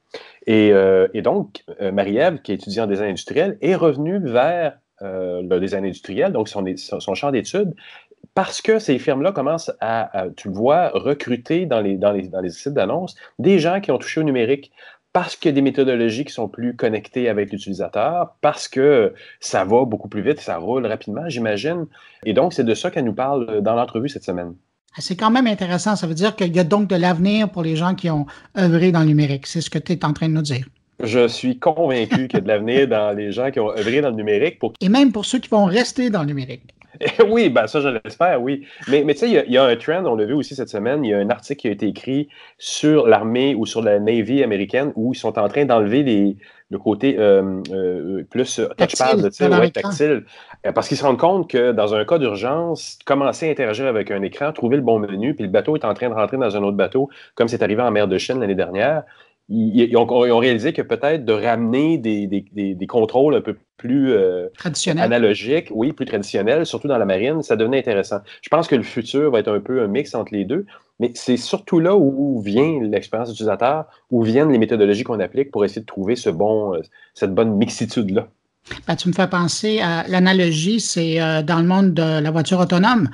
Et, 0.46 0.72
euh, 0.72 1.08
donc, 1.16 1.64
euh, 1.80 1.90
Marie-Ève, 1.90 2.42
qui 2.42 2.52
étudie 2.52 2.80
en 2.80 2.86
design 2.86 3.10
industriel, 3.10 3.58
est 3.60 3.74
revenue 3.74 4.20
vers 4.24 4.78
le 5.04 5.58
design 5.58 5.84
industriel, 5.84 6.30
donc 6.30 6.48
son, 6.48 6.64
son 6.76 7.14
champ 7.16 7.32
d'études, 7.32 7.74
parce 8.34 8.62
que 8.62 8.78
ces 8.78 9.00
firmes-là 9.00 9.32
commencent 9.32 9.72
à, 9.80 10.26
tu 10.36 10.46
le 10.46 10.54
vois, 10.54 10.90
recruter 10.90 11.66
dans 11.66 11.80
les, 11.80 11.96
dans 11.96 12.12
les, 12.12 12.28
dans 12.28 12.40
les 12.40 12.50
sites 12.50 12.74
d'annonces 12.74 13.16
des 13.40 13.58
gens 13.58 13.80
qui 13.80 13.90
ont 13.90 13.98
touché 13.98 14.20
au 14.20 14.22
numérique 14.22 14.70
parce 15.12 15.34
qu'il 15.34 15.48
y 15.48 15.52
a 15.52 15.56
des 15.56 15.60
méthodologies 15.62 16.24
qui 16.24 16.32
sont 16.32 16.46
plus 16.46 16.76
connectées 16.76 17.28
avec 17.28 17.50
l'utilisateur, 17.50 18.36
parce 18.42 18.68
que 18.68 19.12
ça 19.40 19.64
va 19.64 19.84
beaucoup 19.86 20.08
plus 20.08 20.22
vite, 20.22 20.38
ça 20.38 20.58
roule 20.58 20.86
rapidement, 20.86 21.28
j'imagine. 21.28 21.86
Et 22.24 22.32
donc, 22.32 22.52
c'est 22.52 22.62
de 22.62 22.74
ça 22.74 22.92
qu'elle 22.92 23.04
nous 23.04 23.12
parle 23.12 23.60
dans 23.60 23.74
l'entrevue 23.74 24.08
cette 24.08 24.22
semaine. 24.22 24.54
C'est 24.98 25.16
quand 25.16 25.30
même 25.30 25.46
intéressant. 25.46 25.96
Ça 25.96 26.06
veut 26.06 26.14
dire 26.14 26.36
qu'il 26.36 26.54
y 26.54 26.58
a 26.58 26.64
donc 26.64 26.88
de 26.88 26.96
l'avenir 26.96 27.48
pour 27.48 27.62
les 27.62 27.76
gens 27.76 27.94
qui 27.94 28.10
ont 28.10 28.26
œuvré 28.58 28.92
dans 28.92 29.00
le 29.00 29.06
numérique. 29.06 29.46
C'est 29.46 29.60
ce 29.60 29.70
que 29.70 29.78
tu 29.78 29.92
es 29.92 30.04
en 30.04 30.12
train 30.12 30.28
de 30.28 30.34
nous 30.34 30.42
dire. 30.42 30.66
Je 31.02 31.26
suis 31.26 31.58
convaincu 31.58 32.28
qu'il 32.28 32.34
y 32.34 32.36
a 32.36 32.40
de 32.40 32.48
l'avenir 32.48 32.86
dans 32.86 33.16
les 33.16 33.32
gens 33.32 33.50
qui 33.50 33.58
ont 33.58 33.70
œuvré 33.70 34.00
dans 34.00 34.10
le 34.10 34.16
numérique. 34.16 34.58
Et 34.80 34.88
même 34.88 35.10
pour 35.10 35.24
ceux 35.24 35.38
qui 35.38 35.48
vont 35.48 35.64
rester 35.64 36.10
dans 36.10 36.20
le 36.20 36.26
numérique. 36.26 36.74
oui, 37.28 37.48
ben 37.48 37.66
ça, 37.66 37.80
je 37.80 37.88
l'espère, 37.88 38.40
oui. 38.42 38.66
Mais, 38.88 39.02
mais 39.04 39.14
tu 39.14 39.20
sais, 39.20 39.44
il 39.46 39.52
y, 39.52 39.56
a 39.56 39.64
un 39.64 39.76
trend, 39.76 40.04
on 40.04 40.14
l'a 40.14 40.24
vu 40.24 40.34
aussi 40.34 40.54
cette 40.54 40.68
semaine, 40.68 41.04
il 41.04 41.10
y 41.10 41.14
a 41.14 41.18
un 41.18 41.30
article 41.30 41.62
qui 41.62 41.68
a 41.68 41.70
été 41.70 41.86
écrit 41.88 42.28
sur 42.58 43.06
l'armée 43.06 43.54
ou 43.54 43.66
sur 43.66 43.82
la 43.82 43.98
Navy 43.98 44.42
américaine 44.42 44.92
où 44.94 45.14
ils 45.14 45.16
sont 45.16 45.38
en 45.38 45.48
train 45.48 45.64
d'enlever 45.64 46.02
les, 46.02 46.36
le 46.72 46.78
côté 46.78 47.16
euh, 47.18 47.60
euh, 47.70 48.24
plus 48.30 48.60
touchpad, 48.78 49.20
ouais, 49.20 49.70
tactile. 49.70 50.24
Euh, 50.66 50.72
parce 50.72 50.88
qu'ils 50.88 50.96
se 50.96 51.04
rendent 51.04 51.18
compte 51.18 51.48
que 51.50 51.72
dans 51.72 51.94
un 51.94 52.04
cas 52.06 52.18
d'urgence, 52.18 52.98
commencer 53.04 53.46
à 53.46 53.50
interagir 53.52 53.86
avec 53.86 54.10
un 54.10 54.22
écran, 54.22 54.52
trouver 54.52 54.76
le 54.76 54.82
bon 54.82 54.98
menu, 54.98 55.34
puis 55.34 55.44
le 55.44 55.50
bateau 55.50 55.76
est 55.76 55.84
en 55.84 55.92
train 55.92 56.08
de 56.08 56.14
rentrer 56.14 56.38
dans 56.38 56.56
un 56.56 56.62
autre 56.62 56.76
bateau, 56.76 57.10
comme 57.34 57.48
c'est 57.48 57.62
arrivé 57.62 57.82
en 57.82 57.90
mer 57.90 58.08
de 58.08 58.16
Chine 58.16 58.40
l'année 58.40 58.54
dernière, 58.54 59.04
ils, 59.48 59.96
ont, 59.96 60.38
réalisé 60.38 60.72
que 60.72 60.80
peut-être 60.80 61.26
de 61.26 61.32
ramener 61.32 61.98
des, 61.98 62.86
contrôles 62.88 63.34
un 63.34 63.40
peu 63.42 63.56
plus 63.76 64.12
euh, 64.12 64.48
analogiques, 64.96 65.68
oui, 65.72 65.92
plus 65.92 66.06
traditionnels, 66.06 66.64
surtout 66.64 66.88
dans 66.88 66.96
la 66.96 67.04
marine, 67.04 67.42
ça 67.42 67.56
devenait 67.56 67.80
intéressant. 67.80 68.20
Je 68.40 68.48
pense 68.48 68.66
que 68.66 68.76
le 68.76 68.82
futur 68.82 69.30
va 69.30 69.40
être 69.40 69.52
un 69.52 69.60
peu 69.60 69.82
un 69.82 69.88
mix 69.88 70.14
entre 70.14 70.32
les 70.32 70.44
deux, 70.44 70.64
mais 71.02 71.10
c'est 71.16 71.36
surtout 71.36 71.80
là 71.80 71.96
où 71.96 72.40
vient 72.40 72.78
l'expérience 72.80 73.28
utilisateur, 73.28 73.86
où 74.12 74.22
viennent 74.22 74.52
les 74.52 74.58
méthodologies 74.58 75.02
qu'on 75.02 75.18
applique 75.18 75.50
pour 75.50 75.64
essayer 75.64 75.80
de 75.80 75.86
trouver 75.86 76.14
ce 76.14 76.30
bon, 76.30 76.76
euh, 76.76 76.80
cette 77.12 77.34
bonne 77.34 77.56
mixitude-là. 77.56 78.28
Ben, 78.86 78.94
tu 78.94 79.08
me 79.08 79.12
fais 79.12 79.26
penser 79.26 79.80
à 79.80 80.06
l'analogie, 80.06 80.78
c'est 80.78 81.20
euh, 81.20 81.42
dans 81.42 81.58
le 81.58 81.66
monde 81.66 81.92
de 81.92 82.20
la 82.20 82.30
voiture 82.30 82.60
autonome. 82.60 83.08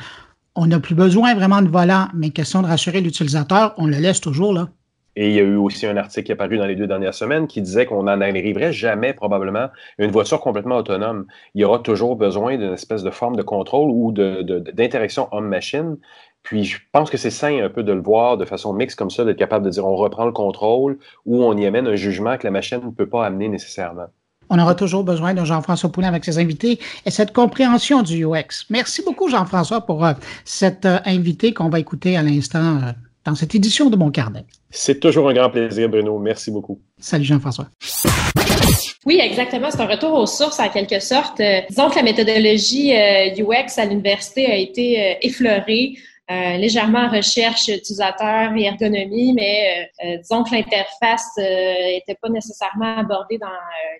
On 0.55 0.67
n'a 0.67 0.81
plus 0.81 0.95
besoin 0.95 1.35
vraiment 1.35 1.63
de 1.63 1.71
volant, 1.71 2.09
mais 2.13 2.29
question 2.29 2.61
de 2.61 2.67
rassurer 2.67 3.01
l'utilisateur, 3.01 3.73
on 3.79 3.87
le 3.87 3.97
laisse 3.97 4.21
toujours 4.21 4.53
là. 4.53 4.69
Et 5.21 5.31
il 5.31 5.35
y 5.35 5.41
a 5.41 5.43
eu 5.43 5.57
aussi 5.57 5.85
un 5.85 5.97
article 5.97 6.27
qui 6.27 6.31
est 6.31 6.37
paru 6.37 6.59
dans 6.59 6.67
les 6.67 6.77
deux 6.77 6.87
dernières 6.87 7.13
semaines 7.13 7.49
qui 7.49 7.61
disait 7.61 7.87
qu'on 7.87 8.05
n'en 8.05 8.21
arriverait 8.21 8.73
jamais 8.73 9.13
probablement 9.13 9.67
à 9.67 9.71
une 9.99 10.13
voiture 10.13 10.41
complètement 10.41 10.77
autonome. 10.77 11.27
Il 11.57 11.61
y 11.61 11.65
aura 11.65 11.81
toujours 11.81 12.15
besoin 12.15 12.57
d'une 12.57 12.75
espèce 12.75 13.03
de 13.03 13.11
forme 13.11 13.35
de 13.35 13.43
contrôle 13.43 13.91
ou 13.91 14.13
d'interaction 14.13 15.25
de, 15.25 15.37
homme-machine. 15.37 15.97
Puis 16.43 16.65
je 16.65 16.79
pense 16.93 17.11
que 17.11 17.17
c'est 17.17 17.31
sain 17.31 17.63
un 17.63 17.69
peu 17.69 17.83
de 17.83 17.93
le 17.93 18.01
voir 18.01 18.37
de 18.37 18.45
façon 18.45 18.73
mixte 18.73 18.99
comme 18.99 19.11
ça, 19.11 19.25
d'être 19.25 19.39
capable 19.39 19.65
de 19.65 19.71
dire 19.71 19.87
on 19.87 19.97
reprend 19.97 20.25
le 20.25 20.33
contrôle 20.33 20.99
ou 21.27 21.43
on 21.45 21.57
y 21.57 21.67
amène 21.67 21.87
un 21.87 21.97
jugement 21.97 22.39
que 22.39 22.45
la 22.45 22.51
machine 22.51 22.81
ne 22.85 22.91
peut 22.91 23.09
pas 23.09 23.27
amener 23.27 23.49
nécessairement. 23.49 24.07
On 24.51 24.59
aura 24.59 24.75
toujours 24.75 25.05
besoin 25.05 25.35
de 25.35 25.45
Jean-François 25.45 25.91
Poulin 25.93 26.09
avec 26.09 26.25
ses 26.25 26.39
invités 26.39 26.79
et 27.05 27.11
cette 27.11 27.35
compréhension 27.35 28.03
du 28.03 28.25
UX. 28.25 28.65
Merci 28.71 29.03
beaucoup, 29.03 29.29
Jean-François, 29.29 29.83
pour 29.83 30.07
euh, 30.07 30.15
cet 30.47 30.87
euh, 30.87 31.01
invité 31.05 31.53
qu'on 31.53 31.69
va 31.69 31.81
écouter 31.81 32.17
à 32.17 32.23
l'instant 32.23 32.79
euh, 32.79 32.93
dans 33.27 33.35
cette 33.35 33.55
édition 33.55 33.91
de 33.91 33.97
Mon 33.97 34.11
Carnet. 34.11 34.47
C'est 34.71 35.01
toujours 35.01 35.29
un 35.29 35.35
grand 35.35 35.51
plaisir, 35.51 35.91
Bruno. 35.91 36.19
Merci 36.19 36.51
beaucoup. 36.51 36.81
Salut, 36.99 37.25
Jean-François. 37.25 37.69
Oui, 39.09 39.21
exactement. 39.23 39.71
C'est 39.71 39.81
un 39.81 39.87
retour 39.87 40.13
aux 40.13 40.27
sources 40.27 40.61
en 40.61 40.69
quelque 40.69 41.01
sorte. 41.01 41.41
Euh, 41.41 41.61
disons 41.69 41.89
que 41.89 41.97
la 41.97 42.03
méthodologie 42.03 42.93
UX 42.93 43.79
à 43.79 43.87
l'université 43.87 44.47
a 44.47 44.57
été 44.57 45.01
euh, 45.01 45.15
effleurée 45.23 45.95
euh, 46.31 46.59
légèrement 46.59 47.09
recherche 47.09 47.69
utilisateur 47.69 48.53
et 48.55 48.65
ergonomie, 48.65 49.33
mais 49.33 49.89
euh, 50.05 50.07
euh, 50.07 50.17
disons 50.19 50.45
que 50.45 50.55
l'interface 50.55 51.27
n'était 51.39 52.19
pas 52.21 52.29
nécessairement 52.29 52.99
abordée 52.99 53.39
dans 53.39 53.47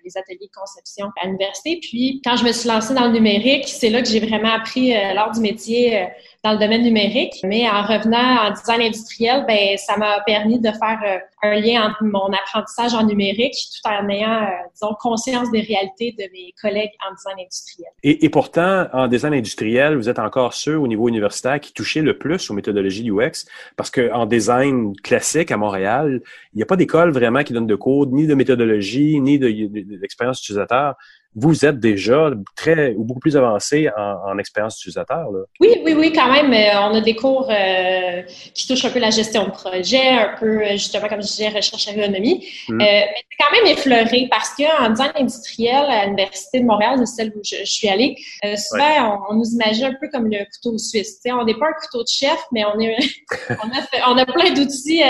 les 0.05 0.15
ateliers 0.15 0.45
de 0.45 0.59
conception 0.59 1.07
à 1.19 1.25
l'université. 1.25 1.79
Puis, 1.81 2.21
quand 2.23 2.35
je 2.35 2.45
me 2.45 2.51
suis 2.51 2.69
lancée 2.69 2.93
dans 2.93 3.05
le 3.07 3.13
numérique, 3.13 3.67
c'est 3.67 3.89
là 3.89 4.03
que 4.03 4.07
j'ai 4.07 4.19
vraiment 4.19 4.53
appris 4.53 4.91
l'art 4.91 5.31
du 5.31 5.39
métier 5.39 6.07
dans 6.43 6.53
le 6.53 6.57
domaine 6.57 6.83
numérique. 6.83 7.35
Mais 7.43 7.69
en 7.69 7.83
revenant 7.83 8.47
en 8.47 8.51
design 8.51 8.81
industriel, 8.81 9.45
ben 9.47 9.77
ça 9.77 9.97
m'a 9.97 10.21
permis 10.21 10.59
de 10.59 10.69
faire 10.69 11.21
un 11.41 11.55
lien 11.55 11.89
entre 11.89 12.03
mon 12.03 12.31
apprentissage 12.33 12.93
en 12.93 13.03
numérique 13.03 13.55
tout 13.55 13.89
en 13.89 14.07
ayant, 14.09 14.47
disons, 14.73 14.95
conscience 14.99 15.51
des 15.51 15.61
réalités 15.61 16.15
de 16.17 16.23
mes 16.31 16.53
collègues 16.61 16.91
en 17.07 17.13
design 17.13 17.35
industriel. 17.39 17.89
Et, 18.03 18.29
pourtant, 18.29 18.87
en 18.93 19.07
design 19.07 19.33
industriel, 19.33 19.95
vous 19.95 20.09
êtes 20.09 20.19
encore 20.19 20.53
ceux 20.53 20.77
au 20.77 20.87
niveau 20.87 21.07
universitaire 21.09 21.59
qui 21.59 21.73
touchaient 21.73 22.01
le 22.01 22.17
plus 22.17 22.49
aux 22.49 22.53
méthodologies 22.53 23.09
UX 23.09 23.45
parce 23.75 23.91
qu'en 23.91 24.25
design 24.25 24.95
classique 24.97 25.51
à 25.51 25.57
Montréal, 25.57 26.21
il 26.53 26.57
n'y 26.57 26.63
a 26.63 26.65
pas 26.65 26.75
d'école 26.75 27.11
vraiment 27.11 27.43
qui 27.43 27.53
donne 27.53 27.67
de 27.67 27.75
cours, 27.75 28.07
ni 28.07 28.27
de 28.27 28.35
méthodologie, 28.35 29.19
ni 29.19 29.39
d'expérience 29.39 30.39
utilisateur 30.41 30.95
vous 31.35 31.63
êtes 31.63 31.79
déjà 31.79 32.31
très 32.55 32.93
ou 32.95 33.03
beaucoup 33.03 33.19
plus 33.19 33.37
avancé 33.37 33.87
en, 33.95 34.37
expérience 34.39 34.79
utilisateur. 34.79 35.27
Oui, 35.59 35.81
oui, 35.83 35.93
oui, 35.93 36.11
quand 36.13 36.31
même. 36.31 36.51
Euh, 36.53 36.89
on 36.89 36.95
a 36.95 37.01
des 37.01 37.15
cours 37.15 37.47
euh, 37.51 38.23
qui 38.53 38.67
touchent 38.67 38.85
un 38.85 38.89
peu 38.89 38.99
la 38.99 39.11
gestion 39.11 39.45
de 39.45 39.51
projet, 39.51 40.09
un 40.09 40.35
peu 40.39 40.63
euh, 40.63 40.71
justement, 40.71 41.07
comme 41.07 41.21
je 41.21 41.27
disais, 41.27 41.49
recherche 41.49 41.87
ergonomie. 41.87 42.47
Mm. 42.67 42.77
mais 42.77 43.09
c'est 43.15 43.45
quand 43.45 43.51
même 43.51 43.71
effleuré 43.71 44.27
parce 44.29 44.55
qu'en 44.55 44.89
design 44.89 45.11
industriel 45.15 45.85
à 45.87 46.05
l'Université 46.05 46.61
de 46.61 46.65
Montréal, 46.65 47.05
celle 47.05 47.31
où 47.35 47.41
je, 47.43 47.63
suis 47.63 47.87
allée, 47.87 48.15
souvent 48.57 49.27
on, 49.29 49.35
nous 49.35 49.51
imagine 49.53 49.85
un 49.85 49.95
peu 49.99 50.07
comme 50.11 50.29
le 50.29 50.39
couteau 50.45 50.77
suisse. 50.77 51.19
on 51.25 51.45
n'est 51.45 51.53
pas 51.53 51.67
un 51.67 51.73
couteau 51.73 52.03
de 52.03 52.07
chef, 52.07 52.39
mais 52.51 52.63
on, 52.65 52.79
est, 52.79 52.97
on, 53.49 53.69
a, 53.69 54.11
on 54.11 54.17
a 54.17 54.25
plein 54.25 54.51
d'outils 54.53 55.03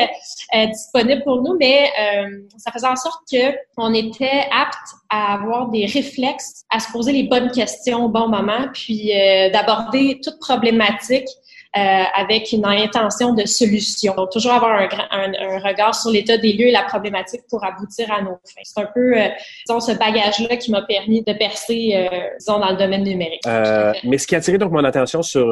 disponibles 0.54 1.24
pour 1.24 1.42
nous, 1.42 1.58
mais 1.58 1.92
ça 2.58 2.72
faisait 2.72 2.88
en 2.88 2.96
sorte 2.96 3.22
qu'on 3.76 3.94
était 3.94 4.44
apte 4.52 4.76
à 5.10 5.34
avoir 5.34 5.70
des 5.70 5.88
réflexes, 6.10 6.64
à 6.70 6.80
se 6.80 6.91
poser 6.91 7.12
les 7.12 7.24
bonnes 7.24 7.51
questions 7.51 8.05
au 8.05 8.10
bon 8.10 8.28
moment, 8.28 8.68
puis 8.74 9.12
euh, 9.14 9.49
d'aborder 9.49 10.20
toute 10.24 10.39
problématique 10.39 11.28
euh, 11.78 12.04
avec 12.16 12.52
une 12.52 12.66
intention 12.66 13.36
de 13.36 13.46
solution. 13.46 14.16
Donc, 14.16 14.32
toujours 14.32 14.54
avoir 14.54 14.72
un, 15.12 15.60
regard 15.60 15.94
sur 15.94 16.10
l'état 16.10 16.36
des 16.36 16.54
lieux 16.54 16.68
et 16.68 16.72
la 16.72 16.82
problématique 16.82 17.42
pour 17.48 17.64
aboutir 17.64 18.12
à 18.12 18.24
nos 18.24 18.40
fins. 18.44 18.62
C'est 18.64 18.82
un 18.82 18.88
peu, 18.92 19.16
euh, 19.16 19.28
disons, 19.68 19.80
ce 19.80 19.92
bagage-là 19.92 20.58
qui 20.58 20.72
m'a 20.72 20.82
permis 20.82 21.24
de 21.24 21.32
percer, 21.34 21.92
euh, 21.94 22.18
disons, 22.40 22.60
dans 22.60 22.72
le 22.72 22.78
domaine 22.78 23.04
numérique. 23.04 23.42
Euh, 23.46 23.94
mais 24.04 24.18
ce 24.18 24.26
qui 24.26 24.34
a 24.34 24.40
attiré 24.40 24.58
donc 24.58 24.72
mon 24.72 24.84
attention 24.84 25.22
sur, 25.22 25.46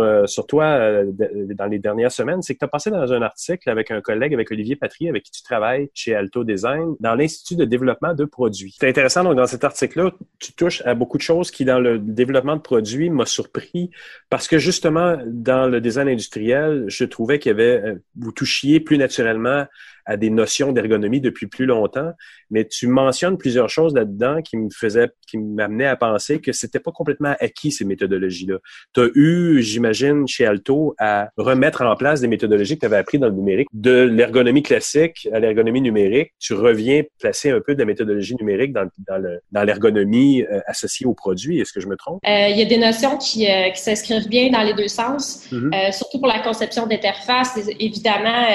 toi 0.47 1.03
dans 1.13 1.65
les 1.65 1.77
dernières 1.77 2.11
semaines, 2.11 2.41
c'est 2.41 2.55
que 2.55 2.59
tu 2.59 2.65
as 2.65 2.69
passé 2.69 2.89
dans 2.89 3.13
un 3.13 3.21
article 3.21 3.69
avec 3.69 3.91
un 3.91 4.01
collègue, 4.01 4.33
avec 4.33 4.49
Olivier 4.49 4.75
Patry, 4.75 5.09
avec 5.09 5.21
qui 5.21 5.31
tu 5.31 5.43
travailles 5.43 5.89
chez 5.93 6.15
Alto 6.15 6.43
Design, 6.43 6.95
dans 6.99 7.13
l'Institut 7.13 7.57
de 7.57 7.65
développement 7.65 8.15
de 8.15 8.25
produits. 8.25 8.75
C'est 8.79 8.89
intéressant, 8.89 9.23
donc, 9.23 9.35
dans 9.35 9.45
cet 9.45 9.63
article-là, 9.63 10.11
tu 10.39 10.53
touches 10.53 10.81
à 10.83 10.95
beaucoup 10.95 11.17
de 11.17 11.21
choses 11.21 11.51
qui, 11.51 11.63
dans 11.63 11.79
le 11.79 11.99
développement 11.99 12.55
de 12.55 12.61
produits, 12.61 13.11
m'a 13.11 13.27
surpris 13.27 13.91
parce 14.31 14.47
que, 14.47 14.57
justement, 14.57 15.17
dans 15.27 15.67
le 15.67 15.79
design 15.79 16.06
industriel, 16.07 16.85
je 16.87 17.03
trouvais 17.03 17.39
qu'il 17.39 17.49
y 17.49 17.53
avait, 17.53 17.81
euh, 17.83 17.95
vous 18.15 18.31
touchiez 18.31 18.79
plus 18.79 18.97
naturellement 18.97 19.65
à 20.07 20.17
des 20.17 20.29
notions 20.29 20.71
d'ergonomie 20.71 21.21
depuis 21.21 21.47
plus 21.47 21.65
longtemps, 21.65 22.11
mais 22.49 22.65
tu 22.65 22.87
mentionnes 22.87 23.37
plusieurs 23.37 23.69
choses 23.69 23.93
là-dedans 23.93 24.41
qui 24.41 24.57
me 24.57 24.69
faisaient, 24.73 25.09
qui 25.29 25.37
m'amenaient 25.37 25.85
à 25.85 25.97
penser 25.97 26.39
que 26.39 26.53
c'était 26.53 26.79
pas 26.79 26.91
complètement 26.91 27.35
acquis 27.39 27.71
ces 27.71 27.85
méthodologies-là. 27.85 28.57
Tu 28.93 29.01
as 29.01 29.09
eu, 29.13 29.61
j'imagine, 29.61 30.27
chez 30.27 30.45
Alto, 30.45 30.95
à 30.97 31.29
remettre 31.37 31.81
en 31.83 31.95
place 31.95 32.21
des 32.21 32.27
méthodologies 32.27 32.75
que 32.75 32.81
tu 32.81 32.85
avais 32.85 32.97
appris 32.97 33.19
dans 33.19 33.27
le 33.27 33.33
numérique, 33.33 33.67
de 33.73 34.01
l'ergonomie 34.01 34.63
classique 34.63 35.27
à 35.33 35.39
l'ergonomie 35.39 35.81
numérique. 35.81 36.31
Tu 36.39 36.53
reviens 36.53 37.03
placer 37.19 37.51
un 37.51 37.59
peu 37.59 37.75
de 37.75 37.79
la 37.79 37.85
méthodologie 37.85 38.35
numérique 38.39 38.71
dans, 38.71 38.87
dans 39.07 39.63
l'ergonomie 39.63 40.43
euh, 40.43 40.61
associée 40.67 41.05
au 41.05 41.13
produit. 41.13 41.59
Est-ce 41.59 41.73
que 41.73 41.81
je 41.81 41.87
me 41.87 41.97
trompe? 41.97 42.21
Euh, 42.25 42.47
il 42.47 42.57
y 42.57 42.61
a 42.61 42.65
des 42.65 42.77
notions 42.77 43.17
qui, 43.17 43.49
euh, 43.49 43.69
qui 43.71 43.81
s'inscrivent 43.81 44.29
bien 44.29 44.49
dans 44.49 44.63
les 44.63 44.73
deux 44.73 44.87
sens, 44.87 45.47
mm-hmm. 45.51 45.91
surtout 45.91 46.19
pour 46.19 46.27
la 46.27 46.39
conception 46.39 46.87
d'interface. 46.87 47.59
Évidemment, 47.79 48.45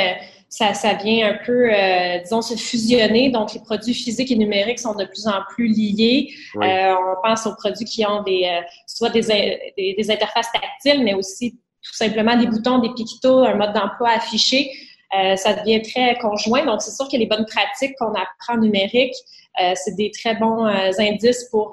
ça, 0.52 0.74
ça 0.74 0.92
vient 0.92 1.30
un 1.30 1.38
peu, 1.46 1.72
euh, 1.72 2.18
disons, 2.18 2.42
se 2.42 2.54
fusionner. 2.56 3.30
Donc, 3.30 3.54
les 3.54 3.60
produits 3.60 3.94
physiques 3.94 4.30
et 4.30 4.36
numériques 4.36 4.80
sont 4.80 4.94
de 4.94 5.06
plus 5.06 5.26
en 5.26 5.40
plus 5.48 5.66
liés. 5.66 6.28
Euh, 6.56 6.94
on 6.94 7.26
pense 7.26 7.46
aux 7.46 7.54
produits 7.54 7.86
qui 7.86 8.04
ont 8.04 8.22
des, 8.22 8.44
euh, 8.44 8.60
soit 8.86 9.08
des, 9.08 9.22
des, 9.78 9.94
des, 9.96 10.10
interfaces 10.10 10.52
tactiles, 10.52 11.02
mais 11.04 11.14
aussi 11.14 11.52
tout 11.82 11.94
simplement 11.94 12.36
des 12.36 12.46
boutons, 12.46 12.80
des 12.80 12.92
pictos, 12.92 13.38
un 13.38 13.54
mode 13.54 13.72
d'emploi 13.72 14.10
affiché. 14.10 14.70
Euh, 15.18 15.36
ça 15.36 15.54
devient 15.54 15.80
très 15.80 16.18
conjoint. 16.18 16.66
Donc, 16.66 16.82
c'est 16.82 16.94
sûr 16.94 17.08
que 17.08 17.16
les 17.16 17.26
bonnes 17.26 17.46
pratiques 17.46 17.96
qu'on 17.98 18.12
apprend 18.12 18.56
en 18.56 18.58
numérique, 18.58 19.14
euh, 19.58 19.72
c'est 19.74 19.96
des 19.96 20.10
très 20.10 20.34
bons 20.34 20.66
indices 20.66 21.48
pour 21.50 21.72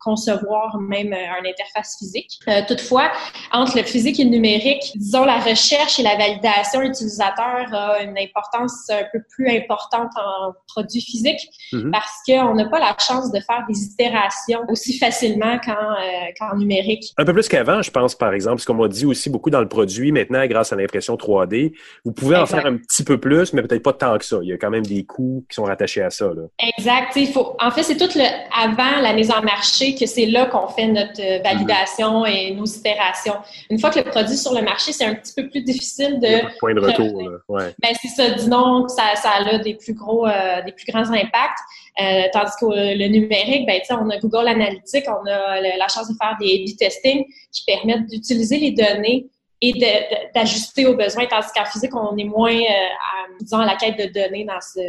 concevoir 0.00 0.78
même 0.78 1.12
euh, 1.12 1.40
une 1.40 1.46
interface 1.46 1.96
physique. 1.98 2.38
Euh, 2.48 2.62
toutefois, 2.66 3.10
entre 3.52 3.76
le 3.76 3.82
physique 3.82 4.20
et 4.20 4.24
le 4.24 4.30
numérique, 4.30 4.92
disons 4.96 5.24
la 5.24 5.38
recherche 5.38 5.98
et 5.98 6.02
la 6.02 6.16
validation 6.16 6.82
utilisateur 6.82 7.72
a 7.72 8.02
une 8.02 8.16
importance 8.18 8.88
un 8.90 9.04
peu 9.12 9.20
plus 9.28 9.48
importante 9.50 10.10
en 10.16 10.52
produits 10.66 11.00
physiques 11.00 11.48
mm-hmm. 11.72 11.90
parce 11.90 12.12
qu'on 12.26 12.54
n'a 12.54 12.68
pas 12.68 12.78
la 12.78 12.96
chance 12.98 13.32
de 13.32 13.40
faire 13.40 13.64
des 13.68 13.82
itérations 13.84 14.60
aussi 14.68 14.98
facilement 14.98 15.58
qu'en 15.58 15.72
euh, 15.72 16.32
qu'en 16.38 16.56
numérique. 16.56 17.12
Un 17.16 17.24
peu 17.24 17.32
plus 17.32 17.48
qu'avant, 17.48 17.82
je 17.82 17.90
pense, 17.90 18.14
par 18.14 18.32
exemple, 18.32 18.60
ce 18.60 18.66
qu'on 18.66 18.74
m'a 18.74 18.88
dit 18.88 19.06
aussi 19.06 19.30
beaucoup 19.30 19.50
dans 19.50 19.60
le 19.60 19.68
produit 19.68 20.12
maintenant, 20.12 20.46
grâce 20.46 20.72
à 20.72 20.76
l'impression 20.76 21.16
3D, 21.16 21.72
vous 22.04 22.12
pouvez 22.12 22.36
en 22.36 22.46
faire 22.46 22.66
un 22.66 22.76
petit 22.76 23.04
peu 23.04 23.18
plus, 23.18 23.52
mais 23.52 23.62
peut-être 23.62 23.82
pas 23.82 23.92
tant 23.92 24.16
que 24.18 24.24
ça. 24.24 24.38
Il 24.42 24.48
y 24.48 24.52
a 24.52 24.58
quand 24.58 24.70
même 24.70 24.86
des 24.86 25.04
coûts 25.04 25.44
qui 25.48 25.54
sont 25.54 25.64
rattachés 25.64 26.02
à 26.02 26.10
ça. 26.10 26.26
Là. 26.26 26.42
Exact. 26.76 27.18
Faut, 27.32 27.56
en 27.60 27.70
fait, 27.70 27.82
c'est 27.82 27.96
tout 27.96 28.08
le 28.14 28.24
avant 28.56 29.00
la 29.00 29.12
mise 29.12 29.30
en 29.30 29.42
marché 29.42 29.87
que 29.94 30.06
c'est 30.06 30.26
là 30.26 30.46
qu'on 30.46 30.68
fait 30.68 30.86
notre 30.86 31.20
euh, 31.20 31.40
validation 31.42 32.24
et 32.26 32.52
nos 32.52 32.64
itérations. 32.64 33.36
Une 33.70 33.78
fois 33.78 33.90
que 33.90 33.98
le 33.98 34.04
produit 34.04 34.34
est 34.34 34.36
sur 34.36 34.54
le 34.54 34.62
marché, 34.62 34.92
c'est 34.92 35.04
un 35.04 35.14
petit 35.14 35.32
peu 35.34 35.48
plus 35.48 35.62
difficile 35.62 36.18
de. 36.20 36.58
point 36.58 36.74
de 36.74 36.80
retour, 36.80 37.22
là. 37.22 37.38
Ouais. 37.48 37.74
Ben, 37.80 37.94
c'est 38.00 38.08
ça. 38.08 38.30
Disons 38.30 38.88
ça, 38.88 39.14
ça 39.16 39.30
a 39.30 39.58
des 39.58 39.74
plus 39.74 39.94
gros, 39.94 40.26
euh, 40.26 40.62
des 40.64 40.72
plus 40.72 40.86
grands 40.86 41.10
impacts. 41.10 41.58
Euh, 42.00 42.22
tandis 42.32 42.52
que 42.60 42.66
le 42.66 43.08
numérique, 43.08 43.66
ben, 43.66 43.80
on 43.90 44.10
a 44.10 44.18
Google 44.18 44.48
Analytics, 44.48 45.04
on 45.08 45.26
a 45.28 45.60
la 45.60 45.88
chance 45.88 46.08
de 46.08 46.14
faire 46.20 46.36
des 46.40 46.46
A-B 46.46 46.76
testing 46.78 47.24
qui 47.52 47.64
permettent 47.66 48.06
d'utiliser 48.06 48.58
les 48.58 48.70
données 48.70 49.26
et 49.60 49.72
d'ajuster 50.34 50.86
aux 50.86 50.96
besoins, 50.96 51.26
tandis 51.26 51.48
qu'en 51.54 51.64
physique, 51.64 51.94
on 51.94 52.16
est 52.16 52.24
moins, 52.24 52.54
euh, 52.54 52.60
à, 52.60 53.26
disons, 53.40 53.58
à 53.58 53.66
la 53.66 53.76
quête 53.76 53.98
de 53.98 54.12
données 54.12 54.44
dans, 54.44 54.60
ce, 54.60 54.80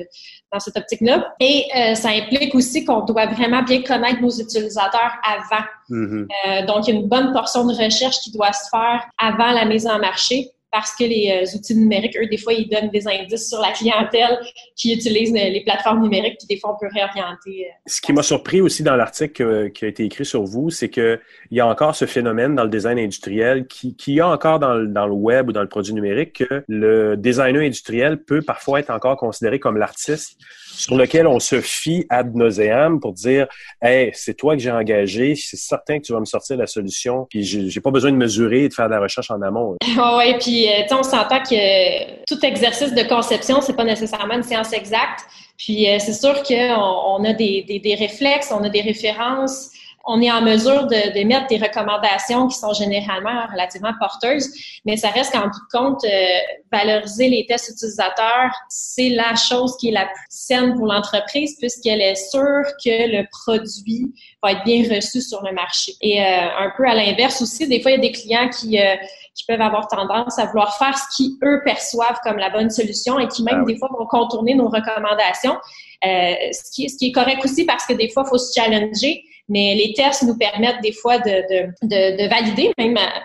dans 0.52 0.60
cette 0.60 0.78
optique-là. 0.78 1.34
Et 1.40 1.66
euh, 1.76 1.96
ça 1.96 2.10
implique 2.10 2.54
aussi 2.54 2.86
qu'on 2.86 3.02
doit 3.02 3.26
vraiment 3.28 3.64
bien 3.64 3.82
connaître 3.82 4.22
nos 4.22 4.30
utilisateurs 4.32 5.14
avant. 5.24 5.66
Mm-hmm. 5.90 6.28
euh, 6.48 6.66
donc, 6.68 6.88
il 6.88 6.94
y 6.94 6.98
a 6.98 7.00
une 7.00 7.08
bonne 7.08 7.34
portion 7.34 7.66
de 7.66 7.74
recherche 7.74 8.20
qui 8.20 8.32
doit 8.32 8.54
se 8.54 8.70
faire 8.70 9.08
avant 9.18 9.52
la 9.52 9.66
mise 9.66 9.88
en 9.88 10.00
marché 10.00 10.52
parce 10.72 10.96
que 10.96 11.04
les 11.04 11.44
euh, 11.44 11.58
outils 11.58 11.76
numériques, 11.76 12.18
eux, 12.18 12.28
des 12.28 12.38
fois, 12.38 12.54
ils 12.54 12.70
donnent 12.70 12.90
des 12.90 13.08
indices 13.08 13.50
sur 13.50 13.60
la 13.60 13.72
clientèle 13.72 14.40
qui 14.76 14.94
utilise 14.94 15.32
les 15.34 15.64
plateformes 15.64 16.02
numériques, 16.02 16.38
puis 16.38 16.48
des 16.48 16.60
fois, 16.60 16.76
on 16.76 16.80
peut 16.80 16.92
réorienter. 16.94 17.68
Euh, 17.68 17.74
ce 17.88 18.02
qui 18.02 18.14
m'a 18.14 18.24
surpris 18.24 18.62
aussi 18.62 18.84
dans 18.84 18.96
l'article 18.96 19.72
qui 19.72 19.86
a 19.86 19.88
été 19.88 20.04
écrit 20.04 20.26
sur 20.26 20.44
vous, 20.44 20.70
c'est 20.70 20.90
qu'il 20.90 21.20
y 21.52 21.60
a 21.60 21.68
encore 21.68 21.96
ce 21.96 22.06
phénomène 22.06 22.56
dans 22.56 22.64
le 22.64 22.70
design 22.70 23.00
industriel 23.00 23.68
qui, 23.68 23.96
qui 23.96 24.20
a 24.20 24.28
encore 24.28 24.60
dans, 24.60 24.76
dans 24.84 25.08
le 25.08 25.14
web 25.14 25.50
ou 25.50 25.52
dans 25.52 25.62
le 25.62 25.70
produit 25.70 25.94
numérique 25.94 26.44
que 26.44 26.64
le 26.68 27.18
designer 27.18 27.62
industriel 27.62 28.18
peut 28.18 28.42
parfois 28.42 28.80
être 28.80 28.92
encore 28.92 29.18
considéré 29.18 29.60
comme 29.60 29.78
l'artiste 29.78 30.38
sur 30.80 30.96
lequel 30.96 31.28
on 31.28 31.40
se 31.40 31.60
fie 31.60 32.06
ad 32.10 32.34
nauseam 32.34 33.00
pour 33.00 33.14
dire 33.14 33.48
Hey, 33.82 34.12
c'est 34.14 34.34
toi 34.34 34.56
que 34.56 34.62
j'ai 34.62 34.72
engagé, 34.72 35.36
c'est 35.36 35.58
certain 35.58 36.00
que 36.00 36.06
tu 36.06 36.14
vas 36.14 36.20
me 36.20 36.26
sortir 36.26 36.56
la 36.58 36.68
solution, 36.68 37.28
puis 37.30 37.44
j'ai 37.44 37.82
pas 37.82 37.92
besoin 37.92 38.12
de 38.12 38.18
mesurer 38.18 38.64
et 38.64 38.70
de 38.70 38.74
faire 38.74 38.88
de 38.88 38.94
la 38.94 39.02
recherche 39.02 39.30
en 39.30 39.42
amont. 39.42 39.76
oui, 39.86 40.36
puis 40.40 40.70
euh, 40.70 40.84
on 40.92 41.04
s'entend 41.04 41.44
que 41.44 42.24
tout 42.26 42.44
exercice 42.46 42.94
de 42.94 43.04
conception, 43.04 43.62
c'est 43.62 43.76
pas 43.76 43.84
nécessairement 43.84 44.36
une 44.36 44.44
science 44.44 44.72
exacte. 44.74 45.26
Puis 45.58 45.90
euh, 45.90 45.98
c'est 46.00 46.14
sûr 46.14 46.42
qu'on 46.44 47.20
on 47.20 47.26
a 47.26 47.34
des, 47.34 47.64
des 47.68 47.96
réflexes, 47.96 48.54
on 48.58 48.64
a 48.64 48.70
des 48.70 48.82
références 48.82 49.72
on 50.06 50.22
est 50.22 50.32
en 50.32 50.42
mesure 50.42 50.88
de, 50.88 51.24
mettre 51.26 51.48
des 51.48 51.58
recommandations 51.58 52.48
qui 52.48 52.58
sont 52.58 52.74
généralement 52.74 53.46
relativement 53.52 53.94
porteuses, 54.00 54.50
mais 54.86 54.98
ça 54.98 55.10
reste 55.10 55.34
qu'en 55.34 55.48
bout 55.48 55.50
de 55.50 55.78
compte, 55.78 56.04
euh, 56.06 56.10
valoriser 56.72 57.30
les 57.30 57.46
tests 57.46 57.70
utilisateurs, 57.70 58.52
c'est 58.70 59.10
la 59.10 59.36
chose 59.36 59.76
qui 59.78 59.90
est 59.90 59.92
la 59.92 60.06
plus 60.06 60.26
saine 60.30 60.76
pour 60.76 60.88
l'entreprise 60.88 61.58
puisqu'elle 61.60 62.02
est 62.02 62.16
sûre 62.16 62.64
que 62.84 63.18
le 63.18 63.28
produit 63.30 64.14
va 64.42 64.54
être 64.54 64.64
bien 64.64 64.84
reçu 64.90 65.22
sur 65.22 65.44
le 65.44 65.54
marché. 65.54 65.94
Et 66.02 66.22
euh, 66.22 66.26
un 66.26 66.72
peu 66.76 66.88
à 66.88 66.96
l'inverse 66.96 67.42
aussi, 67.42 67.68
des 67.68 67.82
fois, 67.82 67.92
il 67.92 67.96
y 67.96 67.98
a 67.98 68.02
des 68.02 68.12
clients 68.12 68.50
qui, 68.50 68.80
euh, 68.80 68.96
qui 69.36 69.46
peuvent 69.46 69.62
avoir 69.62 69.88
tendance 69.88 70.40
à 70.40 70.46
vouloir 70.46 70.78
faire 70.78 70.98
ce 70.98 71.16
qu'ils, 71.16 71.34
eux, 71.44 71.62
perçoivent 71.66 72.20
comme 72.24 72.38
la 72.38 72.50
bonne 72.50 72.70
solution 72.70 73.20
et 73.20 73.28
qui 73.28 73.44
même, 73.44 73.62
ah 73.62 73.66
des 73.66 73.78
fois, 73.78 73.90
vont 73.98 74.06
contourner 74.06 74.56
nos 74.56 74.70
recommandations. 74.70 75.58
ce, 76.02 76.72
qui, 76.72 76.90
ce 76.90 76.98
qui 76.98 77.08
est 77.08 77.12
correct 77.12 77.44
aussi 77.44 77.66
parce 77.66 77.86
que 77.86 77.94
des 77.94 78.10
fois, 78.10 78.24
il 78.26 78.30
faut 78.30 78.38
se 78.38 78.54
challenger 78.54 79.26
mais 79.50 79.76
les 79.76 79.94
tests 79.94 80.24
nous 80.24 80.38
permettent 80.38 80.82
des 80.82 80.94
fois 80.94 81.18
de, 81.18 81.68
de, 81.82 82.18
de, 82.18 82.30
valider, 82.30 82.72
même 82.78 82.98
euh, 82.98 83.20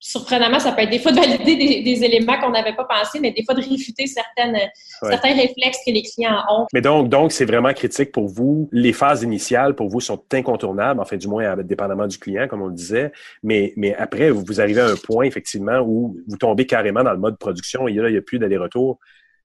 surprenamment, 0.00 0.58
ça 0.58 0.72
peut 0.72 0.82
être 0.82 0.90
des 0.90 0.98
fois 0.98 1.12
de 1.12 1.16
valider 1.16 1.82
des, 1.82 2.04
éléments 2.04 2.38
qu'on 2.40 2.50
n'avait 2.50 2.74
pas 2.74 2.84
pensé, 2.84 3.20
mais 3.20 3.32
des 3.32 3.44
fois 3.44 3.54
de 3.54 3.60
réfuter 3.60 4.06
certaines, 4.06 4.56
certains 5.02 5.34
réflexes 5.34 5.78
que 5.86 5.92
les 5.92 6.02
clients 6.02 6.42
ont. 6.50 6.66
Mais 6.72 6.80
donc, 6.80 7.10
donc 7.10 7.32
c'est 7.32 7.44
vraiment 7.44 7.72
critique 7.74 8.10
pour 8.10 8.26
vous. 8.26 8.68
Les 8.72 8.94
phases 8.94 9.22
initiales, 9.22 9.74
pour 9.74 9.88
vous, 9.88 10.00
sont 10.00 10.22
incontournables, 10.32 11.00
enfin, 11.00 11.16
du 11.16 11.28
moins, 11.28 11.54
dépendamment 11.58 12.06
du 12.06 12.18
client, 12.18 12.48
comme 12.48 12.62
on 12.62 12.68
le 12.68 12.74
disait. 12.74 13.12
Mais, 13.42 13.74
mais 13.76 13.94
après, 13.94 14.30
vous 14.30 14.60
arrivez 14.60 14.80
à 14.80 14.86
un 14.86 14.96
point, 14.96 15.24
effectivement, 15.24 15.80
où 15.80 16.16
vous 16.26 16.36
tombez 16.38 16.66
carrément 16.66 17.04
dans 17.04 17.12
le 17.12 17.18
mode 17.18 17.38
production 17.38 17.86
et 17.86 17.92
là, 17.92 18.08
il 18.08 18.12
n'y 18.12 18.18
a 18.18 18.22
plus 18.22 18.38
d'aller-retour. 18.38 18.98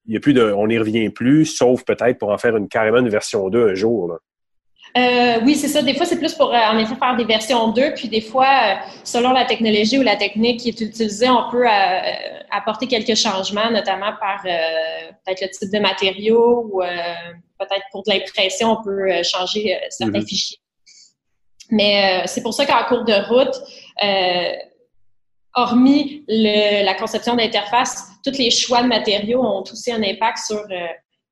Il 0.07 0.13
y 0.13 0.17
a 0.17 0.19
plus 0.19 0.33
de, 0.33 0.53
on 0.53 0.67
n'y 0.67 0.77
revient 0.77 1.09
plus, 1.09 1.45
sauf 1.45 1.83
peut-être 1.83 2.19
pour 2.19 2.29
en 2.29 2.37
faire 2.37 2.55
une 2.55 2.69
carrément 2.69 2.99
une 2.99 3.09
version 3.09 3.49
2 3.49 3.71
un 3.71 3.73
jour. 3.73 4.07
Là. 4.07 4.19
Euh, 4.97 5.39
oui, 5.43 5.55
c'est 5.55 5.67
ça. 5.67 5.81
Des 5.81 5.93
fois, 5.93 6.05
c'est 6.05 6.17
plus 6.17 6.33
pour, 6.33 6.53
euh, 6.53 6.57
en 6.57 6.77
effet, 6.77 6.95
faire 6.95 7.15
des 7.17 7.25
versions 7.25 7.69
2. 7.69 7.93
Puis 7.95 8.07
des 8.07 8.21
fois, 8.21 8.47
euh, 8.47 8.75
selon 9.03 9.31
la 9.31 9.43
technologie 9.43 9.99
ou 9.99 10.03
la 10.03 10.15
technique 10.15 10.61
qui 10.61 10.69
est 10.69 10.81
utilisée, 10.81 11.29
on 11.29 11.49
peut 11.51 11.67
apporter 12.49 12.87
quelques 12.87 13.15
changements, 13.15 13.69
notamment 13.69 14.13
par 14.19 14.41
peut-être 14.43 15.41
le 15.41 15.49
type 15.49 15.71
de 15.71 15.79
matériaux 15.79 16.69
ou 16.71 16.81
peut-être 17.59 17.85
pour 17.91 18.03
de 18.03 18.11
l'impression, 18.11 18.77
on 18.79 18.83
peut 18.83 19.21
changer 19.23 19.77
certains 19.89 20.19
mm-hmm. 20.19 20.27
fichiers. 20.27 20.57
Mais 21.71 22.23
c'est 22.27 22.41
pour 22.41 22.53
ça 22.53 22.65
qu'en 22.65 22.85
cours 22.85 23.03
de 23.03 23.13
route, 23.27 23.55
hormis 25.55 26.23
la 26.27 26.93
conception 26.93 27.35
d'interface, 27.35 28.07
tous 28.23 28.37
les 28.37 28.51
choix 28.51 28.81
de 28.81 28.87
matériaux 28.87 29.43
ont 29.43 29.63
aussi 29.63 29.91
un 29.91 30.03
impact 30.03 30.37
sur 30.37 30.63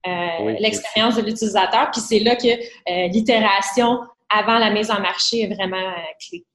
euh, 0.06 0.56
l'expérience 0.60 1.16
de 1.16 1.22
l'utilisateur. 1.22 1.90
Puis 1.92 2.02
c'est 2.02 2.20
là 2.20 2.36
que 2.36 2.48
euh, 2.48 3.08
l'itération 3.08 4.02
avant 4.30 4.58
la 4.58 4.72
mise 4.72 4.92
en 4.92 5.00
marché 5.00 5.44
est 5.44 5.56
vraiment 5.56 5.78
euh, 5.78 6.02
clé. 6.28 6.46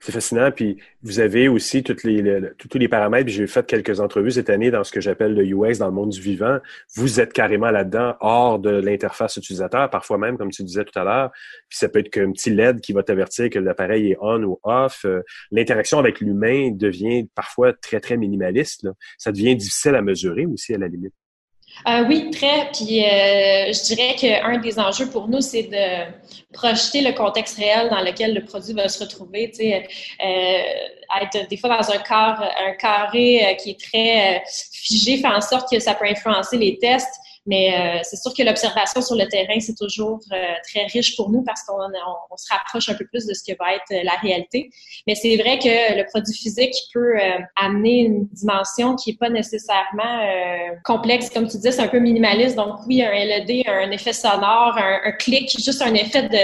C'est 0.00 0.12
fascinant. 0.12 0.50
Puis 0.52 0.78
vous 1.02 1.18
avez 1.18 1.48
aussi 1.48 1.82
toutes 1.82 2.04
les, 2.04 2.40
tous 2.56 2.78
les 2.78 2.88
paramètres. 2.88 3.28
J'ai 3.28 3.48
fait 3.48 3.66
quelques 3.66 3.98
entrevues 3.98 4.30
cette 4.30 4.48
année 4.48 4.70
dans 4.70 4.84
ce 4.84 4.92
que 4.92 5.00
j'appelle 5.00 5.34
le 5.34 5.44
UX 5.44 5.78
dans 5.78 5.88
le 5.88 5.92
monde 5.92 6.10
du 6.10 6.20
vivant. 6.20 6.58
Vous 6.94 7.18
êtes 7.18 7.32
carrément 7.32 7.70
là-dedans, 7.70 8.14
hors 8.20 8.60
de 8.60 8.70
l'interface 8.70 9.36
utilisateur, 9.36 9.90
parfois 9.90 10.16
même, 10.16 10.38
comme 10.38 10.50
tu 10.50 10.62
disais 10.62 10.84
tout 10.84 10.96
à 10.98 11.02
l'heure. 11.02 11.30
Puis 11.68 11.78
ça 11.78 11.88
peut 11.88 11.98
être 11.98 12.10
qu'un 12.10 12.30
petit 12.30 12.50
LED 12.50 12.80
qui 12.80 12.92
va 12.92 13.02
t'avertir 13.02 13.50
que 13.50 13.58
l'appareil 13.58 14.12
est 14.12 14.16
on 14.20 14.40
ou 14.44 14.60
off. 14.62 15.04
L'interaction 15.50 15.98
avec 15.98 16.20
l'humain 16.20 16.70
devient 16.70 17.28
parfois 17.34 17.72
très, 17.72 17.98
très 17.98 18.16
minimaliste. 18.16 18.86
Ça 19.18 19.32
devient 19.32 19.56
difficile 19.56 19.96
à 19.96 20.00
mesurer 20.00 20.46
aussi 20.46 20.74
à 20.74 20.78
la 20.78 20.86
limite. 20.86 21.12
Euh, 21.86 22.04
oui, 22.08 22.30
très. 22.30 22.70
Puis 22.72 23.04
euh, 23.04 23.72
je 23.72 23.94
dirais 23.94 24.14
qu'un 24.16 24.58
des 24.58 24.78
enjeux 24.78 25.08
pour 25.08 25.28
nous, 25.28 25.40
c'est 25.40 25.64
de 25.64 26.12
projeter 26.52 27.02
le 27.02 27.12
contexte 27.12 27.58
réel 27.58 27.88
dans 27.88 28.00
lequel 28.00 28.34
le 28.34 28.44
produit 28.44 28.72
va 28.72 28.88
se 28.88 29.02
retrouver. 29.02 29.50
Tu 29.50 29.58
sais, 29.58 29.86
euh, 30.24 31.22
être 31.22 31.48
des 31.48 31.56
fois 31.56 31.70
dans 31.70 31.90
un, 31.90 31.98
un 31.98 32.72
carré 32.78 33.56
qui 33.62 33.70
est 33.70 33.80
très 33.80 34.42
figé 34.72 35.18
fait 35.18 35.28
en 35.28 35.40
sorte 35.40 35.70
que 35.70 35.78
ça 35.78 35.94
peut 35.94 36.06
influencer 36.06 36.56
les 36.56 36.78
tests. 36.78 37.14
Mais 37.48 37.72
euh, 37.72 38.00
c'est 38.02 38.16
sûr 38.16 38.34
que 38.34 38.42
l'observation 38.42 39.00
sur 39.00 39.16
le 39.16 39.26
terrain, 39.26 39.58
c'est 39.58 39.74
toujours 39.74 40.20
euh, 40.32 40.36
très 40.70 40.84
riche 40.84 41.16
pour 41.16 41.30
nous 41.30 41.42
parce 41.42 41.62
qu'on 41.62 41.78
on, 41.80 42.36
se 42.36 42.52
rapproche 42.52 42.90
un 42.90 42.94
peu 42.94 43.06
plus 43.06 43.24
de 43.24 43.32
ce 43.32 43.42
que 43.42 43.56
va 43.58 43.74
être 43.74 43.90
euh, 43.90 44.04
la 44.04 44.12
réalité. 44.20 44.68
Mais 45.06 45.14
c'est 45.14 45.34
vrai 45.36 45.58
que 45.58 45.96
le 45.96 46.04
produit 46.10 46.34
physique 46.34 46.74
peut 46.92 47.14
amener 47.56 48.00
une 48.00 48.26
dimension 48.28 48.96
qui 48.96 49.10
n'est 49.10 49.16
pas 49.16 49.30
nécessairement 49.30 50.28
complexe. 50.84 51.30
Comme 51.30 51.48
tu 51.48 51.56
dis, 51.56 51.72
c'est 51.72 51.80
un 51.80 51.88
peu 51.88 52.00
minimaliste. 52.00 52.56
Donc 52.56 52.80
oui, 52.86 53.02
un 53.02 53.12
LED, 53.12 53.66
un 53.66 53.90
effet 53.92 54.12
sonore, 54.12 54.76
un, 54.76 55.00
un 55.04 55.12
clic, 55.12 55.50
juste 55.58 55.80
un 55.80 55.94
effet 55.94 56.28
de 56.28 56.38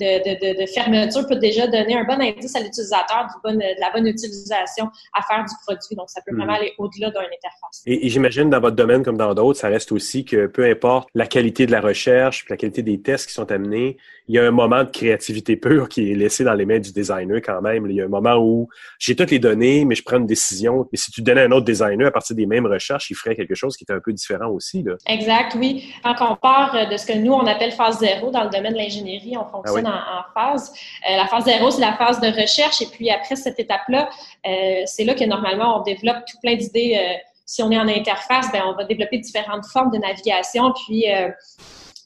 de, 0.00 0.60
de, 0.60 0.66
fermeture 0.66 1.26
peut 1.26 1.36
déjà 1.36 1.66
donner 1.66 1.96
un 1.96 2.04
bon 2.04 2.20
indice 2.20 2.56
à 2.56 2.60
l'utilisateur 2.60 3.28
de 3.44 3.80
la 3.80 3.90
bonne 3.92 4.06
utilisation 4.06 4.88
à 5.14 5.22
faire 5.22 5.44
du 5.44 5.54
produit. 5.64 5.96
Donc, 5.96 6.08
ça 6.08 6.20
peut 6.26 6.34
vraiment 6.34 6.52
mhm. 6.52 6.58
aller 6.58 6.72
au-delà 6.78 7.10
d'une 7.10 7.20
interface. 7.20 7.82
Et, 7.86 8.08
j'imagine 8.08 8.50
dans 8.50 8.60
votre 8.60 8.76
domaine 8.76 9.02
comme 9.02 9.16
dans 9.16 9.34
d'autres, 9.34 9.58
ça 9.58 9.68
reste 9.68 9.92
aussi 9.92 10.24
que 10.24 10.46
peu 10.46 10.64
importe 10.64 11.08
la 11.14 11.26
qualité 11.26 11.66
de 11.66 11.72
la 11.72 11.80
recherche, 11.80 12.46
la 12.48 12.56
qualité 12.56 12.82
des 12.82 13.00
tests 13.00 13.28
qui 13.28 13.34
sont 13.34 13.50
amenés, 13.52 13.96
il 14.28 14.34
y 14.34 14.38
a 14.38 14.46
un 14.46 14.52
moment 14.52 14.84
de 14.84 14.90
créativité 14.90 15.56
pure 15.56 15.88
qui 15.88 16.12
est 16.12 16.14
laissé 16.14 16.44
dans 16.44 16.54
les 16.54 16.64
mains 16.64 16.78
du 16.78 16.92
designer 16.92 17.40
quand 17.42 17.60
même. 17.60 17.86
Il 17.88 17.96
y 17.96 18.00
a 18.00 18.04
un 18.04 18.08
moment 18.08 18.36
où 18.36 18.68
j'ai 18.98 19.16
toutes 19.16 19.32
les 19.32 19.40
données, 19.40 19.84
mais 19.84 19.96
je 19.96 20.04
prends 20.04 20.18
une 20.18 20.26
décision. 20.26 20.86
Mais 20.92 20.98
si 20.98 21.10
tu 21.10 21.20
donnais 21.20 21.42
à 21.42 21.44
un 21.46 21.50
autre 21.50 21.64
designer 21.64 22.06
à 22.06 22.10
partir 22.12 22.36
des 22.36 22.46
mêmes 22.46 22.66
recherches, 22.66 23.10
il 23.10 23.14
ferait 23.14 23.34
quelque 23.34 23.56
chose 23.56 23.76
qui 23.76 23.84
est 23.88 23.92
un 23.92 23.98
peu 23.98 24.12
différent 24.12 24.48
aussi. 24.50 24.84
Là. 24.84 24.94
Exact, 25.08 25.56
oui. 25.58 25.92
Quand 26.04 26.14
on 26.20 26.36
part 26.36 26.88
de 26.88 26.96
ce 26.96 27.06
que 27.06 27.18
nous, 27.18 27.32
on 27.32 27.44
appelle 27.44 27.72
phase 27.72 27.98
zéro 27.98 28.30
dans 28.30 28.44
le 28.44 28.50
domaine 28.50 28.72
de 28.72 28.78
l'ingénierie, 28.78 29.36
on 29.36 29.50
fonctionne 29.50 29.86
ah 29.86 29.89
en, 29.90 30.22
phase. 30.34 30.72
Euh, 31.08 31.16
la 31.16 31.26
phase 31.26 31.44
zéro, 31.44 31.70
c'est 31.70 31.80
la 31.80 31.94
phase 31.94 32.20
de 32.20 32.28
recherche. 32.28 32.82
Et 32.82 32.86
puis 32.86 33.10
après 33.10 33.36
cette 33.36 33.58
étape-là, 33.58 34.08
euh, 34.46 34.82
c'est 34.86 35.04
là 35.04 35.14
que 35.14 35.24
normalement, 35.24 35.80
on 35.80 35.82
développe 35.82 36.24
tout 36.26 36.38
plein 36.40 36.56
d'idées. 36.56 36.98
Euh, 36.98 37.16
si 37.46 37.62
on 37.62 37.70
est 37.70 37.78
en 37.78 37.88
interface, 37.88 38.50
ben, 38.52 38.62
on 38.66 38.74
va 38.74 38.84
développer 38.84 39.18
différentes 39.18 39.66
formes 39.66 39.90
de 39.90 39.98
navigation. 39.98 40.72
Puis 40.86 41.06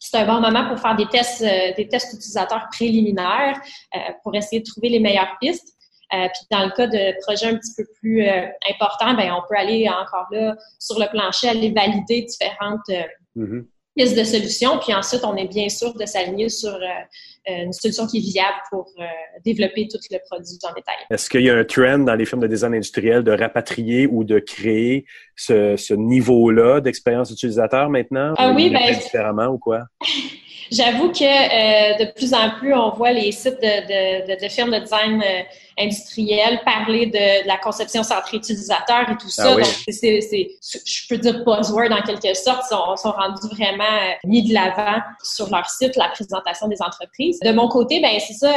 c'est 0.00 0.16
un 0.16 0.24
bon 0.24 0.40
moment 0.40 0.66
pour 0.68 0.78
faire 0.78 0.96
des 0.96 1.06
tests, 1.06 1.42
des 1.42 1.86
tests 1.86 2.14
utilisateurs 2.14 2.66
préliminaires 2.72 3.60
pour 4.22 4.34
essayer 4.34 4.62
de 4.62 4.66
trouver 4.66 4.88
les 4.88 5.00
meilleures 5.00 5.36
pistes. 5.42 5.76
puis 6.10 6.46
dans 6.50 6.64
le 6.64 6.70
cas 6.70 6.86
de 6.86 7.20
projets 7.26 7.48
un 7.48 7.56
petit 7.56 7.74
peu 7.76 7.84
plus 8.00 8.26
importants, 8.70 9.12
ben 9.12 9.32
on 9.32 9.46
peut 9.46 9.54
aller 9.54 9.86
encore 9.86 10.28
là 10.30 10.56
sur 10.78 10.98
le 10.98 11.10
plancher, 11.10 11.50
aller 11.50 11.72
valider 11.72 12.22
différentes 12.22 12.88
mm-hmm. 13.36 13.66
pistes 13.94 14.16
de 14.16 14.24
solutions. 14.24 14.78
Puis 14.78 14.94
ensuite, 14.94 15.24
on 15.24 15.36
est 15.36 15.48
bien 15.48 15.68
sûr 15.68 15.92
de 15.92 16.06
s'aligner 16.06 16.48
sur 16.48 16.78
une 17.46 17.72
solution 17.72 18.06
qui 18.06 18.18
est 18.18 18.20
viable 18.20 18.56
pour 18.70 18.90
euh, 18.98 19.04
développer 19.44 19.88
tout 19.88 19.98
le 20.10 20.18
produit 20.28 20.58
en 20.62 20.72
détail. 20.72 20.94
Est-ce 21.10 21.28
qu'il 21.28 21.42
y 21.42 21.50
a 21.50 21.56
un 21.56 21.64
trend 21.64 21.98
dans 21.98 22.14
les 22.14 22.24
firmes 22.24 22.40
de 22.40 22.46
design 22.46 22.74
industriel 22.74 23.22
de 23.22 23.32
rapatrier 23.32 24.06
ou 24.06 24.24
de 24.24 24.38
créer 24.38 25.04
ce, 25.36 25.76
ce 25.76 25.94
niveau-là 25.94 26.80
d'expérience 26.80 27.30
utilisateur 27.30 27.90
maintenant? 27.90 28.34
Ah 28.38 28.52
oui, 28.54 28.70
ben, 28.70 28.94
différemment 28.94 29.46
ou 29.46 29.58
quoi? 29.58 29.82
J'avoue 30.72 31.10
que 31.10 31.24
euh, 31.24 32.04
de 32.04 32.12
plus 32.12 32.32
en 32.32 32.50
plus, 32.58 32.74
on 32.74 32.90
voit 32.90 33.12
les 33.12 33.30
sites 33.32 33.60
de, 33.60 34.32
de, 34.32 34.42
de, 34.42 34.48
firmes 34.48 34.70
de 34.70 34.78
design 34.78 35.22
euh, 35.78 35.84
industriel 35.84 36.60
parler 36.64 37.06
de, 37.06 37.46
la 37.46 37.56
conception 37.58 38.02
centrée 38.02 38.38
utilisateur 38.38 39.10
et 39.10 39.16
tout 39.16 39.28
ça. 39.28 39.52
Ah 39.52 39.54
Donc, 39.56 39.64
c'est, 39.88 40.20
je 40.20 41.08
peux 41.08 41.18
dire 41.18 41.44
buzzword 41.44 41.92
en 41.92 42.02
quelque 42.02 42.34
sorte, 42.34 42.64
sont, 42.68 42.96
sont 42.96 43.12
rendus 43.12 43.48
vraiment 43.52 43.84
euh, 43.84 44.12
mis 44.24 44.42
de 44.48 44.54
l'avant 44.54 45.00
sur 45.22 45.50
leur 45.50 45.68
site, 45.68 45.96
la 45.96 46.08
présentation 46.08 46.68
des 46.68 46.80
entreprises. 46.80 47.38
De 47.40 47.52
mon 47.52 47.68
côté, 47.68 48.00
ben 48.00 48.18
c'est 48.20 48.34
ça, 48.34 48.52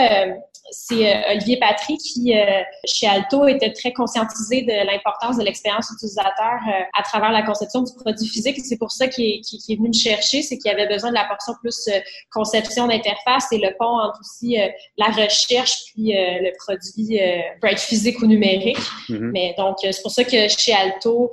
c'est 0.72 1.16
euh, 1.16 1.32
Olivier 1.32 1.58
Patry 1.58 1.98
qui, 1.98 2.38
euh, 2.38 2.62
chez 2.86 3.08
Alto, 3.08 3.48
était 3.48 3.72
très 3.72 3.94
conscientisé 3.94 4.64
de 4.64 4.86
l'importance 4.86 5.38
de 5.38 5.44
l'expérience 5.44 5.90
utilisateur 5.92 6.60
euh, 6.68 6.84
à 6.98 7.04
travers 7.04 7.32
la 7.32 7.44
conception 7.44 7.84
du 7.84 7.94
produit 7.94 8.28
physique. 8.28 8.60
C'est 8.64 8.78
pour 8.78 8.92
ça 8.92 9.08
qu'il 9.08 9.26
est, 9.26 9.76
venu 9.76 9.90
me 9.90 9.94
chercher, 9.94 10.42
c'est 10.42 10.58
qu'il 10.58 10.70
avait 10.72 10.88
besoin 10.88 11.10
de 11.10 11.16
la 11.16 11.26
portion 11.26 11.54
plus 11.62 11.90
conception 12.32 12.88
d'interface 12.88 13.52
et 13.52 13.58
le 13.58 13.70
pont 13.78 14.00
entre 14.00 14.20
aussi 14.20 14.58
la 14.98 15.08
recherche 15.08 15.94
puis 15.94 16.12
le 16.14 16.52
produit 16.58 17.07
peut 17.62 17.68
être 17.68 17.82
physique 17.82 18.22
ou 18.22 18.28
numérique. 18.28 18.78
Mm-hmm. 19.10 19.32
Mais 19.32 19.56
donc, 19.58 19.78
c'est 19.82 20.02
pour 20.02 20.12
ça 20.12 20.24
que 20.24 20.48
chez 20.48 20.74
Alto, 20.74 21.32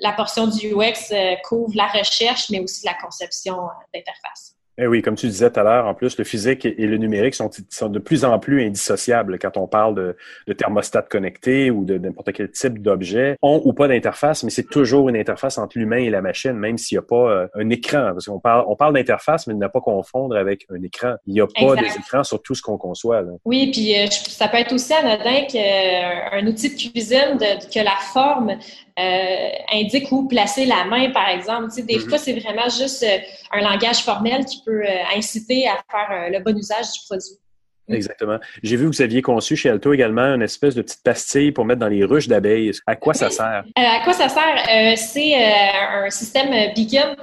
la 0.00 0.12
portion 0.12 0.46
du 0.46 0.74
UX 0.74 1.14
couvre 1.44 1.74
la 1.74 1.88
recherche, 1.88 2.50
mais 2.50 2.60
aussi 2.60 2.84
la 2.84 2.94
conception 2.94 3.56
d'interface. 3.92 4.53
Eh 4.76 4.86
oui, 4.86 5.02
comme 5.02 5.14
tu 5.14 5.26
disais 5.26 5.50
tout 5.50 5.60
à 5.60 5.62
l'heure, 5.62 5.86
en 5.86 5.94
plus, 5.94 6.18
le 6.18 6.24
physique 6.24 6.64
et 6.66 6.86
le 6.86 6.96
numérique 6.96 7.34
sont, 7.34 7.48
sont 7.70 7.88
de 7.88 7.98
plus 7.98 8.24
en 8.24 8.38
plus 8.38 8.64
indissociables 8.64 9.38
quand 9.38 9.56
on 9.56 9.68
parle 9.68 9.94
de, 9.94 10.16
de 10.48 10.52
thermostat 10.52 11.02
connecté 11.02 11.70
ou 11.70 11.84
de 11.84 11.96
n'importe 11.96 12.32
quel 12.32 12.50
type 12.50 12.82
d'objet, 12.82 13.36
ont 13.40 13.62
ou 13.64 13.72
pas 13.72 13.86
d'interface, 13.86 14.42
mais 14.42 14.50
c'est 14.50 14.68
toujours 14.68 15.08
une 15.08 15.16
interface 15.16 15.58
entre 15.58 15.78
l'humain 15.78 15.98
et 15.98 16.10
la 16.10 16.22
machine, 16.22 16.54
même 16.54 16.76
s'il 16.76 16.96
n'y 16.96 17.04
a 17.04 17.06
pas 17.06 17.30
euh, 17.30 17.46
un 17.54 17.70
écran. 17.70 18.10
Parce 18.12 18.26
qu'on 18.26 18.40
parle, 18.40 18.64
on 18.66 18.74
parle 18.74 18.94
d'interface, 18.94 19.46
mais 19.46 19.54
ne 19.54 19.66
pas 19.68 19.80
confondre 19.80 20.36
avec 20.36 20.66
un 20.70 20.82
écran. 20.82 21.14
Il 21.26 21.34
n'y 21.34 21.40
a 21.40 21.46
pas 21.46 21.76
des 21.76 21.86
écrans 21.96 22.24
sur 22.24 22.42
tout 22.42 22.54
ce 22.54 22.62
qu'on 22.62 22.78
conçoit. 22.78 23.22
Là. 23.22 23.32
Oui, 23.44 23.70
puis 23.72 23.96
euh, 23.96 24.06
ça 24.10 24.48
peut 24.48 24.58
être 24.58 24.72
aussi 24.72 24.92
anodin 24.92 25.46
qu'un 25.46 26.46
outil 26.46 26.70
de 26.70 26.90
cuisine, 26.90 27.38
de, 27.38 27.72
que 27.72 27.84
la 27.84 27.96
forme 28.12 28.56
euh, 28.96 29.48
indique 29.72 30.12
où 30.12 30.28
placer 30.28 30.66
la 30.66 30.84
main, 30.84 31.10
par 31.10 31.28
exemple. 31.28 31.68
Tu 31.68 31.80
sais, 31.80 31.82
des 31.82 31.96
mm-hmm. 31.96 32.08
fois, 32.08 32.18
c'est 32.18 32.38
vraiment 32.38 32.68
juste 32.68 33.02
euh, 33.02 33.18
un 33.52 33.60
langage 33.60 34.04
formel 34.04 34.44
qui 34.44 34.62
peut 34.64 34.82
euh, 34.82 35.16
inciter 35.16 35.66
à 35.68 35.82
faire 35.90 36.30
le 36.30 36.38
bon 36.40 36.56
usage 36.56 36.92
du 36.92 37.00
produit. 37.06 37.38
Exactement. 37.86 38.38
J'ai 38.62 38.76
vu 38.76 38.84
que 38.84 38.96
vous 38.96 39.02
aviez 39.02 39.20
conçu 39.20 39.56
chez 39.56 39.68
Alto 39.68 39.92
également 39.92 40.34
une 40.34 40.40
espèce 40.40 40.74
de 40.74 40.80
petite 40.80 41.02
pastille 41.02 41.52
pour 41.52 41.66
mettre 41.66 41.80
dans 41.80 41.88
les 41.88 42.02
ruches 42.02 42.28
d'abeilles. 42.28 42.72
À 42.86 42.96
quoi 42.96 43.12
ça 43.12 43.28
sert? 43.28 43.62
à 43.76 44.00
quoi 44.02 44.14
ça 44.14 44.30
sert? 44.30 44.96
c'est 44.96 45.34
un 45.34 46.08
système 46.08 46.72
beacon 46.74 47.14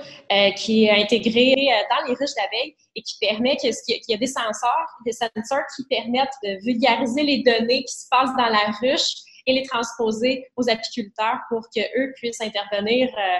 qui 0.57 0.85
est 0.85 0.91
intégré 0.91 1.55
dans 1.89 2.07
les 2.07 2.13
ruches 2.13 2.35
d'abeilles 2.37 2.75
et 2.95 3.01
qui 3.01 3.15
permet 3.19 3.57
qu'il 3.57 3.71
y 4.07 4.13
a 4.13 4.17
des 4.17 4.27
sensors, 4.27 4.87
des 5.03 5.13
sensors 5.13 5.65
qui 5.75 5.83
permettent 5.89 6.29
de 6.43 6.63
vulgariser 6.63 7.23
les 7.23 7.41
données 7.41 7.83
qui 7.83 7.95
se 7.95 8.05
passent 8.11 8.35
dans 8.37 8.49
la 8.49 8.71
ruche 8.83 9.23
et 9.45 9.53
les 9.53 9.63
transposer 9.63 10.47
aux 10.55 10.69
apiculteurs 10.69 11.39
pour 11.49 11.61
qu'eux 11.75 12.13
puissent 12.15 12.41
intervenir 12.41 13.07
euh, 13.07 13.21
euh, 13.21 13.39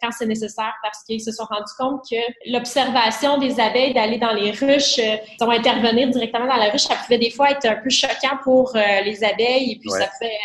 quand 0.00 0.10
c'est 0.10 0.26
nécessaire 0.26 0.72
parce 0.82 1.02
qu'ils 1.04 1.20
se 1.20 1.32
sont 1.32 1.44
rendus 1.44 1.72
compte 1.78 2.02
que 2.10 2.16
l'observation 2.50 3.38
des 3.38 3.60
abeilles 3.60 3.94
d'aller 3.94 4.18
dans 4.18 4.32
les 4.32 4.50
ruches, 4.50 4.98
euh, 4.98 5.16
vont 5.40 5.50
intervenir 5.50 6.08
directement 6.08 6.46
dans 6.46 6.56
la 6.56 6.70
ruche, 6.70 6.82
ça 6.82 6.96
pouvait 6.96 7.18
des 7.18 7.30
fois 7.30 7.50
être 7.50 7.66
un 7.66 7.76
peu 7.76 7.90
choquant 7.90 8.38
pour 8.42 8.72
les 8.74 9.24
abeilles 9.24 9.72
et 9.72 9.78
puis 9.78 9.90
ça 9.90 10.08
pouvait 10.18 10.38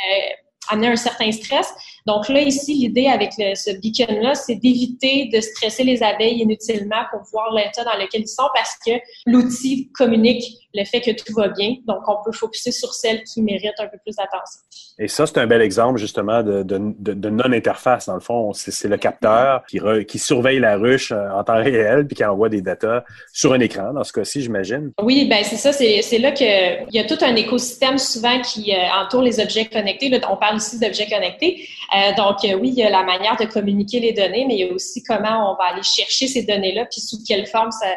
amener 0.69 0.87
un 0.87 0.95
certain 0.95 1.31
stress. 1.31 1.73
Donc 2.05 2.29
là, 2.29 2.41
ici, 2.41 2.73
l'idée 2.73 3.07
avec 3.07 3.31
ce 3.33 3.71
beacon-là, 3.79 4.35
c'est 4.35 4.55
d'éviter 4.55 5.29
de 5.33 5.39
stresser 5.39 5.83
les 5.83 6.03
abeilles 6.03 6.41
inutilement 6.41 7.03
pour 7.11 7.21
voir 7.31 7.53
l'état 7.53 7.83
dans 7.83 7.97
lequel 7.97 8.21
ils 8.21 8.27
sont 8.27 8.47
parce 8.53 8.75
que 8.85 8.91
l'outil 9.25 9.89
communique 9.93 10.43
le 10.73 10.85
fait 10.85 11.01
que 11.01 11.11
tout 11.11 11.33
va 11.35 11.49
bien. 11.49 11.75
Donc, 11.85 11.99
on 12.07 12.17
peut 12.25 12.31
focuser 12.31 12.71
sur 12.71 12.93
celles 12.93 13.23
qui 13.23 13.41
méritent 13.41 13.79
un 13.79 13.87
peu 13.87 13.97
plus 14.03 14.15
d'attention. 14.15 14.61
Et 14.99 15.07
ça, 15.07 15.25
c'est 15.25 15.37
un 15.37 15.47
bel 15.47 15.61
exemple 15.61 15.99
justement 15.99 16.43
de, 16.43 16.63
de, 16.63 16.79
de, 16.97 17.29
non-interface. 17.29 18.07
Dans 18.07 18.15
le 18.15 18.19
fond, 18.19 18.53
c'est 18.53 18.87
le 18.87 18.97
capteur 18.97 19.63
qui, 19.67 19.79
qui 20.07 20.19
surveille 20.19 20.59
la 20.59 20.77
ruche 20.77 21.11
euh, 21.11 21.29
en 21.31 21.43
temps 21.43 21.61
réel 21.61 22.07
puis 22.07 22.15
qui 22.15 22.25
envoie 22.25 22.49
des 22.49 22.61
datas 22.61 23.03
sur 23.31 23.53
un 23.53 23.59
écran, 23.59 23.93
dans 23.93 24.03
ce 24.03 24.13
cas-ci, 24.13 24.41
j'imagine. 24.41 24.91
Oui, 25.01 25.27
ben 25.27 25.43
c'est 25.43 25.57
ça. 25.57 25.73
C'est 25.73 26.17
là 26.19 26.31
qu'il 26.31 26.87
y 26.91 26.99
a 26.99 27.03
tout 27.05 27.17
un 27.21 27.35
écosystème 27.35 27.97
souvent 27.97 28.41
qui 28.41 28.73
euh, 28.73 28.77
entoure 29.01 29.21
les 29.21 29.39
objets 29.39 29.65
connectés. 29.65 30.09
Là, 30.09 30.19
on 30.31 30.37
parle 30.37 30.57
aussi 30.57 30.79
d'objets 30.79 31.07
connectés. 31.07 31.67
Euh, 31.95 32.13
donc, 32.15 32.37
oui, 32.43 32.69
il 32.69 32.75
y 32.75 32.83
a 32.83 32.89
la 32.89 33.03
manière 33.03 33.37
de 33.37 33.45
communiquer 33.45 33.99
les 33.99 34.13
données, 34.13 34.45
mais 34.47 34.55
il 34.55 34.59
y 34.65 34.69
a 34.69 34.73
aussi 34.73 35.03
comment 35.03 35.51
on 35.51 35.55
va 35.55 35.65
aller 35.71 35.83
chercher 35.83 36.27
ces 36.27 36.43
données-là 36.43 36.85
puis 36.85 37.01
sous 37.01 37.17
quelle 37.27 37.45
forme 37.45 37.71
ça 37.71 37.87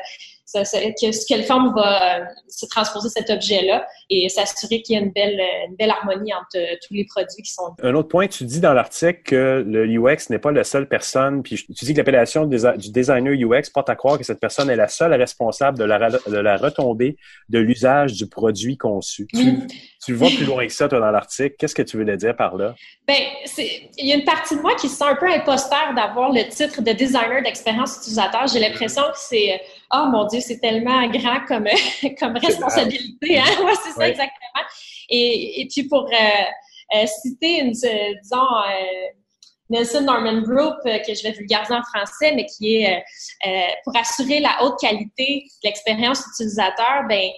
que, 0.52 1.26
quelle 1.26 1.44
forme 1.44 1.74
va 1.74 2.20
euh, 2.20 2.24
se 2.48 2.66
transposer 2.66 3.08
cet 3.08 3.30
objet-là 3.30 3.86
et 4.10 4.28
s'assurer 4.28 4.82
qu'il 4.82 4.96
y 4.96 4.98
a 4.98 5.02
une 5.02 5.10
belle, 5.10 5.40
une 5.68 5.76
belle 5.76 5.90
harmonie 5.90 6.32
entre 6.34 6.56
euh, 6.56 6.76
tous 6.86 6.94
les 6.94 7.04
produits 7.04 7.42
qui 7.42 7.52
sont. 7.52 7.74
Un 7.82 7.94
autre 7.94 8.08
point, 8.08 8.26
tu 8.28 8.44
dis 8.44 8.60
dans 8.60 8.72
l'article 8.72 9.22
que 9.24 9.64
le 9.66 9.86
UX 9.86 10.30
n'est 10.30 10.38
pas 10.38 10.52
la 10.52 10.64
seule 10.64 10.88
personne, 10.88 11.42
puis 11.42 11.56
tu 11.56 11.84
dis 11.84 11.92
que 11.92 11.98
l'appellation 11.98 12.46
du 12.46 12.90
designer 12.90 13.32
UX 13.32 13.70
porte 13.72 13.90
à 13.90 13.96
croire 13.96 14.18
que 14.18 14.24
cette 14.24 14.40
personne 14.40 14.70
est 14.70 14.76
la 14.76 14.88
seule 14.88 15.14
responsable 15.14 15.78
de 15.78 15.84
la, 15.84 16.10
de 16.10 16.36
la 16.36 16.56
retombée 16.56 17.16
de 17.48 17.58
l'usage 17.58 18.12
du 18.12 18.28
produit 18.28 18.76
conçu. 18.76 19.26
Tu, 20.04 20.12
le 20.12 20.18
vois 20.18 20.28
plus 20.28 20.44
loin 20.44 20.66
que 20.66 20.72
ça, 20.72 20.88
toi, 20.88 21.00
dans 21.00 21.10
l'article. 21.10 21.56
Qu'est-ce 21.58 21.74
que 21.74 21.82
tu 21.82 21.96
veux 21.96 22.16
dire 22.16 22.36
par 22.36 22.56
là? 22.56 22.74
Ben, 23.08 23.16
il 23.58 24.06
y 24.06 24.12
a 24.12 24.16
une 24.16 24.24
partie 24.24 24.56
de 24.56 24.62
moi 24.62 24.74
qui 24.76 24.88
se 24.88 24.96
sent 24.96 25.04
un 25.04 25.16
peu 25.16 25.28
imposteur 25.28 25.94
d'avoir 25.96 26.32
le 26.32 26.48
titre 26.48 26.80
de 26.82 26.92
designer 26.92 27.42
d'expérience 27.42 27.96
utilisateur. 27.96 28.46
J'ai 28.46 28.60
l'impression 28.60 29.02
que 29.02 29.18
c'est 29.18 29.60
oh 29.92 30.06
mon 30.10 30.26
Dieu, 30.26 30.40
c'est 30.40 30.58
tellement 30.58 31.06
grand 31.08 31.44
comme, 31.46 31.68
comme 32.18 32.36
responsabilité. 32.36 33.38
Hein? 33.38 33.44
Ouais, 33.64 33.72
c'est 33.84 33.92
ça, 33.92 34.08
exactement. 34.08 34.64
Et, 35.08 35.60
et, 35.62 35.68
puis 35.68 35.84
pour 35.84 36.04
euh, 36.04 36.96
euh, 36.96 37.06
citer, 37.06 37.60
une, 37.60 37.70
disons, 37.70 38.36
euh, 38.36 39.08
Nelson 39.70 40.02
Norman 40.02 40.42
Group, 40.42 40.76
que 40.84 41.14
je 41.14 41.22
vais 41.22 41.32
vulgariser 41.32 41.74
en 41.74 41.82
français, 41.82 42.32
mais 42.34 42.46
qui 42.46 42.76
est 42.76 43.02
pour 43.84 43.96
assurer 43.96 44.40
la 44.40 44.62
haute 44.62 44.78
qualité 44.80 45.44
de 45.44 45.68
l'expérience 45.68 46.24
utilisateur, 46.34 47.04
ben 47.08 47.28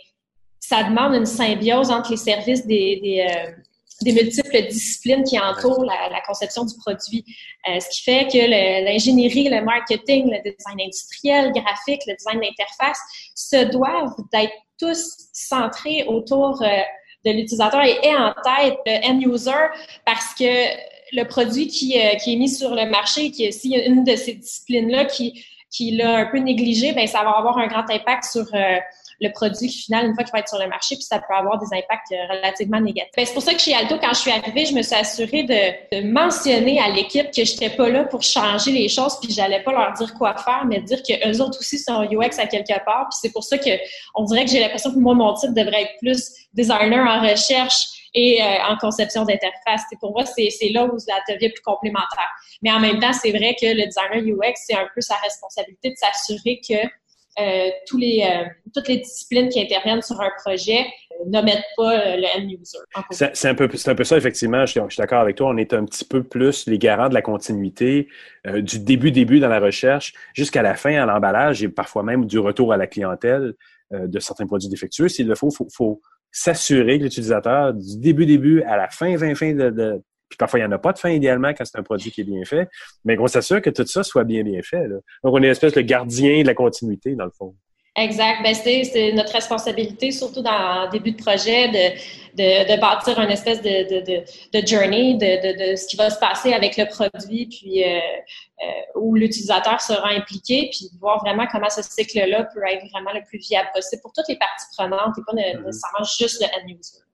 ça 0.61 0.83
demande 0.83 1.15
une 1.15 1.27
symbiose 1.27 1.91
entre 1.91 2.11
les 2.11 2.19
services 2.19 2.67
des, 2.67 3.01
des 3.03 3.27
des 4.03 4.13
multiples 4.13 4.67
disciplines 4.69 5.25
qui 5.25 5.39
entourent 5.39 5.85
la, 5.85 6.21
conception 6.27 6.65
du 6.65 6.75
produit. 6.77 7.25
Euh, 7.69 7.81
ce 7.81 7.89
qui 7.91 8.03
fait 8.03 8.27
que 8.27 8.85
l'ingénierie, 8.85 9.49
le, 9.49 9.63
marketing, 9.63 10.31
le 10.31 10.39
design 10.43 10.81
industriel, 10.81 11.47
le 11.47 11.61
graphique, 11.61 12.03
le 12.07 12.15
design 12.15 12.41
d'interface 12.41 12.99
se 13.35 13.65
doivent 13.71 14.15
d'être 14.33 14.53
tous 14.79 15.29
centrés 15.33 16.05
autour 16.07 16.63
euh, 16.63 16.67
de 17.25 17.33
l'utilisateur 17.33 17.83
et 17.83 18.15
en 18.15 18.33
tête 18.45 18.79
le 18.87 19.09
end 19.09 19.21
user 19.21 19.67
parce 20.05 20.35
que 20.35 20.45
le 21.13 21.25
produit 21.25 21.67
qui, 21.67 21.99
euh, 21.99 22.15
qui 22.17 22.35
est 22.35 22.37
mis 22.37 22.49
sur 22.49 22.75
le 22.75 22.89
marché, 22.89 23.31
qui 23.31 23.53
s'il 23.53 23.73
y 23.73 23.81
une 23.81 24.05
de 24.05 24.15
ces 24.15 24.35
disciplines-là 24.35 25.07
qui, 25.07 25.45
qui 25.71 25.93
l'a 25.93 26.19
un 26.19 26.27
peu 26.27 26.39
négligé, 26.39 26.93
ben 26.93 27.07
ça 27.07 27.25
va 27.25 27.31
avoir 27.31 27.59
un 27.59 27.67
grand 27.67 27.91
impact 27.91 28.25
sur 28.25 28.47
le 29.21 29.31
produit 29.33 29.69
final 29.69 30.07
une 30.07 30.15
fois 30.15 30.25
qu'il 30.25 30.33
va 30.33 30.41
être 30.41 30.49
sur 30.49 30.59
le 30.59 30.69
marché, 30.69 30.95
puis 30.95 31.05
ça 31.05 31.19
peut 31.19 31.35
avoir 31.35 31.59
des 31.59 31.67
impacts 31.67 32.13
euh, 32.13 32.35
relativement 32.35 32.81
négatifs. 32.81 33.13
Ben, 33.17 33.27
c'est 33.27 33.35
pour 33.35 33.43
ça 33.43 33.55
que 33.55 33.61
chez 33.61 33.75
Alto, 33.75 33.97
quand 34.01 34.11
je 34.11 34.21
suis 34.21 34.31
arrivée, 34.31 34.67
je 34.67 34.75
me 34.75 34.83
suis 34.83 34.95
assurée 34.95 35.43
de, 35.43 35.97
de 35.97 36.13
mentionner 36.13 36.81
à 36.81 36.89
l'équipe 36.89 37.31
que 37.31 37.45
je 37.45 37.53
n'étais 37.53 37.71
pas 37.71 37.89
là 37.89 38.05
pour 38.05 38.23
changer 38.23 38.73
les 38.73 38.89
choses, 38.89 39.19
puis 39.21 39.33
j'allais 39.33 39.63
pas 39.63 39.73
leur 39.73 39.93
dire 39.95 40.15
quoi 40.15 40.37
faire, 40.37 40.65
mais 40.67 40.81
dire 40.81 41.03
que 41.03 41.29
eux 41.29 41.43
autres 41.43 41.59
aussi 41.59 41.79
sont 41.79 42.03
UX 42.05 42.39
à 42.39 42.47
quelque 42.47 42.85
part. 42.85 43.09
Puis 43.11 43.19
c'est 43.21 43.33
pour 43.33 43.45
ça 43.45 43.59
que 43.59 43.71
on 44.15 44.25
dirait 44.25 44.45
que 44.45 44.51
j'ai 44.51 44.61
l'impression 44.61 44.93
que 44.93 44.99
moi, 44.99 45.15
mon 45.15 45.35
titre 45.35 45.55
devrait 45.55 45.83
être 45.83 45.99
plus 46.01 46.33
designer 46.53 47.07
en 47.07 47.21
recherche 47.29 47.99
et 48.15 48.43
euh, 48.43 48.47
en 48.69 48.77
conception 48.79 49.25
d'interface. 49.25 49.83
Pour 50.01 50.13
moi, 50.13 50.25
c'est 50.25 50.51
là 50.71 50.87
où 50.87 50.97
la 51.07 51.35
devient 51.35 51.51
plus 51.51 51.63
complémentaire. 51.63 52.31
Mais 52.63 52.71
en 52.73 52.81
même 52.81 52.99
temps, 52.99 53.13
c'est 53.13 53.31
vrai 53.31 53.55
que 53.61 53.67
le 53.67 53.87
designer 53.87 54.23
UX, 54.23 54.55
c'est 54.67 54.75
un 54.75 54.89
peu 54.95 55.01
sa 55.01 55.17
responsabilité 55.17 55.91
de 55.91 55.97
s'assurer 55.97 56.61
que 56.67 56.89
tous 57.87 57.99
les, 57.99 58.23
euh, 58.23 58.45
toutes 58.75 58.89
les 58.89 58.99
disciplines 58.99 59.49
qui 59.49 59.61
interviennent 59.61 60.03
sur 60.03 60.21
un 60.21 60.31
projet 60.45 60.81
euh, 60.81 61.25
n'omettent 61.27 61.65
pas 61.77 62.17
le 62.17 62.25
end 62.25 62.49
user. 62.49 62.79
C'est 63.11 63.49
un, 63.49 63.55
peu, 63.55 63.69
un 63.87 63.95
peu 63.95 64.05
ça, 64.05 64.17
effectivement. 64.17 64.67
Je, 64.67 64.73
suis 64.73 64.99
d'accord 64.99 65.21
avec 65.21 65.37
toi. 65.37 65.49
On 65.49 65.57
est 65.57 65.73
un 65.73 65.85
petit 65.85 66.05
peu 66.05 66.23
plus 66.23 66.67
les 66.67 66.79
garants 66.79 67.09
de 67.09 67.15
la 67.15 67.23
continuité 67.23 68.09
du 68.45 68.79
début-début 68.79 69.41
dans 69.41 69.49
la 69.49 69.61
recherche 69.61 70.15
jusqu'à 70.35 70.63
la 70.63 70.75
fin 70.75 70.95
à 70.95 71.07
l'emballage 71.07 71.63
et 71.63 71.69
parfois 71.69 72.03
même 72.03 72.27
du 72.27 72.39
retour 72.39 72.73
à 72.73 72.77
la 72.77 72.87
clientèle 72.87 73.55
de 73.91 74.19
certains 74.21 74.47
produits 74.47 74.69
défectueux. 74.69 75.09
S'il 75.09 75.27
le 75.27 75.35
faut, 75.35 75.51
il 75.51 75.75
faut, 75.75 76.01
s'assurer 76.31 76.99
que 76.99 77.05
l'utilisateur, 77.05 77.75
du 77.75 77.99
début-début 77.99 78.63
à 78.63 78.77
la 78.77 78.89
fin, 78.89 79.17
fin, 79.17 79.35
fin 79.35 79.55
de, 79.55 80.03
puis 80.29 80.37
parfois, 80.37 80.61
il 80.61 80.63
n'y 80.63 80.69
en 80.69 80.73
a 80.73 80.79
pas 80.79 80.93
de 80.93 80.99
fin 80.99 81.11
idéalement 81.11 81.53
quand 81.55 81.65
c'est 81.65 81.79
un 81.79 81.83
produit 81.83 82.11
qui 82.11 82.21
est 82.21 82.25
bien 82.25 82.45
fait. 82.45 82.69
Mais 83.05 83.17
qu'on 83.17 83.27
s'assure 83.27 83.63
que 83.63 83.71
tout 83.71 83.87
ça 83.87 84.03
soit 84.03 84.25
bien, 84.25 84.43
bien 84.43 84.61
fait. 84.63 84.87
Donc, 84.89 85.01
on 85.23 85.43
est 85.43 85.47
une 85.47 85.53
espèce 85.53 85.73
de 85.73 85.81
gardien 85.81 86.43
de 86.43 86.47
la 86.47 86.55
continuité, 86.55 87.15
dans 87.15 87.25
le 87.25 87.31
fond. 87.31 87.55
Exact. 87.97 88.43
Ben, 88.45 88.55
c'est 88.55 89.13
notre 89.13 89.33
responsabilité, 89.33 90.13
surtout 90.13 90.43
dans 90.43 90.85
le 90.85 90.91
début 90.91 91.13
de 91.13 91.23
projet, 91.23 91.69
de, 91.69 91.97
de, 92.37 92.77
de 92.77 92.81
bâtir 92.81 93.19
une 93.19 93.31
espèce 93.31 93.61
de, 93.61 93.89
de, 93.89 94.61
de 94.61 94.67
journey 94.67 95.15
de, 95.15 95.73
de, 95.73 95.77
ce 95.77 95.89
qui 95.89 95.97
va 95.97 96.09
se 96.09 96.19
passer 96.21 96.53
avec 96.53 96.77
le 96.77 96.87
produit, 96.87 97.47
puis 97.47 97.83
euh, 97.83 97.99
euh, 97.99 99.01
où 99.01 99.17
l'utilisateur 99.17 99.81
sera 99.81 100.11
impliqué, 100.11 100.69
puis 100.71 100.91
voir 101.01 101.19
vraiment 101.25 101.47
comment 101.51 101.71
ce 101.71 101.83
cycle-là 101.83 102.45
peut 102.55 102.63
être 102.71 102.89
vraiment 102.93 103.13
le 103.13 103.25
plus 103.25 103.39
viable 103.39 103.69
possible 103.75 104.01
pour 104.03 104.13
toutes 104.13 104.29
les 104.29 104.37
parties 104.37 104.67
prenantes 104.77 105.17
et 105.19 105.23
pas 105.27 105.33
mm-hmm. 105.33 105.65
nécessairement 105.65 106.05
juste 106.05 106.41
le 106.41 106.47
end 106.47 106.69
user. 106.69 107.08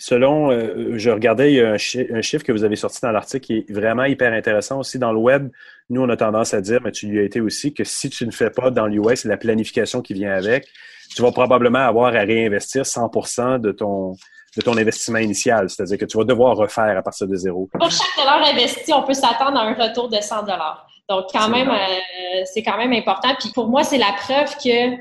Selon, 0.00 0.50
euh, 0.50 0.96
je 0.96 1.10
regardais, 1.10 1.52
il 1.52 1.56
y 1.56 1.60
a 1.60 1.72
un, 1.72 1.76
chiffre 1.76 2.42
que 2.42 2.52
vous 2.52 2.64
avez 2.64 2.74
sorti 2.74 3.00
dans 3.02 3.12
l'article 3.12 3.44
qui 3.44 3.56
est 3.58 3.70
vraiment 3.70 4.04
hyper 4.04 4.32
intéressant 4.32 4.78
aussi. 4.78 4.98
Dans 4.98 5.12
le 5.12 5.18
web, 5.18 5.50
nous, 5.90 6.00
on 6.00 6.08
a 6.08 6.16
tendance 6.16 6.54
à 6.54 6.62
dire, 6.62 6.80
mais 6.82 6.90
tu 6.90 7.06
lui 7.06 7.20
as 7.20 7.22
été 7.22 7.42
aussi, 7.42 7.74
que 7.74 7.84
si 7.84 8.08
tu 8.08 8.24
ne 8.24 8.30
fais 8.30 8.48
pas 8.48 8.70
dans 8.70 8.86
l'UX 8.86 9.26
la 9.26 9.36
planification 9.36 10.00
qui 10.00 10.14
vient 10.14 10.32
avec, 10.32 10.66
tu 11.14 11.20
vas 11.20 11.32
probablement 11.32 11.80
avoir 11.80 12.16
à 12.16 12.20
réinvestir 12.20 12.84
100% 12.84 13.60
de 13.60 13.72
ton, 13.72 14.16
de 14.56 14.62
ton 14.62 14.74
investissement 14.78 15.18
initial. 15.18 15.68
C'est-à-dire 15.68 15.98
que 15.98 16.06
tu 16.06 16.16
vas 16.16 16.24
devoir 16.24 16.56
refaire 16.56 16.96
à 16.96 17.02
partir 17.02 17.28
de 17.28 17.36
zéro. 17.36 17.68
Pour 17.70 17.90
chaque 17.90 18.16
dollar 18.16 18.42
investi, 18.42 18.94
on 18.94 19.02
peut 19.02 19.12
s'attendre 19.12 19.58
à 19.58 19.64
un 19.64 19.74
retour 19.74 20.08
de 20.08 20.16
100 20.16 20.44
dollars. 20.44 20.89
Donc, 21.10 21.24
quand 21.32 21.48
même, 21.48 21.68
euh, 21.68 22.42
c'est 22.44 22.62
quand 22.62 22.78
même 22.78 22.92
important. 22.92 23.30
Puis 23.40 23.50
pour 23.52 23.66
moi, 23.66 23.82
c'est 23.82 23.98
la 23.98 24.12
preuve 24.12 24.54
que 24.58 24.96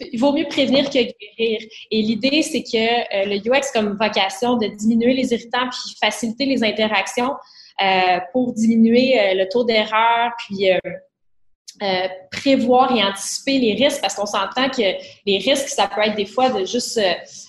il 0.00 0.18
vaut 0.18 0.32
mieux 0.32 0.48
prévenir 0.48 0.86
que 0.86 0.98
guérir. 0.98 1.60
Et 1.92 2.02
l'idée, 2.02 2.42
c'est 2.42 2.64
que 2.64 2.76
euh, 2.76 3.24
le 3.24 3.36
UX 3.36 3.70
comme 3.72 3.96
vocation 3.96 4.56
de 4.56 4.66
diminuer 4.66 5.14
les 5.14 5.32
irritants 5.32 5.68
puis 5.70 5.94
faciliter 6.00 6.44
les 6.44 6.64
interactions 6.64 7.34
euh, 7.80 8.18
pour 8.32 8.52
diminuer 8.52 9.32
le 9.34 9.48
taux 9.48 9.62
d'erreur, 9.62 10.32
puis 10.38 10.70
prévoir 12.32 12.90
et 12.96 13.04
anticiper 13.04 13.58
les 13.58 13.74
risques, 13.74 14.00
parce 14.00 14.16
qu'on 14.16 14.26
s'entend 14.26 14.68
que 14.68 14.82
les 15.24 15.38
risques, 15.38 15.68
ça 15.68 15.86
peut 15.86 16.00
être 16.00 16.16
des 16.16 16.26
fois 16.26 16.50
de 16.50 16.64
juste 16.64 17.00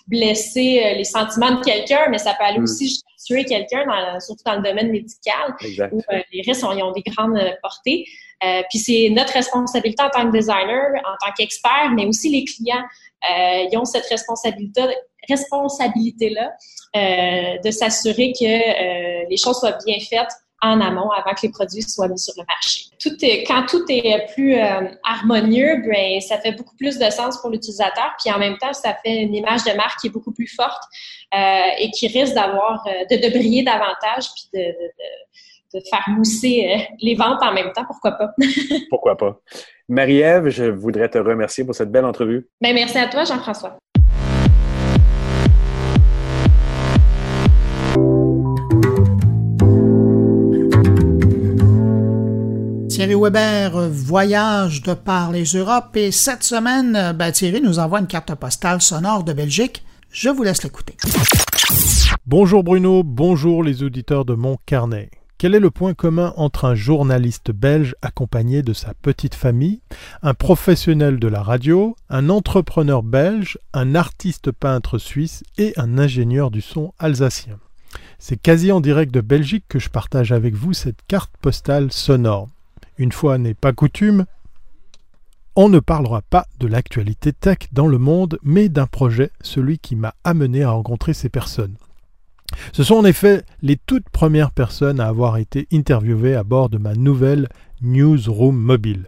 blesser 0.05 0.93
les 0.95 1.03
sentiments 1.03 1.55
de 1.55 1.63
quelqu'un, 1.63 2.07
mais 2.11 2.19
ça 2.19 2.35
peut 2.35 2.43
aller 2.43 2.59
mm. 2.59 2.63
aussi 2.63 3.01
tuer 3.25 3.45
quelqu'un, 3.45 3.85
surtout 4.19 4.43
dans 4.45 4.55
le 4.55 4.61
domaine 4.61 4.91
médical, 4.91 5.55
où 5.91 6.01
euh, 6.11 6.21
les 6.31 6.41
risques 6.41 6.63
ont, 6.65 6.71
ont 6.71 6.91
des 6.91 7.03
grandes 7.03 7.37
euh, 7.37 7.51
portées. 7.61 8.05
Euh, 8.43 8.61
puis 8.69 8.79
c'est 8.79 9.09
notre 9.11 9.33
responsabilité 9.33 10.01
en 10.01 10.09
tant 10.09 10.25
que 10.29 10.37
designer, 10.37 10.91
en 10.95 11.25
tant 11.25 11.31
qu'expert, 11.37 11.91
mais 11.93 12.05
aussi 12.05 12.29
les 12.29 12.45
clients. 12.45 12.83
ils 13.29 13.77
ont 13.77 13.85
cette 13.85 14.05
responsabilité, 14.05 14.81
responsabilité-là 15.27 16.53
de 17.63 17.71
s'assurer 17.71 18.31
que 18.31 19.29
les 19.29 19.37
choses 19.37 19.59
soient 19.59 19.77
bien 19.85 19.97
faites 19.99 20.31
en 20.61 20.81
amont 20.81 21.09
avant 21.11 21.31
que 21.31 21.41
les 21.43 21.49
produits 21.49 21.81
soient 21.81 22.07
mis 22.07 22.19
sur 22.19 22.33
le 22.37 22.43
marché. 22.47 22.85
Tout 22.99 23.15
est, 23.21 23.43
quand 23.43 23.65
tout 23.67 23.83
est 23.89 24.33
plus 24.33 24.57
harmonieux, 25.03 25.81
ben, 25.85 26.19
ça 26.21 26.37
fait 26.37 26.51
beaucoup 26.51 26.75
plus 26.75 26.97
de 26.97 27.09
sens 27.09 27.39
pour 27.41 27.49
l'utilisateur, 27.49 28.11
puis 28.21 28.33
en 28.33 28.39
même 28.39 28.57
temps, 28.57 28.73
ça 28.73 28.95
fait 29.03 29.23
une 29.23 29.35
image 29.35 29.63
de 29.63 29.75
marque 29.75 29.99
qui 29.99 30.07
est 30.07 30.11
beaucoup 30.11 30.33
plus 30.33 30.47
forte 30.47 30.83
euh, 31.33 31.37
et 31.79 31.91
qui 31.91 32.07
risque 32.07 32.33
d'avoir 32.33 32.85
euh, 32.87 33.05
de, 33.09 33.21
de, 33.21 33.29
briller 33.29 33.63
davantage 33.63 34.25
puis 34.33 34.49
de, 34.53 34.59
de, 34.59 35.79
de 35.79 35.83
faire 35.89 36.03
mousser 36.07 36.67
euh, 36.73 36.95
les 37.01 37.15
ventes 37.15 37.41
en 37.41 37.53
même 37.53 37.71
temps, 37.73 37.85
pourquoi 37.85 38.11
pas? 38.13 38.31
pourquoi 38.89 39.17
pas? 39.17 39.39
Marie-Ève, 39.87 40.49
je 40.49 40.65
voudrais 40.65 41.09
te 41.09 41.17
remercier 41.17 41.63
pour 41.63 41.75
cette 41.75 41.91
belle 41.91 42.05
entrevue. 42.05 42.47
Ben, 42.61 42.73
merci 42.73 42.97
à 42.97 43.07
toi, 43.07 43.23
Jean-François. 43.23 43.77
Thierry 52.99 53.15
Weber 53.15 53.87
voyage 53.89 54.81
de 54.81 54.93
par 54.93 55.31
les 55.31 55.45
Europes 55.45 55.95
et 55.95 56.11
cette 56.11 56.43
semaine, 56.43 57.13
ben, 57.17 57.31
Thierry 57.31 57.61
nous 57.61 57.79
envoie 57.79 58.01
une 58.01 58.07
carte 58.07 58.35
postale 58.35 58.81
sonore 58.81 59.23
de 59.23 59.31
Belgique 59.31 59.85
je 60.11 60.27
vous 60.27 60.43
laisse 60.43 60.63
l'écouter. 60.63 60.97
Bonjour 62.27 62.61
Bruno, 62.61 63.03
bonjour 63.03 63.63
les 63.63 63.83
auditeurs 63.83 64.25
de 64.25 64.33
mon 64.33 64.57
carnet. 64.65 65.11
Quel 65.37 65.55
est 65.55 65.61
le 65.61 65.71
point 65.71 65.93
commun 65.93 66.33
entre 66.35 66.65
un 66.65 66.75
journaliste 66.75 67.51
belge 67.51 67.95
accompagné 68.01 68.63
de 68.63 68.73
sa 68.73 68.93
petite 69.01 69.35
famille, 69.35 69.79
un 70.21 70.33
professionnel 70.33 71.19
de 71.19 71.27
la 71.29 71.41
radio, 71.41 71.95
un 72.09 72.29
entrepreneur 72.29 73.01
belge, 73.01 73.57
un 73.71 73.95
artiste 73.95 74.51
peintre 74.51 74.97
suisse 74.97 75.45
et 75.57 75.71
un 75.77 75.99
ingénieur 75.99 76.51
du 76.51 76.59
son 76.59 76.91
alsacien? 76.99 77.59
C'est 78.17 78.41
quasi 78.41 78.73
en 78.73 78.81
direct 78.81 79.13
de 79.13 79.21
Belgique 79.21 79.63
que 79.69 79.79
je 79.79 79.87
partage 79.87 80.33
avec 80.33 80.53
vous 80.53 80.73
cette 80.73 80.99
carte 81.07 81.31
postale 81.41 81.93
sonore. 81.93 82.49
Une 82.99 83.13
fois 83.13 83.37
n'est 83.37 83.53
pas 83.53 83.71
coutume, 83.71 84.25
on 85.55 85.69
ne 85.69 85.79
parlera 85.79 86.21
pas 86.21 86.45
de 86.59 86.67
l'actualité 86.67 87.31
tech 87.31 87.59
dans 87.71 87.87
le 87.87 87.97
monde, 87.97 88.37
mais 88.43 88.67
d'un 88.67 88.87
projet, 88.87 89.31
celui 89.41 89.79
qui 89.79 89.95
m'a 89.95 90.15
amené 90.25 90.63
à 90.63 90.71
rencontrer 90.71 91.13
ces 91.13 91.29
personnes. 91.29 91.77
Ce 92.73 92.83
sont 92.83 92.95
en 92.95 93.05
effet 93.05 93.43
les 93.61 93.77
toutes 93.77 94.09
premières 94.09 94.51
personnes 94.51 94.99
à 94.99 95.07
avoir 95.07 95.37
été 95.37 95.65
interviewées 95.71 96.35
à 96.35 96.43
bord 96.43 96.67
de 96.67 96.77
ma 96.77 96.93
nouvelle 96.93 97.47
Newsroom 97.81 98.57
mobile. 98.57 99.07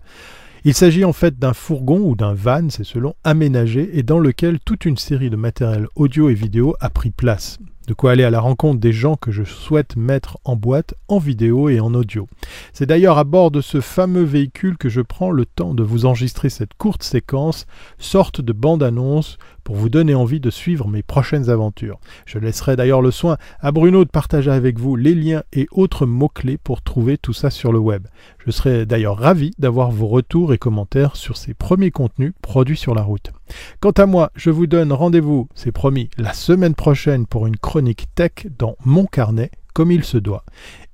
Il 0.64 0.74
s'agit 0.74 1.04
en 1.04 1.14
fait 1.14 1.38
d'un 1.38 1.54
fourgon 1.54 2.00
ou 2.00 2.16
d'un 2.16 2.34
van, 2.34 2.70
c'est 2.70 2.86
selon, 2.86 3.16
aménagé 3.26 3.98
et 3.98 4.04
dans 4.04 4.20
lequel 4.20 4.60
toute 4.64 4.86
une 4.86 4.98
série 4.98 5.30
de 5.30 5.36
matériel 5.36 5.88
audio 5.96 6.30
et 6.30 6.34
vidéo 6.34 6.76
a 6.80 6.90
pris 6.90 7.10
place. 7.10 7.60
De 7.92 7.94
quoi 7.94 8.12
aller 8.12 8.24
à 8.24 8.30
la 8.30 8.40
rencontre 8.40 8.80
des 8.80 8.94
gens 8.94 9.18
que 9.18 9.32
je 9.32 9.44
souhaite 9.44 9.98
mettre 9.98 10.38
en 10.46 10.56
boîte, 10.56 10.94
en 11.10 11.18
vidéo 11.18 11.68
et 11.68 11.82
en 11.82 11.94
audio. 11.94 12.26
C'est 12.72 12.86
d'ailleurs 12.86 13.18
à 13.18 13.26
bord 13.26 13.52
de 13.52 13.60
ce 13.60 13.82
fameux 13.82 14.24
véhicule 14.24 14.78
que 14.78 14.88
je 14.88 15.02
prends 15.02 15.30
le 15.30 15.46
temps 15.46 15.74
de 15.74 15.84
vous 15.84 16.06
enregistrer 16.06 16.48
cette 16.50 16.74
courte 16.74 17.04
séquence, 17.04 17.66
sorte 17.98 18.40
de 18.40 18.54
bande-annonce, 18.54 19.38
pour 19.66 19.76
vous 19.76 19.90
donner 19.90 20.16
envie 20.16 20.40
de 20.40 20.50
suivre 20.50 20.88
mes 20.88 21.04
prochaines 21.04 21.50
aventures. 21.50 22.00
Je 22.26 22.40
laisserai 22.40 22.78
d'ailleurs 22.78 23.02
le 23.02 23.12
soin 23.12 23.38
à 23.60 23.74
Bruno 23.74 24.06
de 24.06 24.10
partager 24.10 24.52
avec 24.52 24.80
vous 24.80 24.96
les 24.96 25.14
liens 25.14 25.44
et 25.52 25.68
autres 25.72 26.06
mots-clés 26.06 26.58
pour 26.58 26.82
trouver 26.82 27.18
tout 27.18 27.34
ça 27.34 27.50
sur 27.50 27.74
le 27.74 27.80
web. 27.80 28.08
Je 28.46 28.52
serai 28.52 28.86
d'ailleurs 28.86 29.18
ravi 29.18 29.52
d'avoir 29.60 29.92
vos 29.92 30.08
retours 30.08 30.54
et 30.54 30.58
commentaires 30.58 31.16
sur 31.16 31.38
ces 31.38 31.54
premiers 31.54 31.92
contenus 31.92 32.34
produits 32.42 32.78
sur 32.78 32.96
la 32.96 33.04
route. 33.04 33.32
Quant 33.80 33.92
à 33.92 34.06
moi, 34.06 34.32
je 34.36 34.50
vous 34.50 34.66
donne 34.66 34.92
rendez-vous, 34.92 35.48
c'est 35.54 35.72
promis, 35.72 36.10
la 36.18 36.34
semaine 36.34 36.74
prochaine 36.74 37.28
pour 37.28 37.46
une 37.46 37.58
chronique 37.58 38.08
tech 38.16 38.48
dans 38.58 38.76
mon 38.84 39.06
carnet, 39.06 39.52
comme 39.74 39.92
il 39.92 40.04
se 40.04 40.18
doit. 40.18 40.44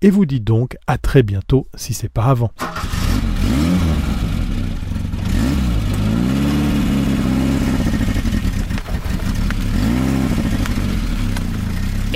Et 0.01 0.09
vous 0.09 0.25
dis 0.25 0.41
donc 0.41 0.77
à 0.87 0.97
très 0.97 1.23
bientôt 1.23 1.67
si 1.75 1.93
c'est 1.93 2.09
pas 2.09 2.25
avant. 2.25 2.51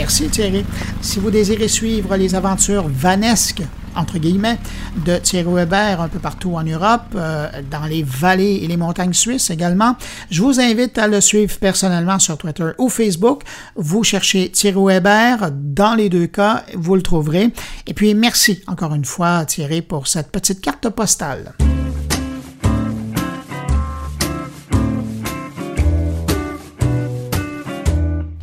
Merci 0.01 0.29
Thierry. 0.29 0.65
Si 1.03 1.19
vous 1.19 1.29
désirez 1.29 1.67
suivre 1.67 2.15
les 2.15 2.33
aventures 2.33 2.87
vanesques, 2.87 3.61
entre 3.95 4.17
guillemets, 4.17 4.57
de 5.05 5.17
Thierry 5.17 5.53
Weber 5.53 6.01
un 6.01 6.07
peu 6.07 6.17
partout 6.17 6.55
en 6.55 6.63
Europe, 6.63 7.13
euh, 7.13 7.47
dans 7.69 7.85
les 7.85 8.01
vallées 8.01 8.61
et 8.63 8.67
les 8.67 8.77
montagnes 8.77 9.13
suisses 9.13 9.51
également, 9.51 9.95
je 10.31 10.41
vous 10.41 10.59
invite 10.59 10.97
à 10.97 11.07
le 11.07 11.21
suivre 11.21 11.55
personnellement 11.59 12.17
sur 12.17 12.35
Twitter 12.39 12.71
ou 12.79 12.89
Facebook. 12.89 13.43
Vous 13.75 14.03
cherchez 14.03 14.49
Thierry 14.49 14.83
Weber, 14.83 15.51
dans 15.53 15.93
les 15.93 16.09
deux 16.09 16.25
cas, 16.25 16.63
vous 16.73 16.95
le 16.95 17.03
trouverez. 17.03 17.53
Et 17.85 17.93
puis 17.93 18.15
merci 18.15 18.63
encore 18.65 18.95
une 18.95 19.05
fois 19.05 19.45
Thierry 19.45 19.83
pour 19.83 20.07
cette 20.07 20.31
petite 20.31 20.61
carte 20.61 20.89
postale. 20.89 21.53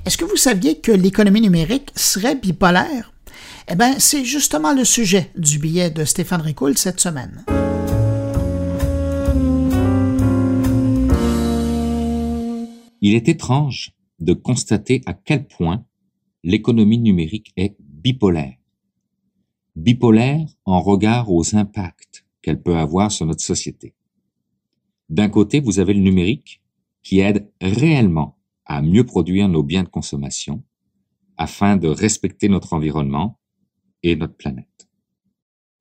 Est-ce 0.08 0.16
que 0.16 0.24
vous 0.24 0.36
saviez 0.36 0.80
que 0.80 0.90
l'économie 0.90 1.42
numérique 1.42 1.90
serait 1.94 2.34
bipolaire? 2.34 3.12
Eh 3.70 3.74
bien, 3.74 3.98
c'est 3.98 4.24
justement 4.24 4.72
le 4.72 4.82
sujet 4.82 5.30
du 5.36 5.58
billet 5.58 5.90
de 5.90 6.06
Stéphane 6.06 6.40
Ricoul 6.40 6.78
cette 6.78 6.98
semaine. 6.98 7.44
Il 13.02 13.14
est 13.14 13.28
étrange 13.28 13.92
de 14.18 14.32
constater 14.32 15.02
à 15.04 15.12
quel 15.12 15.46
point 15.46 15.84
l'économie 16.42 16.96
numérique 16.96 17.52
est 17.58 17.76
bipolaire. 17.78 18.56
Bipolaire 19.76 20.46
en 20.64 20.80
regard 20.80 21.30
aux 21.30 21.54
impacts 21.54 22.24
qu'elle 22.40 22.62
peut 22.62 22.76
avoir 22.76 23.12
sur 23.12 23.26
notre 23.26 23.44
société. 23.44 23.92
D'un 25.10 25.28
côté, 25.28 25.60
vous 25.60 25.80
avez 25.80 25.92
le 25.92 26.00
numérique 26.00 26.62
qui 27.02 27.20
aide 27.20 27.50
réellement 27.60 28.37
à 28.68 28.82
mieux 28.82 29.04
produire 29.04 29.48
nos 29.48 29.62
biens 29.62 29.82
de 29.82 29.88
consommation 29.88 30.62
afin 31.36 31.76
de 31.76 31.88
respecter 31.88 32.48
notre 32.48 32.74
environnement 32.74 33.40
et 34.02 34.14
notre 34.14 34.36
planète. 34.36 34.88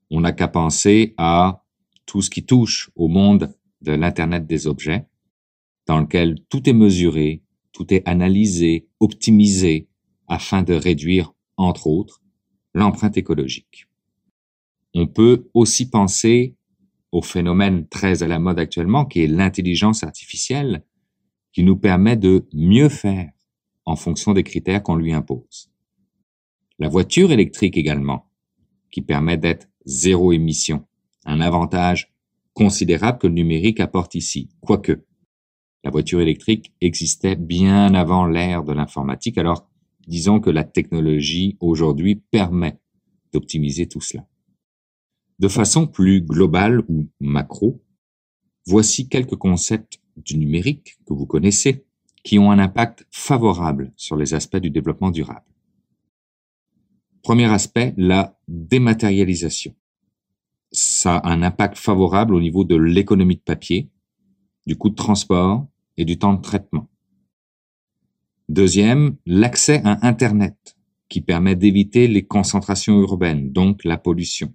On 0.09 0.21
n'a 0.21 0.31
qu'à 0.31 0.47
penser 0.47 1.13
à 1.17 1.63
tout 2.05 2.21
ce 2.21 2.29
qui 2.29 2.45
touche 2.45 2.89
au 2.95 3.09
monde 3.09 3.53
de 3.81 3.91
l'Internet 3.91 4.47
des 4.47 4.65
objets, 4.65 5.05
dans 5.85 5.99
lequel 5.99 6.37
tout 6.49 6.67
est 6.69 6.73
mesuré, 6.73 7.43
tout 7.73 7.93
est 7.93 8.07
analysé, 8.07 8.87
optimisé, 8.99 9.87
afin 10.27 10.63
de 10.63 10.73
réduire, 10.73 11.33
entre 11.57 11.87
autres, 11.87 12.21
l'empreinte 12.73 13.17
écologique. 13.17 13.87
On 14.93 15.07
peut 15.07 15.49
aussi 15.53 15.89
penser 15.89 16.55
au 17.11 17.21
phénomène 17.21 17.87
très 17.87 18.23
à 18.23 18.27
la 18.27 18.39
mode 18.39 18.59
actuellement, 18.59 19.05
qui 19.05 19.21
est 19.21 19.27
l'intelligence 19.27 20.03
artificielle, 20.03 20.83
qui 21.57 21.63
nous 21.63 21.75
permet 21.75 22.15
de 22.15 22.47
mieux 22.53 22.87
faire 22.87 23.31
en 23.83 23.95
fonction 23.95 24.33
des 24.33 24.43
critères 24.43 24.83
qu'on 24.83 24.95
lui 24.95 25.11
impose. 25.11 25.71
La 26.77 26.87
voiture 26.87 27.31
électrique 27.31 27.77
également, 27.77 28.29
qui 28.91 29.01
permet 29.01 29.37
d'être 29.37 29.67
zéro 29.83 30.33
émission, 30.33 30.85
un 31.25 31.41
avantage 31.41 32.13
considérable 32.53 33.17
que 33.17 33.25
le 33.25 33.33
numérique 33.33 33.79
apporte 33.79 34.13
ici, 34.13 34.49
quoique 34.61 35.03
la 35.83 35.89
voiture 35.89 36.21
électrique 36.21 36.75
existait 36.79 37.35
bien 37.35 37.95
avant 37.95 38.27
l'ère 38.27 38.63
de 38.63 38.73
l'informatique, 38.73 39.39
alors 39.39 39.67
disons 40.07 40.39
que 40.39 40.51
la 40.51 40.63
technologie 40.63 41.57
aujourd'hui 41.59 42.17
permet 42.17 42.77
d'optimiser 43.33 43.87
tout 43.87 44.01
cela. 44.01 44.27
De 45.39 45.47
façon 45.47 45.87
plus 45.87 46.21
globale 46.21 46.83
ou 46.87 47.09
macro, 47.19 47.83
voici 48.67 49.09
quelques 49.09 49.37
concepts 49.37 49.99
du 50.17 50.37
numérique 50.37 50.97
que 51.05 51.13
vous 51.13 51.25
connaissez 51.25 51.85
qui 52.23 52.39
ont 52.39 52.51
un 52.51 52.59
impact 52.59 53.05
favorable 53.09 53.93
sur 53.95 54.17
les 54.17 54.33
aspects 54.33 54.57
du 54.57 54.69
développement 54.69 55.11
durable. 55.11 55.45
Premier 57.23 57.45
aspect, 57.45 57.93
la 57.97 58.37
dématérialisation. 58.47 59.75
Ça 60.71 61.17
a 61.17 61.31
un 61.31 61.41
impact 61.41 61.77
favorable 61.77 62.35
au 62.35 62.41
niveau 62.41 62.63
de 62.63 62.75
l'économie 62.75 63.35
de 63.35 63.41
papier, 63.41 63.89
du 64.65 64.75
coût 64.75 64.89
de 64.89 64.95
transport 64.95 65.65
et 65.95 66.05
du 66.05 66.17
temps 66.17 66.33
de 66.33 66.41
traitement. 66.41 66.89
Deuxième, 68.49 69.17
l'accès 69.25 69.81
à 69.83 70.05
Internet, 70.05 70.77
qui 71.09 71.21
permet 71.21 71.55
d'éviter 71.55 72.07
les 72.07 72.25
concentrations 72.25 72.99
urbaines, 72.99 73.51
donc 73.51 73.83
la 73.83 73.97
pollution. 73.97 74.53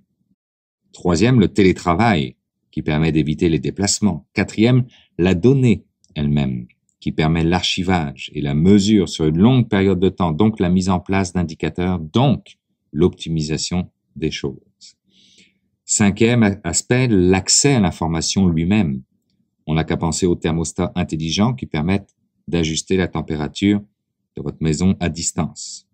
Troisième, 0.93 1.41
le 1.41 1.49
télétravail, 1.49 2.37
qui 2.73 2.83
permet 2.83 3.13
d'éviter 3.13 3.49
les 3.49 3.61
déplacements. 3.61 4.27
Quatrième, 4.33 4.87
la 5.19 5.35
donnée 5.35 5.85
elle-même, 6.15 6.67
qui 6.99 7.13
permet 7.13 7.45
l'archivage 7.45 8.31
et 8.35 8.41
la 8.41 8.55
mesure 8.55 9.09
sur 9.09 9.27
une 9.27 9.39
longue 9.39 9.69
période 9.69 10.01
de 10.01 10.09
temps, 10.09 10.33
donc 10.33 10.59
la 10.59 10.69
mise 10.69 10.89
en 10.89 10.99
place 10.99 11.33
d'indicateurs, 11.33 12.01
donc 12.01 12.59
l'optimisation 12.93 13.91
des 14.17 14.31
choses. 14.31 14.59
Cinquième 15.85 16.59
aspect, 16.65 17.09
l'accès 17.09 17.75
à 17.75 17.81
l'information 17.81 18.49
lui-même. 18.49 19.03
On 19.67 19.75
n'a 19.75 19.85
qu'à 19.85 19.97
penser 19.97 20.27
aux 20.27 20.35
thermostats 20.35 20.93
intelligents 20.95 21.55
qui 21.55 21.67
permettent 21.67 22.15
d'ajuster 22.49 22.97
la 22.97 23.09
température 23.09 23.81
de 24.37 24.43
votre 24.43 24.63
maison 24.63 24.97
à 25.01 25.09
distance. 25.09 25.87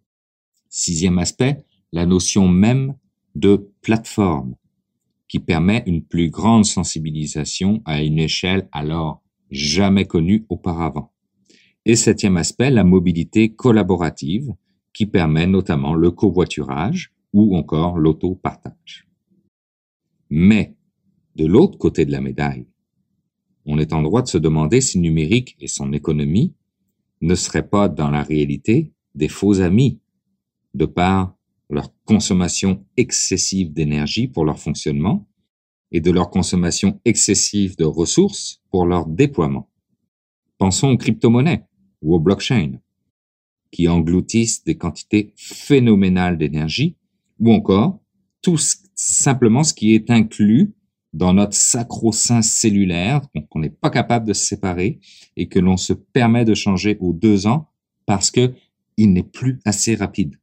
Sixième 0.69 1.19
aspect, 1.19 1.65
la 1.93 2.07
notion 2.07 2.49
même 2.49 2.95
de 3.35 3.71
plateforme 3.83 4.55
qui 5.29 5.39
permet 5.39 5.85
une 5.87 6.03
plus 6.03 6.31
grande 6.31 6.65
sensibilisation 6.65 7.83
à 7.85 8.03
une 8.03 8.19
échelle 8.19 8.69
alors 8.73 9.23
jamais 9.51 10.07
connue 10.07 10.47
auparavant. 10.49 11.13
Et 11.85 11.97
septième 11.97 12.37
aspect, 12.37 12.71
la 12.71 12.85
mobilité 12.85 13.55
collaborative 13.55 14.53
qui 14.93 15.07
permet 15.07 15.47
notamment 15.47 15.95
le 15.95 16.11
covoiturage 16.11 17.13
ou 17.33 17.57
encore 17.57 17.99
l'auto-partage. 17.99 19.09
Mais, 20.31 20.75
de 21.37 21.47
l'autre 21.47 21.79
côté 21.79 22.05
de 22.05 22.13
la 22.13 22.21
médaille, 22.21 22.67
on 23.65 23.79
est 23.79 23.93
en 23.93 24.03
droit 24.03 24.23
de 24.23 24.29
se 24.29 24.39
demander 24.39 24.81
si 24.81 24.99
numérique 24.99 25.57
et 25.61 25.69
son 25.69 25.93
économie 25.93 26.55
ne 27.21 27.35
seraient 27.35 27.69
pas 27.69 27.89
dans 27.89 28.11
la 28.11 28.23
réalité 28.23 28.93
des 29.15 29.29
faux 29.29 29.61
amis, 29.61 30.01
de 30.75 30.87
par 30.87 31.38
leur 31.71 31.93
consommation 32.05 32.85
excessive 32.97 33.73
d'énergie 33.73 34.29
pour 34.29 34.45
leur 34.45 34.59
fonctionnement 34.59 35.29
et 35.93 36.01
de 36.01 36.11
leur 36.11 36.31
consommation 36.31 37.01
excessive 37.05 37.77
de 37.77 37.85
ressources 37.85 38.63
pour 38.71 38.87
leur 38.87 39.07
déploiement. 39.07 39.71
Pensons 40.59 40.89
aux 40.91 40.97
crypto-monnaies 40.97 41.65
ou 42.03 42.15
aux 42.15 42.21
blockchains, 42.21 42.81
qui 43.71 43.89
engloutissent 43.89 44.65
des 44.65 44.77
quantités 44.77 45.33
phénoménales 45.37 46.39
d'énergie, 46.39 46.97
ou 47.39 47.53
encore 47.53 48.01
tout 48.43 48.59
simplement 48.95 49.63
ce 49.63 49.75
qui 49.75 49.95
est 49.95 50.11
inclus 50.11 50.75
dans 51.13 51.33
notre 51.33 51.55
sacro-saint 51.55 52.43
cellulaire, 52.43 53.23
qu'on 53.51 53.61
n'est 53.61 53.71
pas 53.71 53.91
capable 53.91 54.27
de 54.27 54.33
se 54.33 54.45
séparer 54.45 55.01
et 55.37 55.49
que 55.49 55.59
l'on 55.59 55.77
se 55.77 55.93
permet 55.93 56.45
de 56.45 56.55
changer 56.55 56.97
aux 57.01 57.13
deux 57.13 57.47
ans 57.47 57.71
parce 58.07 58.31
que 58.31 58.53
il 58.97 59.13
n'est 59.13 59.23
plus 59.23 59.61
assez 59.65 59.95
rapide. 59.95 60.37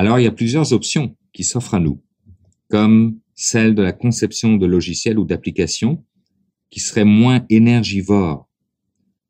Alors 0.00 0.18
il 0.18 0.22
y 0.22 0.26
a 0.26 0.32
plusieurs 0.32 0.72
options 0.72 1.14
qui 1.34 1.44
s'offrent 1.44 1.74
à 1.74 1.78
nous, 1.78 2.02
comme 2.70 3.20
celle 3.34 3.74
de 3.74 3.82
la 3.82 3.92
conception 3.92 4.56
de 4.56 4.64
logiciels 4.64 5.18
ou 5.18 5.26
d'applications 5.26 6.02
qui 6.70 6.80
seraient 6.80 7.04
moins 7.04 7.44
énergivores 7.50 8.48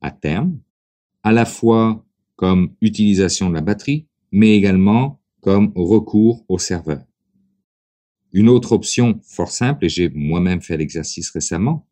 à 0.01 0.12
terme, 0.12 0.61
à 1.25 1.33
la 1.33 1.45
fois 1.45 2.07
comme 2.37 2.73
utilisation 2.83 3.49
de 3.49 3.55
la 3.55 3.62
batterie, 3.62 4.07
mais 4.31 4.57
également 4.57 5.21
comme 5.41 5.73
recours 5.75 6.45
au 6.49 6.57
serveur. 6.57 7.03
Une 8.33 8.49
autre 8.49 8.71
option 8.71 9.18
fort 9.25 9.51
simple, 9.51 9.87
et 9.87 9.89
j'ai 9.89 10.09
moi-même 10.09 10.62
fait 10.62 10.77
l'exercice 10.77 11.31
récemment, 11.31 11.89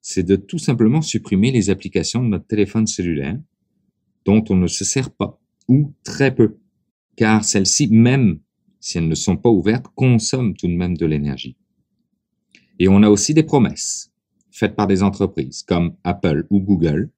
c'est 0.00 0.22
de 0.22 0.36
tout 0.36 0.58
simplement 0.58 1.02
supprimer 1.02 1.50
les 1.50 1.70
applications 1.70 2.22
de 2.22 2.28
notre 2.28 2.46
téléphone 2.46 2.86
cellulaire 2.86 3.40
dont 4.24 4.44
on 4.48 4.54
ne 4.54 4.68
se 4.68 4.84
sert 4.84 5.10
pas, 5.10 5.40
ou 5.66 5.92
très 6.04 6.32
peu, 6.32 6.58
car 7.16 7.44
celles-ci, 7.44 7.88
même 7.88 8.40
si 8.80 8.98
elles 8.98 9.08
ne 9.08 9.14
sont 9.14 9.36
pas 9.36 9.50
ouvertes, 9.50 9.86
consomment 9.94 10.54
tout 10.54 10.66
de 10.66 10.74
même 10.74 10.96
de 10.96 11.06
l'énergie. 11.06 11.56
Et 12.78 12.88
on 12.88 13.02
a 13.02 13.08
aussi 13.08 13.34
des 13.34 13.42
promesses 13.42 14.12
faites 14.50 14.76
par 14.76 14.86
des 14.86 15.02
entreprises 15.02 15.62
comme 15.62 15.96
Apple 16.04 16.46
ou 16.50 16.60
Google, 16.60 17.10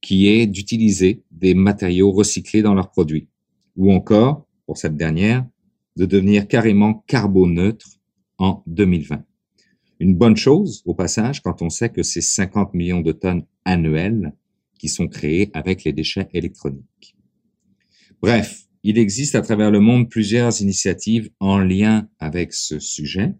qui 0.00 0.28
est 0.28 0.46
d'utiliser 0.46 1.22
des 1.30 1.54
matériaux 1.54 2.12
recyclés 2.12 2.62
dans 2.62 2.74
leurs 2.74 2.90
produits, 2.90 3.28
ou 3.76 3.92
encore, 3.92 4.46
pour 4.66 4.78
cette 4.78 4.96
dernière, 4.96 5.46
de 5.96 6.06
devenir 6.06 6.48
carrément 6.48 7.04
carboneutre 7.06 7.88
en 8.38 8.62
2020. 8.66 9.24
Une 10.00 10.16
bonne 10.16 10.36
chose, 10.36 10.82
au 10.84 10.94
passage, 10.94 11.42
quand 11.42 11.62
on 11.62 11.70
sait 11.70 11.90
que 11.90 12.02
c'est 12.02 12.20
50 12.20 12.74
millions 12.74 13.00
de 13.00 13.12
tonnes 13.12 13.44
annuelles 13.64 14.32
qui 14.78 14.88
sont 14.88 15.06
créées 15.06 15.50
avec 15.54 15.84
les 15.84 15.92
déchets 15.92 16.28
électroniques. 16.32 17.16
Bref, 18.20 18.66
il 18.82 18.98
existe 18.98 19.34
à 19.34 19.42
travers 19.42 19.70
le 19.70 19.80
monde 19.80 20.08
plusieurs 20.08 20.60
initiatives 20.60 21.30
en 21.40 21.58
lien 21.58 22.08
avec 22.18 22.52
ce 22.52 22.78
sujet. 22.78 23.34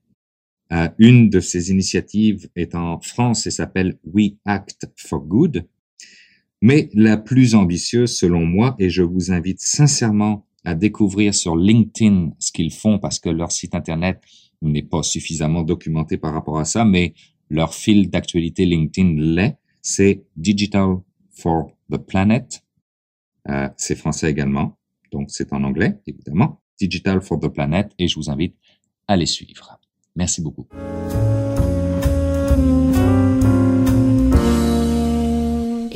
Euh, 0.72 0.88
une 0.98 1.28
de 1.28 1.40
ces 1.40 1.70
initiatives 1.70 2.48
est 2.56 2.74
en 2.74 3.00
France 3.00 3.46
et 3.46 3.50
s'appelle 3.50 3.98
We 4.04 4.32
Act 4.44 4.90
for 4.96 5.20
Good. 5.20 5.66
Mais 6.62 6.88
la 6.94 7.16
plus 7.16 7.54
ambitieuse, 7.54 8.16
selon 8.16 8.46
moi, 8.46 8.76
et 8.78 8.88
je 8.88 9.02
vous 9.02 9.32
invite 9.32 9.60
sincèrement 9.60 10.46
à 10.64 10.74
découvrir 10.76 11.34
sur 11.34 11.56
LinkedIn 11.56 12.30
ce 12.38 12.52
qu'ils 12.52 12.72
font 12.72 13.00
parce 13.00 13.18
que 13.18 13.28
leur 13.28 13.50
site 13.50 13.74
internet 13.74 14.20
n'est 14.62 14.84
pas 14.84 15.02
suffisamment 15.02 15.62
documenté 15.62 16.16
par 16.16 16.32
rapport 16.32 16.60
à 16.60 16.64
ça, 16.64 16.84
mais 16.84 17.14
leur 17.50 17.74
fil 17.74 18.10
d'actualité 18.10 18.64
LinkedIn 18.64 19.20
l'est. 19.20 19.58
C'est 19.82 20.22
Digital 20.36 20.98
for 21.32 21.72
the 21.90 21.98
Planet. 21.98 22.62
Euh, 23.48 23.68
c'est 23.76 23.96
français 23.96 24.30
également, 24.30 24.78
donc 25.12 25.30
c'est 25.30 25.52
en 25.52 25.62
anglais, 25.62 26.00
évidemment. 26.06 26.60
Digital 26.80 27.20
for 27.20 27.38
the 27.38 27.48
Planet, 27.48 27.92
et 27.98 28.08
je 28.08 28.16
vous 28.16 28.30
invite 28.30 28.56
à 29.06 29.16
les 29.16 29.26
suivre. 29.26 29.78
Merci 30.16 30.42
beaucoup. 30.42 30.66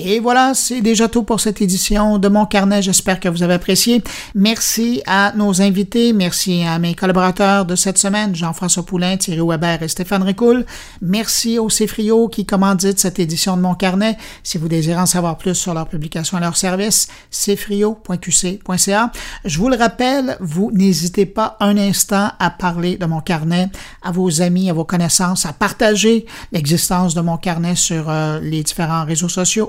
Et 0.08 0.20
voilà, 0.20 0.54
c'est 0.54 0.82
déjà 0.82 1.08
tout 1.08 1.24
pour 1.24 1.40
cette 1.40 1.60
édition 1.60 2.18
de 2.18 2.28
Mon 2.28 2.46
Carnet. 2.46 2.80
J'espère 2.80 3.18
que 3.18 3.28
vous 3.28 3.42
avez 3.42 3.54
apprécié. 3.54 4.04
Merci 4.36 5.02
à 5.04 5.32
nos 5.34 5.60
invités. 5.60 6.12
Merci 6.12 6.62
à 6.62 6.78
mes 6.78 6.94
collaborateurs 6.94 7.64
de 7.64 7.74
cette 7.74 7.98
semaine, 7.98 8.32
Jean-François 8.32 8.84
Poulain, 8.84 9.16
Thierry 9.16 9.44
Weber 9.44 9.82
et 9.82 9.88
Stéphane 9.88 10.22
Ricoul. 10.22 10.64
Merci 11.02 11.58
au 11.58 11.68
Cefrio 11.68 12.28
qui 12.28 12.46
commanditent 12.46 13.00
cette 13.00 13.18
édition 13.18 13.56
de 13.56 13.62
Mon 13.62 13.74
Carnet. 13.74 14.16
Si 14.44 14.58
vous 14.58 14.68
désirez 14.68 15.00
en 15.00 15.06
savoir 15.06 15.38
plus 15.38 15.56
sur 15.56 15.74
leur 15.74 15.88
publication 15.88 16.38
et 16.38 16.40
leur 16.40 16.56
service, 16.56 17.08
cefrio.qc.ca. 17.32 19.10
Je 19.44 19.58
vous 19.58 19.68
le 19.68 19.76
rappelle, 19.76 20.36
vous 20.38 20.70
n'hésitez 20.72 21.26
pas 21.26 21.56
un 21.58 21.76
instant 21.76 22.30
à 22.38 22.50
parler 22.50 22.96
de 22.96 23.06
Mon 23.06 23.22
Carnet 23.22 23.70
à 24.04 24.12
vos 24.12 24.40
amis, 24.40 24.70
à 24.70 24.72
vos 24.72 24.84
connaissances, 24.84 25.46
à 25.46 25.52
partager 25.52 26.26
l'existence 26.52 27.16
de 27.16 27.22
Mon 27.22 27.38
Carnet 27.38 27.74
sur 27.74 28.08
euh, 28.08 28.38
les 28.38 28.62
différents 28.62 29.04
réseaux 29.04 29.28
sociaux 29.28 29.68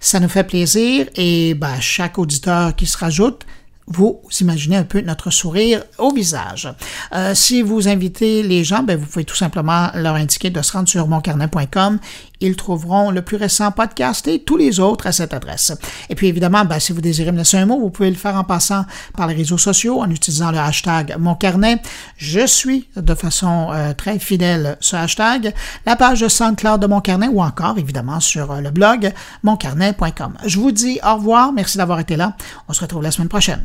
Ça 0.00 0.20
nous 0.20 0.28
fait 0.28 0.44
plaisir 0.44 1.06
et 1.14 1.54
ben, 1.54 1.80
chaque 1.80 2.18
auditeur 2.18 2.74
qui 2.74 2.86
se 2.86 2.98
rajoute, 2.98 3.44
vous 3.88 4.20
imaginez 4.40 4.76
un 4.76 4.84
peu 4.84 5.00
notre 5.00 5.30
sourire 5.30 5.84
au 5.98 6.12
visage. 6.12 6.68
Euh, 7.14 7.34
si 7.34 7.62
vous 7.62 7.88
invitez 7.88 8.42
les 8.42 8.64
gens, 8.64 8.82
ben, 8.82 8.98
vous 8.98 9.06
pouvez 9.06 9.24
tout 9.24 9.36
simplement 9.36 9.90
leur 9.94 10.16
indiquer 10.16 10.50
de 10.50 10.60
se 10.60 10.72
rendre 10.72 10.88
sur 10.88 11.06
moncarnet.com. 11.06 11.98
Ils 12.40 12.56
trouveront 12.56 13.10
le 13.10 13.22
plus 13.22 13.36
récent 13.36 13.70
podcast 13.72 14.26
et 14.28 14.40
tous 14.40 14.56
les 14.56 14.80
autres 14.80 15.06
à 15.06 15.12
cette 15.12 15.32
adresse. 15.32 15.72
Et 16.08 16.14
puis 16.14 16.26
évidemment, 16.26 16.64
ben, 16.64 16.78
si 16.78 16.92
vous 16.92 17.00
désirez 17.00 17.32
me 17.32 17.38
laisser 17.38 17.56
un 17.56 17.66
mot, 17.66 17.78
vous 17.78 17.90
pouvez 17.90 18.10
le 18.10 18.16
faire 18.16 18.36
en 18.36 18.44
passant 18.44 18.84
par 19.16 19.26
les 19.26 19.34
réseaux 19.34 19.58
sociaux 19.58 20.00
en 20.00 20.10
utilisant 20.10 20.50
le 20.50 20.58
hashtag 20.58 21.16
moncarnet. 21.18 21.80
Je 22.16 22.46
suis 22.46 22.88
de 22.96 23.14
façon 23.14 23.68
euh, 23.72 23.92
très 23.94 24.18
fidèle 24.18 24.76
ce 24.80 24.96
hashtag, 24.96 25.54
la 25.86 25.96
page 25.96 26.20
de 26.20 26.28
SoundCloud 26.28 26.80
de 26.80 26.86
Mon 26.86 27.00
Carnet 27.00 27.28
ou 27.28 27.42
encore 27.42 27.78
évidemment 27.78 28.20
sur 28.20 28.52
euh, 28.52 28.60
le 28.60 28.70
blog 28.70 29.12
moncarnet.com. 29.42 30.34
Je 30.44 30.58
vous 30.58 30.72
dis 30.72 30.98
au 31.04 31.16
revoir, 31.16 31.52
merci 31.52 31.78
d'avoir 31.78 32.00
été 32.00 32.16
là. 32.16 32.36
On 32.68 32.72
se 32.72 32.80
retrouve 32.80 33.02
la 33.02 33.10
semaine 33.10 33.28
prochaine. 33.28 33.64